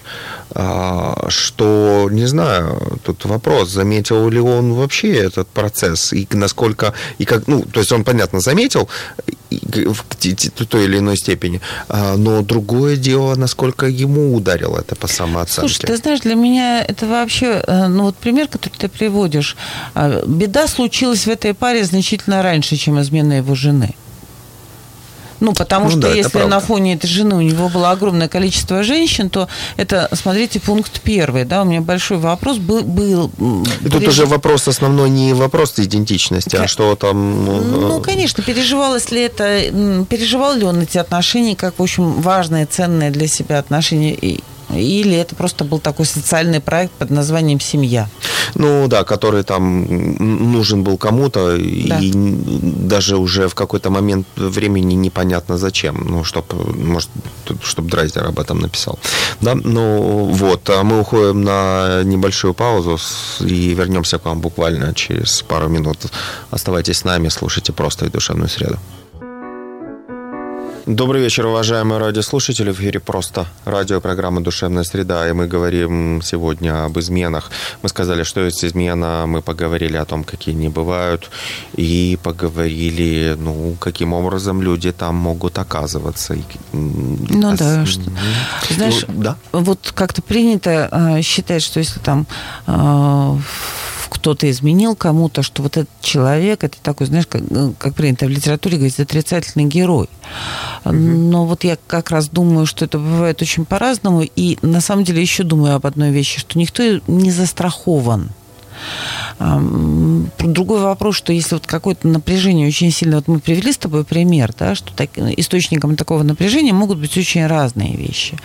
а, 0.53 1.30
что, 1.30 2.09
не 2.12 2.28
знаю, 2.28 2.99
тут 3.03 3.26
вопрос, 3.26 3.70
заметил 3.70 4.30
ли 4.30 4.39
он 4.39 4.74
вообще 4.74 5.14
этот 5.14 5.47
процесс, 5.47 6.14
и 6.14 6.28
насколько, 6.32 6.93
и 7.20 7.26
как, 7.26 7.47
ну, 7.47 7.64
то 7.64 7.80
есть 7.80 7.91
он, 7.91 8.03
понятно, 8.03 8.39
заметил 8.39 8.89
в 9.49 10.66
той 10.66 10.86
или 10.86 10.97
иной 10.97 11.18
степени, 11.18 11.62
а, 11.89 12.18
но 12.18 12.41
другое 12.41 12.97
дело, 12.97 13.36
насколько 13.36 13.86
ему 13.86 14.36
ударило 14.36 14.80
это 14.80 14.95
по 14.95 15.07
самооценке. 15.07 15.68
Слушай, 15.68 15.88
ты 15.88 15.97
знаешь, 15.97 16.20
для 16.22 16.36
меня 16.36 16.84
это 16.84 17.05
вообще, 17.07 17.64
э, 17.68 17.88
ну, 17.88 18.03
вот 18.03 18.16
пример, 18.16 18.47
который 18.47 18.78
ты 18.78 18.89
приводишь, 18.89 19.55
а, 19.93 20.24
беда 20.26 20.68
случилась 20.68 21.26
в 21.26 21.30
этой 21.30 21.53
паре 21.53 21.84
значительно 21.84 22.43
раньше, 22.43 22.76
чем 22.76 22.99
измена 22.99 23.34
его 23.34 23.55
жены. 23.55 23.95
Ну, 25.41 25.53
потому 25.53 25.85
ну, 25.85 25.91
что 25.91 26.01
да, 26.01 26.13
если 26.13 26.43
на 26.43 26.59
фоне 26.59 26.93
этой 26.93 27.07
жены 27.07 27.35
у 27.35 27.41
него 27.41 27.67
было 27.67 27.89
огромное 27.89 28.27
количество 28.27 28.83
женщин, 28.83 29.29
то 29.29 29.47
это, 29.75 30.07
смотрите, 30.13 30.59
пункт 30.59 31.01
первый, 31.01 31.45
да, 31.45 31.63
у 31.63 31.65
меня 31.65 31.81
большой 31.81 32.17
вопрос 32.17 32.57
был... 32.57 32.83
был 32.83 33.31
И 33.83 33.89
тут 33.89 34.07
уже 34.07 34.27
вопрос 34.27 34.67
основной 34.67 35.09
не 35.09 35.33
вопрос 35.33 35.73
идентичности, 35.77 36.55
а 36.55 36.67
что 36.67 36.95
там... 36.95 37.45
Ну, 37.45 37.61
ну, 37.61 38.01
конечно, 38.01 38.43
переживалось 38.43 39.09
ли 39.09 39.21
это, 39.21 40.05
переживал 40.07 40.55
ли 40.55 40.63
он 40.63 40.81
эти 40.81 40.99
отношения 40.99 41.55
как, 41.55 41.79
в 41.79 41.81
общем, 41.81 42.21
важные, 42.21 42.67
ценные 42.67 43.09
для 43.09 43.27
себя 43.27 43.57
отношения 43.57 44.13
или 44.76 45.15
это 45.15 45.36
просто 45.36 45.63
был 45.63 45.80
такой 45.80 46.05
социальный 46.05 46.59
проект 46.59 46.93
под 46.93 47.09
названием 47.09 47.59
«Семья»? 47.59 48.07
Ну 48.55 48.88
да, 48.88 49.03
который 49.03 49.43
там 49.43 49.86
нужен 50.51 50.84
был 50.84 50.97
кому-то, 50.97 51.57
да. 51.57 51.99
и 51.99 52.11
даже 52.13 53.17
уже 53.17 53.47
в 53.47 53.55
какой-то 53.55 53.89
момент 53.89 54.28
времени 54.36 54.93
непонятно 54.95 55.57
зачем. 55.57 56.05
Ну, 56.09 56.24
чтобы, 56.24 56.74
может, 56.76 57.09
чтобы 57.61 57.89
Драйзер 57.89 58.26
об 58.26 58.39
этом 58.39 58.59
написал. 58.59 58.99
Да, 59.41 59.55
ну 59.55 60.26
вот, 60.32 60.69
а 60.69 60.84
мы 60.84 60.99
уходим 60.99 61.43
на 61.43 62.03
небольшую 62.03 62.53
паузу 62.53 62.99
и 63.39 63.74
вернемся 63.74 64.17
к 64.17 64.26
вам 64.26 64.41
буквально 64.41 64.93
через 64.93 65.41
пару 65.41 65.69
минут. 65.69 65.97
Оставайтесь 66.49 66.99
с 66.99 67.03
нами, 67.03 67.30
слушайте 67.30 67.74
просто 67.74 68.05
и 68.05 68.09
душевную 68.09 68.49
среду. 68.49 68.78
Добрый 70.88 71.21
вечер, 71.21 71.45
уважаемые 71.45 71.99
радиослушатели. 71.99 72.71
В 72.71 72.79
эфире 72.79 72.99
просто 72.99 73.45
радиопрограмма 73.65 74.41
«Душевная 74.41 74.84
среда», 74.84 75.29
и 75.29 75.32
мы 75.32 75.47
говорим 75.47 76.23
сегодня 76.23 76.86
об 76.86 76.97
изменах. 76.97 77.51
Мы 77.84 77.89
сказали, 77.89 78.23
что 78.23 78.41
есть 78.41 78.65
измена, 78.65 79.25
мы 79.27 79.43
поговорили 79.43 79.95
о 79.97 80.05
том, 80.05 80.23
какие 80.23 80.55
они 80.55 80.69
бывают, 80.69 81.29
и 81.75 82.17
поговорили, 82.23 83.36
ну, 83.38 83.75
каким 83.79 84.13
образом 84.13 84.63
люди 84.63 84.91
там 84.91 85.15
могут 85.15 85.59
оказываться. 85.59 86.36
Ну 86.71 87.55
да, 87.55 87.86
что... 87.86 88.01
знаешь, 88.71 89.05
ну, 89.07 89.21
да? 89.21 89.38
вот 89.51 89.91
как-то 89.93 90.23
принято 90.23 90.89
э, 90.91 91.21
считать, 91.21 91.61
что 91.61 91.79
если 91.79 91.99
там 91.99 92.25
э, 92.65 93.38
кто-то 94.11 94.49
изменил 94.51 94.95
кому-то, 94.95 95.41
что 95.41 95.63
вот 95.63 95.77
этот 95.77 95.89
человек, 96.01 96.63
это 96.63 96.77
такой, 96.82 97.07
знаешь, 97.07 97.25
как, 97.27 97.43
ну, 97.49 97.73
как 97.77 97.95
принято 97.95 98.25
в 98.25 98.29
литературе 98.29 98.75
говорить, 98.75 98.99
отрицательный 98.99 99.65
герой. 99.65 100.09
Но 100.84 101.45
вот 101.45 101.63
я 101.63 101.77
как 101.88 102.11
раз 102.11 102.29
думаю, 102.29 102.65
что 102.65 102.86
это 102.86 102.97
бывает 102.97 103.41
очень 103.41 103.65
по-разному. 103.65 104.21
И 104.36 104.57
на 104.61 104.82
самом 104.82 105.03
деле 105.03 105.21
еще 105.21 105.43
думаю 105.43 105.75
об 105.75 105.86
одной 105.86 106.11
вещи, 106.11 106.39
что 106.39 106.57
никто 106.57 106.84
не 107.07 107.32
застрахован. 107.32 108.32
Другой 110.39 110.82
вопрос, 110.82 111.15
что 111.15 111.34
если 111.34 111.55
вот 111.55 111.65
какое-то 111.65 112.07
напряжение 112.07 112.67
очень 112.67 112.91
сильно, 112.91 113.17
вот 113.17 113.27
мы 113.27 113.39
привели 113.39 113.71
с 113.71 113.77
тобой 113.77 114.03
пример, 114.03 114.53
да, 114.57 114.75
что 114.75 114.93
так, 114.93 115.09
источником 115.17 115.95
такого 115.95 116.23
напряжения 116.23 116.73
могут 116.73 116.99
быть 116.99 117.17
очень 117.17 117.45
разные 117.45 117.95
вещи, 117.95 118.38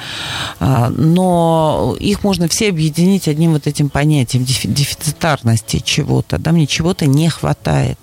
а, 0.58 0.90
но 0.90 1.96
их 2.00 2.22
можно 2.22 2.48
все 2.48 2.68
объединить 2.68 3.28
одним 3.28 3.52
вот 3.52 3.66
этим 3.66 3.88
понятием 3.88 4.44
дефицитарности 4.44 5.82
чего-то, 5.84 6.38
да, 6.38 6.52
мне 6.52 6.66
чего-то 6.66 7.06
не 7.06 7.28
хватает 7.28 7.98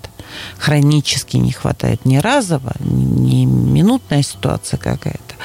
хронически 0.57 1.37
не 1.37 1.51
хватает 1.51 2.05
не 2.05 2.19
разово, 2.19 2.73
не 2.79 3.45
минутная 3.45 4.23
ситуация 4.23 4.77
какая-то, 4.77 5.35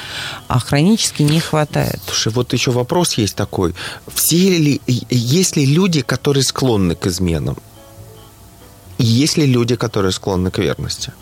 а 0.47 0.59
хронически 0.59 1.23
не 1.23 1.39
хватает. 1.39 1.99
Слушай, 2.05 2.33
вот 2.33 2.53
еще 2.53 2.71
вопрос 2.71 3.13
есть 3.17 3.35
такой. 3.35 3.73
Все 4.13 4.57
ли, 4.57 4.81
есть 4.87 5.57
ли 5.57 5.65
люди, 5.65 6.01
которые 6.01 6.43
склонны 6.43 6.95
к 6.95 7.07
изменам? 7.07 7.57
Есть 8.97 9.37
ли 9.37 9.45
люди, 9.45 9.75
которые 9.75 10.11
склонны 10.11 10.51
к 10.51 10.57
верности? 10.57 11.13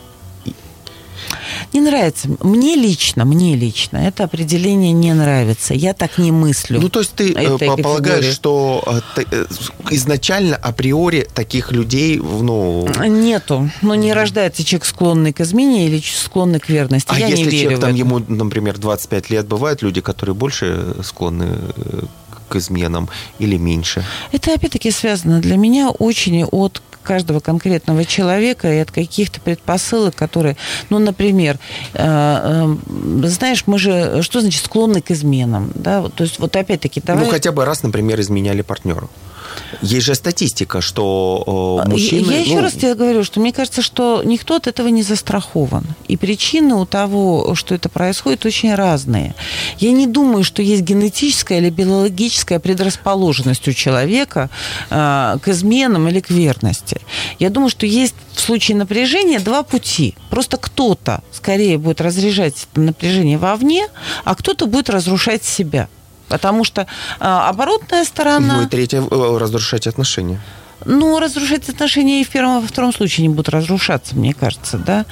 Не 1.73 1.81
нравится. 1.81 2.29
Мне 2.41 2.75
лично, 2.75 3.25
мне 3.25 3.55
лично 3.55 3.97
это 3.97 4.23
определение 4.23 4.93
не 4.93 5.13
нравится. 5.13 5.73
Я 5.73 5.93
так 5.93 6.17
не 6.17 6.31
мыслю. 6.31 6.79
Ну, 6.79 6.89
то 6.89 6.99
есть 6.99 7.13
ты 7.13 7.33
э, 7.33 7.57
полагаешь, 7.81 8.33
что 8.33 8.83
э, 9.15 9.23
э, 9.31 9.45
изначально 9.91 10.55
априори 10.55 11.27
таких 11.33 11.71
людей, 11.71 12.17
ну... 12.17 12.87
Нету. 13.07 13.69
Ну, 13.81 13.93
не 13.95 14.13
рождается 14.13 14.63
человек 14.63 14.85
склонный 14.85 15.33
к 15.33 15.41
измене 15.41 15.87
или 15.87 16.01
склонный 16.01 16.59
к 16.59 16.69
верности. 16.69 17.09
А 17.11 17.19
Я 17.19 17.27
если 17.27 17.49
человек, 17.49 17.79
там, 17.79 17.93
ему, 17.93 18.19
например, 18.27 18.77
25 18.77 19.29
лет, 19.29 19.47
бывают 19.47 19.81
люди, 19.81 20.01
которые 20.01 20.35
больше 20.35 20.95
склонны 21.03 21.57
к 22.47 22.55
изменам 22.55 23.09
или 23.39 23.57
меньше? 23.57 24.03
Это 24.31 24.53
опять-таки 24.53 24.91
связано 24.91 25.39
для 25.39 25.57
меня 25.57 25.89
очень 25.89 26.43
от 26.43 26.81
каждого 27.07 27.39
конкретного 27.39 28.03
человека 28.03 28.71
и 28.71 28.79
от 28.79 28.91
каких-то 28.91 29.39
предпосылок, 29.39 30.13
которые, 30.15 30.57
ну, 30.89 30.99
например, 30.99 31.57
э, 31.93 32.03
э, 32.03 33.27
знаешь, 33.27 33.63
мы 33.65 33.79
же, 33.79 34.21
что 34.21 34.41
значит 34.41 34.65
склонны 34.65 35.01
к 35.01 35.11
изменам, 35.11 35.71
да, 35.73 36.03
то 36.09 36.23
есть 36.23 36.37
вот 36.39 36.55
опять-таки 36.55 36.99
давай... 36.99 37.23
Ну, 37.23 37.31
хотя 37.31 37.53
бы 37.53 37.63
раз, 37.63 37.81
например, 37.83 38.19
изменяли 38.19 38.61
партнеру. 38.61 39.09
Есть 39.81 40.05
же 40.05 40.15
статистика, 40.15 40.81
что 40.81 41.83
мужчины... 41.87 42.31
Я 42.31 42.39
еще 42.39 42.55
ну... 42.55 42.61
раз 42.61 42.73
тебе 42.73 42.95
говорю, 42.95 43.23
что 43.23 43.39
мне 43.39 43.53
кажется, 43.53 43.81
что 43.81 44.21
никто 44.23 44.55
от 44.55 44.67
этого 44.67 44.87
не 44.87 45.03
застрахован. 45.03 45.83
И 46.07 46.17
причины 46.17 46.75
у 46.75 46.85
того, 46.85 47.55
что 47.55 47.75
это 47.75 47.89
происходит, 47.89 48.45
очень 48.45 48.73
разные. 48.75 49.35
Я 49.79 49.91
не 49.91 50.07
думаю, 50.07 50.43
что 50.43 50.61
есть 50.61 50.81
генетическая 50.81 51.59
или 51.59 51.69
биологическая 51.69 52.59
предрасположенность 52.59 53.67
у 53.67 53.73
человека 53.73 54.49
э, 54.89 55.37
к 55.41 55.47
изменам 55.47 56.07
или 56.07 56.19
к 56.19 56.29
верности. 56.29 57.01
Я 57.39 57.49
думаю, 57.49 57.69
что 57.69 57.85
есть 57.85 58.15
в 58.33 58.39
случае 58.39 58.77
напряжения 58.77 59.39
два 59.39 59.63
пути. 59.63 60.15
Просто 60.29 60.57
кто-то 60.57 61.23
скорее 61.31 61.77
будет 61.77 62.01
разряжать 62.01 62.67
это 62.71 62.81
напряжение 62.81 63.37
вовне, 63.37 63.87
а 64.23 64.35
кто-то 64.35 64.67
будет 64.67 64.89
разрушать 64.89 65.43
себя. 65.43 65.87
Потому 66.27 66.63
что 66.63 66.81
э, 66.81 66.85
оборотная 67.19 68.03
сторона... 68.03 68.57
Ну 68.57 68.63
и 68.63 68.67
третье, 68.67 69.01
э, 69.01 69.37
разрушать 69.37 69.87
отношения. 69.87 70.41
Ну, 70.85 71.19
разрушать 71.19 71.67
отношения 71.69 72.21
и 72.21 72.23
в 72.23 72.29
первом, 72.29 72.59
и 72.59 72.61
во 72.61 72.67
втором 72.67 72.93
случае 72.93 73.27
не 73.27 73.29
будут 73.29 73.49
разрушаться, 73.49 74.15
мне 74.15 74.33
кажется, 74.33 74.77
да. 74.77 75.05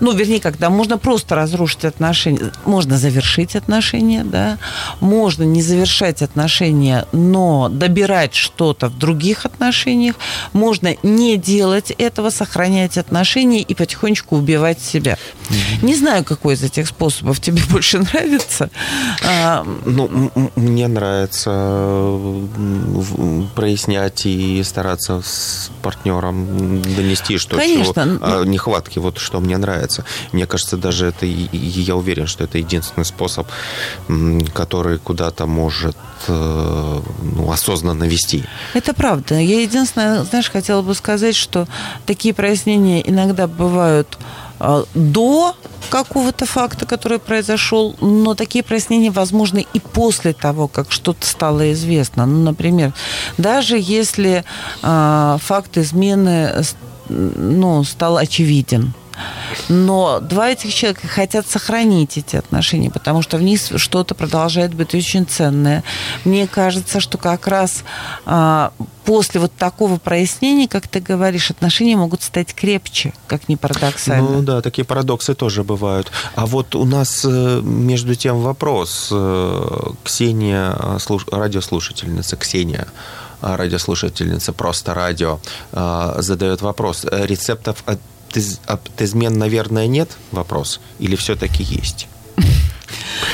Ну, 0.00 0.12
вернее, 0.12 0.40
когда 0.40 0.70
можно 0.70 0.96
просто 0.96 1.34
разрушить 1.34 1.84
отношения, 1.84 2.52
можно 2.64 2.96
завершить 2.96 3.56
отношения, 3.56 4.22
да, 4.22 4.58
можно 5.00 5.42
не 5.42 5.60
завершать 5.60 6.22
отношения, 6.22 7.04
но 7.12 7.68
добирать 7.68 8.34
что-то 8.34 8.88
в 8.88 8.96
других 8.96 9.44
отношениях, 9.44 10.14
можно 10.52 10.94
не 11.02 11.36
делать 11.36 11.90
этого, 11.90 12.30
сохранять 12.30 12.96
отношения 12.96 13.62
и 13.62 13.74
потихонечку 13.74 14.36
убивать 14.36 14.80
себя. 14.80 15.18
Mm-hmm. 15.48 15.84
Не 15.84 15.94
знаю, 15.94 16.24
какой 16.24 16.54
из 16.54 16.62
этих 16.62 16.88
способов 16.88 17.40
тебе 17.40 17.62
больше 17.70 17.98
нравится. 17.98 18.70
А, 19.24 19.66
ну, 19.84 20.30
мне 20.56 20.88
нравится 20.88 21.50
прояснять 23.54 24.26
и 24.26 24.62
стараться 24.62 25.22
с 25.22 25.70
партнером 25.82 26.82
донести, 26.82 27.38
что 27.38 27.56
Конечно. 27.56 28.04
Чего, 28.04 28.18
а, 28.22 28.44
нехватки, 28.44 28.98
вот 28.98 29.18
что 29.18 29.40
мне 29.40 29.56
нравится. 29.56 30.04
Мне 30.32 30.46
кажется, 30.46 30.76
даже 30.76 31.06
это, 31.06 31.26
и 31.26 31.48
я 31.56 31.96
уверен, 31.96 32.26
что 32.26 32.44
это 32.44 32.58
единственный 32.58 33.04
способ, 33.04 33.46
который 34.52 34.98
куда-то 34.98 35.46
может 35.46 35.96
э, 36.26 37.00
ну, 37.22 37.52
осознанно 37.52 38.04
вести. 38.04 38.44
Это 38.74 38.94
правда. 38.94 39.34
Я 39.36 39.60
единственное, 39.60 40.24
знаешь, 40.24 40.50
хотела 40.50 40.82
бы 40.82 40.94
сказать, 40.94 41.36
что 41.36 41.66
такие 42.06 42.34
прояснения 42.34 43.00
иногда 43.08 43.46
бывают 43.46 44.18
до 44.94 45.54
какого-то 45.90 46.46
факта, 46.46 46.86
который 46.86 47.18
произошел, 47.18 47.94
но 48.00 48.34
такие 48.34 48.62
прояснения 48.64 49.10
возможны 49.10 49.66
и 49.72 49.80
после 49.80 50.32
того, 50.32 50.68
как 50.68 50.92
что-то 50.92 51.26
стало 51.26 51.72
известно. 51.72 52.26
Ну, 52.26 52.42
например, 52.42 52.92
даже 53.38 53.78
если 53.78 54.44
э, 54.82 55.36
факт 55.40 55.78
измены 55.78 56.62
ну, 57.08 57.84
стал 57.84 58.16
очевиден, 58.16 58.92
но 59.68 60.20
два 60.20 60.50
этих 60.50 60.74
человека 60.74 61.06
хотят 61.08 61.46
сохранить 61.46 62.18
эти 62.18 62.36
отношения, 62.36 62.90
потому 62.90 63.22
что 63.22 63.36
в 63.36 63.42
них 63.42 63.60
что-то 63.76 64.14
продолжает 64.14 64.74
быть 64.74 64.94
очень 64.94 65.26
ценное. 65.26 65.84
Мне 66.24 66.46
кажется, 66.46 67.00
что 67.00 67.18
как 67.18 67.46
раз 67.46 67.84
а, 68.26 68.72
после 69.08 69.40
вот 69.40 69.54
такого 69.54 69.96
прояснения, 69.96 70.68
как 70.68 70.86
ты 70.86 71.00
говоришь, 71.00 71.50
отношения 71.50 71.96
могут 71.96 72.22
стать 72.22 72.54
крепче, 72.54 73.14
как 73.26 73.48
ни 73.48 73.54
парадоксально. 73.54 74.28
Ну 74.28 74.42
да, 74.42 74.60
такие 74.60 74.84
парадоксы 74.84 75.34
тоже 75.34 75.64
бывают. 75.64 76.12
А 76.34 76.44
вот 76.44 76.74
у 76.74 76.84
нас 76.84 77.24
э, 77.24 77.60
между 77.62 78.14
тем 78.14 78.40
вопрос. 78.40 79.08
Э, 79.10 79.92
Ксения, 80.04 80.76
радиослушательница 81.32 82.36
Ксения, 82.36 82.86
радиослушательница 83.40 84.52
«Просто 84.52 84.92
радио» 84.92 85.40
э, 85.72 86.14
задает 86.18 86.60
вопрос. 86.60 87.06
Рецептов 87.10 87.82
от 87.86 88.00
от 88.66 89.00
измен, 89.00 89.38
наверное, 89.38 89.86
нет 89.86 90.16
вопрос? 90.32 90.80
Или 90.98 91.16
все-таки 91.16 91.62
есть? 91.62 92.08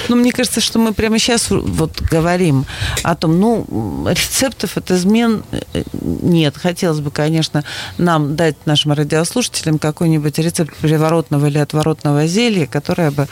Ну, 0.08 0.16
мне 0.16 0.32
кажется, 0.32 0.60
что 0.60 0.78
мы 0.78 0.92
прямо 0.92 1.18
сейчас 1.18 1.50
вот 1.50 2.00
говорим 2.00 2.66
о 3.02 3.14
том, 3.14 3.38
ну, 3.38 4.06
рецептов 4.08 4.76
от 4.76 4.90
измен 4.90 5.44
э, 5.52 5.82
нет. 5.92 6.56
Хотелось 6.56 7.00
бы, 7.00 7.10
конечно, 7.10 7.64
нам 7.98 8.36
дать 8.36 8.56
нашим 8.66 8.92
радиослушателям 8.92 9.78
какой-нибудь 9.78 10.38
рецепт 10.38 10.74
приворотного 10.76 11.46
или 11.46 11.58
отворотного 11.58 12.26
зелья, 12.26 12.66
которое 12.66 13.10
бы, 13.10 13.28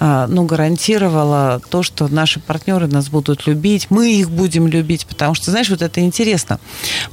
а, 0.00 0.26
ну, 0.26 0.44
гарантировало 0.44 1.60
то, 1.70 1.82
что 1.82 2.08
наши 2.08 2.40
партнеры 2.40 2.86
нас 2.86 3.08
будут 3.08 3.46
любить, 3.46 3.86
мы 3.90 4.12
их 4.12 4.30
будем 4.30 4.66
любить, 4.66 5.06
потому 5.06 5.34
что, 5.34 5.50
знаешь, 5.50 5.70
вот 5.70 5.82
это 5.82 6.00
интересно. 6.00 6.58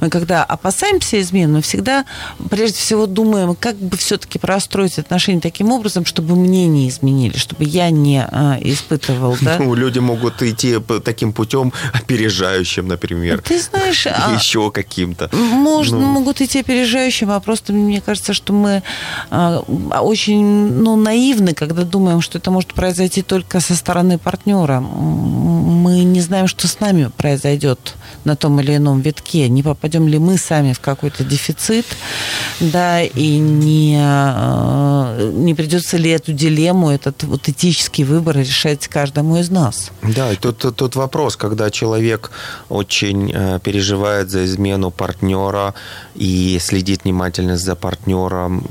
Мы 0.00 0.10
когда 0.10 0.44
опасаемся 0.44 1.20
измен, 1.20 1.52
мы 1.52 1.62
всегда, 1.62 2.04
прежде 2.50 2.78
всего, 2.78 3.06
думаем, 3.06 3.54
как 3.54 3.76
бы 3.76 3.96
все-таки 3.96 4.38
простроить 4.38 4.98
отношения 4.98 5.40
таким 5.40 5.70
образом, 5.70 6.04
чтобы 6.04 6.36
мне 6.36 6.66
не 6.66 6.88
изменили, 6.88 7.36
чтобы 7.36 7.64
я 7.64 7.90
не 7.90 8.24
а, 8.54 8.58
испытывал, 8.62 9.36
да? 9.40 9.58
Ну, 9.58 9.74
люди 9.74 9.98
могут 9.98 10.42
идти 10.42 10.78
таким 11.04 11.32
путем 11.32 11.72
опережающим, 11.92 12.88
например. 12.88 13.42
Ты 13.42 13.60
знаешь... 13.60 14.06
Еще 14.34 14.70
каким-то. 14.70 15.28
Можно, 15.32 15.98
ну. 15.98 16.06
могут 16.06 16.40
идти 16.40 16.60
опережающим, 16.60 17.30
а 17.30 17.40
просто 17.40 17.72
мне 17.72 18.00
кажется, 18.00 18.32
что 18.32 18.52
мы 18.52 18.82
а, 19.30 19.60
очень 19.60 20.44
ну, 20.44 20.96
наивны, 20.96 21.54
когда 21.54 21.82
думаем, 21.82 22.20
что 22.20 22.38
это 22.38 22.50
может 22.50 22.74
произойти 22.74 23.22
только 23.22 23.60
со 23.60 23.74
стороны 23.74 24.18
партнера. 24.18 24.80
Мы 24.80 26.04
не 26.04 26.20
знаем, 26.20 26.46
что 26.46 26.68
с 26.68 26.80
нами 26.80 27.10
произойдет 27.16 27.94
на 28.24 28.36
том 28.36 28.60
или 28.60 28.76
ином 28.76 29.00
витке, 29.00 29.48
не 29.48 29.62
попадем 29.62 30.08
ли 30.08 30.18
мы 30.18 30.38
сами 30.38 30.72
в 30.72 30.80
какой-то 30.80 31.24
дефицит, 31.24 31.86
да, 32.60 33.02
и 33.02 33.38
не, 33.38 33.98
а, 34.00 35.30
не 35.32 35.54
придется 35.54 35.96
ли 35.96 36.10
эту 36.10 36.32
дилемму, 36.32 36.90
этот 36.90 37.22
вот 37.24 37.48
этический 37.48 38.04
выбор 38.04 38.38
решать 38.38 38.88
каждому 38.88 39.36
из 39.38 39.50
нас. 39.50 39.90
Да, 40.02 40.32
и 40.32 40.36
тут, 40.36 40.58
тут, 40.58 40.76
тут 40.76 40.96
вопрос, 40.96 41.36
когда 41.36 41.70
человек 41.70 42.30
очень 42.68 43.30
э, 43.32 43.58
переживает 43.62 44.30
за 44.30 44.44
измену 44.44 44.90
партнера 44.90 45.74
и 46.14 46.58
следит 46.60 47.04
внимательно 47.04 47.56
за 47.56 47.74
партнером, 47.74 48.64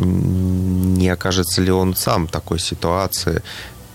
не 0.97 1.09
окажется 1.09 1.61
ли 1.61 1.71
он 1.71 1.95
сам 1.95 2.27
в 2.27 2.31
такой 2.31 2.59
ситуации 2.59 3.41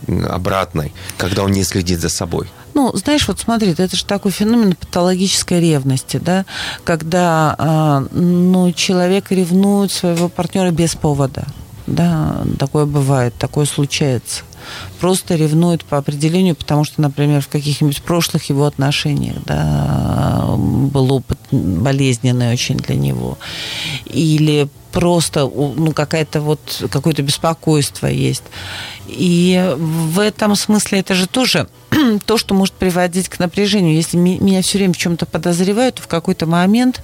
обратной, 0.07 0.93
когда 1.17 1.43
он 1.43 1.53
не 1.53 1.65
следит 1.65 2.01
за 2.01 2.09
собой? 2.09 2.49
Ну, 2.75 2.93
знаешь, 2.95 3.27
вот 3.27 3.41
смотри, 3.41 3.73
это 3.77 3.97
же 3.97 4.05
такой 4.05 4.31
феномен 4.31 4.75
патологической 4.75 5.61
ревности, 5.61 6.19
да, 6.19 6.47
когда 6.85 7.55
а, 7.59 8.07
ну, 8.13 8.73
человек 8.73 9.33
ревнует 9.33 9.91
своего 9.91 10.29
партнера 10.29 10.71
без 10.71 10.95
повода. 10.95 11.45
Да, 11.89 12.43
такое 12.59 12.85
бывает, 12.85 13.35
такое 13.39 13.65
случается. 13.65 14.45
Просто 15.01 15.37
ревнует 15.37 15.85
по 15.85 15.97
определению, 15.97 16.55
потому 16.55 16.85
что, 16.85 17.01
например, 17.01 17.41
в 17.41 17.49
каких-нибудь 17.49 18.03
прошлых 18.03 18.45
его 18.51 18.67
отношениях 18.67 19.37
да, 19.47 20.45
был 20.57 21.13
опыт 21.13 21.39
болезненный 21.51 22.53
очень 22.53 22.77
для 22.77 22.95
него. 22.95 23.39
Или 24.05 24.69
просто 24.99 25.43
ну, 25.43 25.93
какая-то 25.93 26.41
вот, 26.41 26.59
какое-то 26.91 27.23
беспокойство 27.23 28.09
есть. 28.09 28.43
И 29.07 29.77
в 29.77 30.19
этом 30.19 30.57
смысле 30.57 30.99
это 30.99 31.15
же 31.15 31.29
тоже 31.29 31.69
то, 32.27 32.37
что 32.37 32.53
может 32.53 32.75
приводить 32.75 33.29
к 33.29 33.39
напряжению. 33.39 33.95
Если 33.95 34.17
меня 34.17 34.61
все 34.61 34.79
время 34.79 34.95
в 34.95 34.97
чем-то 34.97 35.25
подозревают, 35.25 35.95
то 35.95 36.03
в 36.03 36.09
какой-то 36.09 36.47
момент 36.47 37.01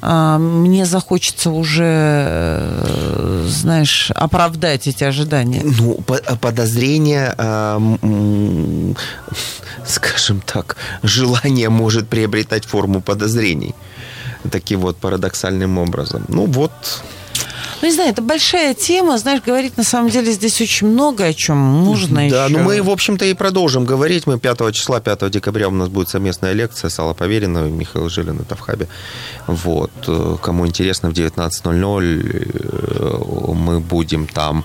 э, 0.00 0.38
мне 0.38 0.86
захочется 0.86 1.50
уже, 1.50 1.84
э, 1.84 3.46
знаешь, 3.50 4.10
оправдать 4.14 4.86
эти 4.86 5.04
ожидания. 5.04 5.60
Ну, 5.62 6.00
подозрение, 6.40 7.34
э, 7.36 8.94
скажем 9.86 10.40
так, 10.40 10.76
желание 11.02 11.68
может 11.68 12.08
приобретать 12.08 12.64
форму 12.64 13.02
подозрений 13.02 13.74
таким 14.50 14.80
вот 14.80 14.96
парадоксальным 14.96 15.78
образом. 15.78 16.24
Ну 16.28 16.46
вот, 16.46 16.72
ну, 17.82 17.88
не 17.88 17.94
знаю, 17.94 18.10
это 18.10 18.22
большая 18.22 18.74
тема, 18.74 19.18
знаешь, 19.18 19.42
говорить 19.44 19.76
на 19.76 19.84
самом 19.84 20.10
деле 20.10 20.32
здесь 20.32 20.60
очень 20.60 20.88
много 20.88 21.24
о 21.24 21.32
чем 21.32 21.84
нужно 21.84 22.16
да, 22.16 22.22
еще. 22.22 22.34
Да, 22.34 22.48
ну 22.48 22.58
мы, 22.60 22.82
в 22.82 22.90
общем-то, 22.90 23.24
и 23.24 23.34
продолжим 23.34 23.84
говорить. 23.84 24.26
Мы 24.26 24.38
5 24.38 24.72
числа, 24.72 25.00
5 25.00 25.30
декабря 25.30 25.68
у 25.68 25.72
нас 25.72 25.88
будет 25.88 26.08
совместная 26.08 26.52
лекция 26.52 26.90
с 26.90 26.98
Алла 26.98 27.14
Поверина 27.14 27.66
и 27.66 27.70
Михаил 27.70 28.08
Жилин, 28.08 28.40
это 28.40 28.56
в 28.56 28.60
Хабе. 28.60 28.88
Вот. 29.46 29.90
Кому 30.42 30.66
интересно, 30.66 31.10
в 31.10 31.12
19.00 31.12 32.46
э, 32.94 33.54
мы 33.54 33.80
будем 33.80 34.26
там 34.26 34.64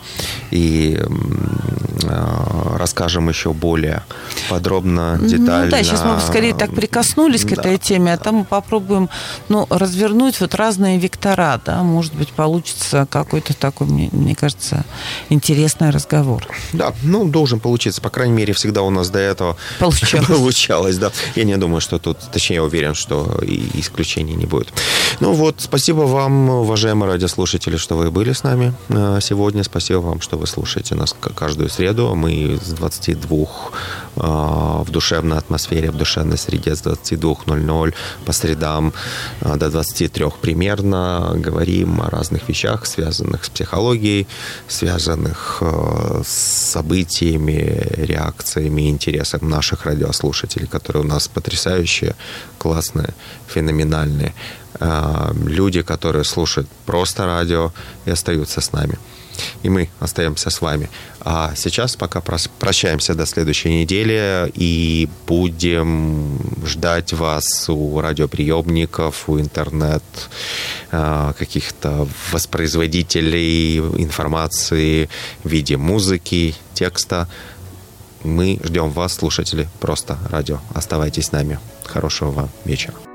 и 0.51 0.97
э, 0.99 2.61
расскажем 2.82 3.29
еще 3.29 3.53
более 3.53 4.03
подробно, 4.49 5.19
детально. 5.21 5.65
Ну 5.65 5.71
да, 5.71 5.84
сейчас 5.84 6.03
мы 6.03 6.19
скорее 6.19 6.55
так 6.55 6.73
прикоснулись 6.73 7.43
к 7.43 7.49
да. 7.49 7.61
этой 7.61 7.77
теме, 7.77 8.13
а 8.13 8.17
там 8.17 8.36
мы 8.36 8.45
попробуем 8.45 9.07
ну, 9.49 9.67
развернуть 9.69 10.41
вот 10.41 10.55
разные 10.55 10.97
вектора, 10.97 11.61
да, 11.63 11.84
может 11.84 12.13
быть, 12.15 12.29
получится 12.29 13.07
какой-то 13.09 13.53
такой, 13.53 13.88
мне, 13.88 14.09
мне 14.11 14.36
кажется, 14.36 14.84
интересный 15.29 15.91
разговор. 15.91 16.47
Да, 16.73 16.93
ну, 17.03 17.25
должен 17.25 17.59
получиться. 17.59 18.01
По 18.01 18.09
крайней 18.09 18.34
мере, 18.34 18.53
всегда 18.53 18.82
у 18.82 18.89
нас 18.89 19.09
до 19.09 19.19
этого 19.19 19.57
получалось. 19.79 20.27
получалось 20.27 20.97
да. 20.97 21.11
Я 21.36 21.43
не 21.43 21.57
думаю, 21.57 21.82
что 21.82 21.99
тут, 21.99 22.17
точнее, 22.32 22.55
я 22.55 22.63
уверен, 22.63 22.95
что 22.95 23.39
и 23.43 23.69
исключений 23.75 24.34
не 24.34 24.45
будет. 24.45 24.73
Ну 25.19 25.34
вот, 25.34 25.55
спасибо 25.59 26.01
вам, 26.01 26.49
уважаемые 26.49 27.11
радиослушатели, 27.11 27.77
что 27.77 27.95
вы 27.95 28.09
были 28.09 28.34
с 28.34 28.43
нами 28.43 28.73
э, 28.89 29.19
сегодня. 29.21 29.63
Спасибо 29.63 29.99
вам, 29.99 30.21
что 30.21 30.38
вы 30.38 30.47
слушаете 30.47 30.95
нас 30.95 31.15
каждую 31.36 31.69
среду. 31.69 32.15
Мы 32.15 32.59
с 32.72 32.74
22 32.74 33.38
э, 33.38 34.22
в 34.84 34.88
душевной 34.89 35.38
атмосфере, 35.38 35.91
в 35.91 35.97
душевной 35.97 36.38
среде 36.38 36.76
с 36.76 36.82
22.00 36.82 37.93
по 38.26 38.32
средам 38.34 38.93
э, 39.41 39.57
до 39.57 39.69
23 39.69 40.26
примерно 40.41 41.34
говорим 41.36 42.01
о 42.01 42.09
разных 42.09 42.49
вещах, 42.49 42.86
связанных 42.86 43.45
с 43.45 43.49
психологией, 43.49 44.28
связанных 44.67 45.57
э, 45.61 46.22
с 46.26 46.72
событиями, 46.72 47.88
реакциями, 47.97 48.89
интересом 48.89 49.49
наших 49.49 49.86
радиослушателей, 49.86 50.67
которые 50.67 51.03
у 51.03 51.07
нас 51.07 51.28
потрясающие, 51.28 52.15
классные, 52.57 53.13
феноменальные. 53.47 54.34
Люди, 55.45 55.82
которые 55.82 56.24
слушают 56.24 56.67
просто 56.86 57.26
радио 57.26 57.72
и 58.05 58.11
остаются 58.11 58.61
с 58.61 58.72
нами 58.72 58.97
и 59.63 59.69
мы 59.69 59.89
остаемся 59.99 60.49
с 60.49 60.61
вами. 60.61 60.89
А 61.19 61.53
сейчас 61.55 61.95
пока 61.95 62.21
прощаемся 62.21 63.13
до 63.13 63.25
следующей 63.25 63.82
недели 63.82 64.51
и 64.55 65.07
будем 65.27 66.39
ждать 66.65 67.13
вас 67.13 67.69
у 67.69 67.99
радиоприемников, 67.99 69.29
у 69.29 69.39
интернет 69.39 70.03
а, 70.91 71.34
каких-то 71.34 72.07
воспроизводителей 72.32 73.77
информации 73.77 75.09
в 75.43 75.49
виде 75.49 75.77
музыки, 75.77 76.55
текста. 76.73 77.27
Мы 78.23 78.59
ждем 78.63 78.89
вас, 78.91 79.13
слушатели, 79.13 79.67
просто 79.79 80.17
радио. 80.29 80.59
Оставайтесь 80.73 81.27
с 81.27 81.32
нами. 81.32 81.59
Хорошего 81.86 82.32
вам 82.32 82.49
вечера. 82.65 83.11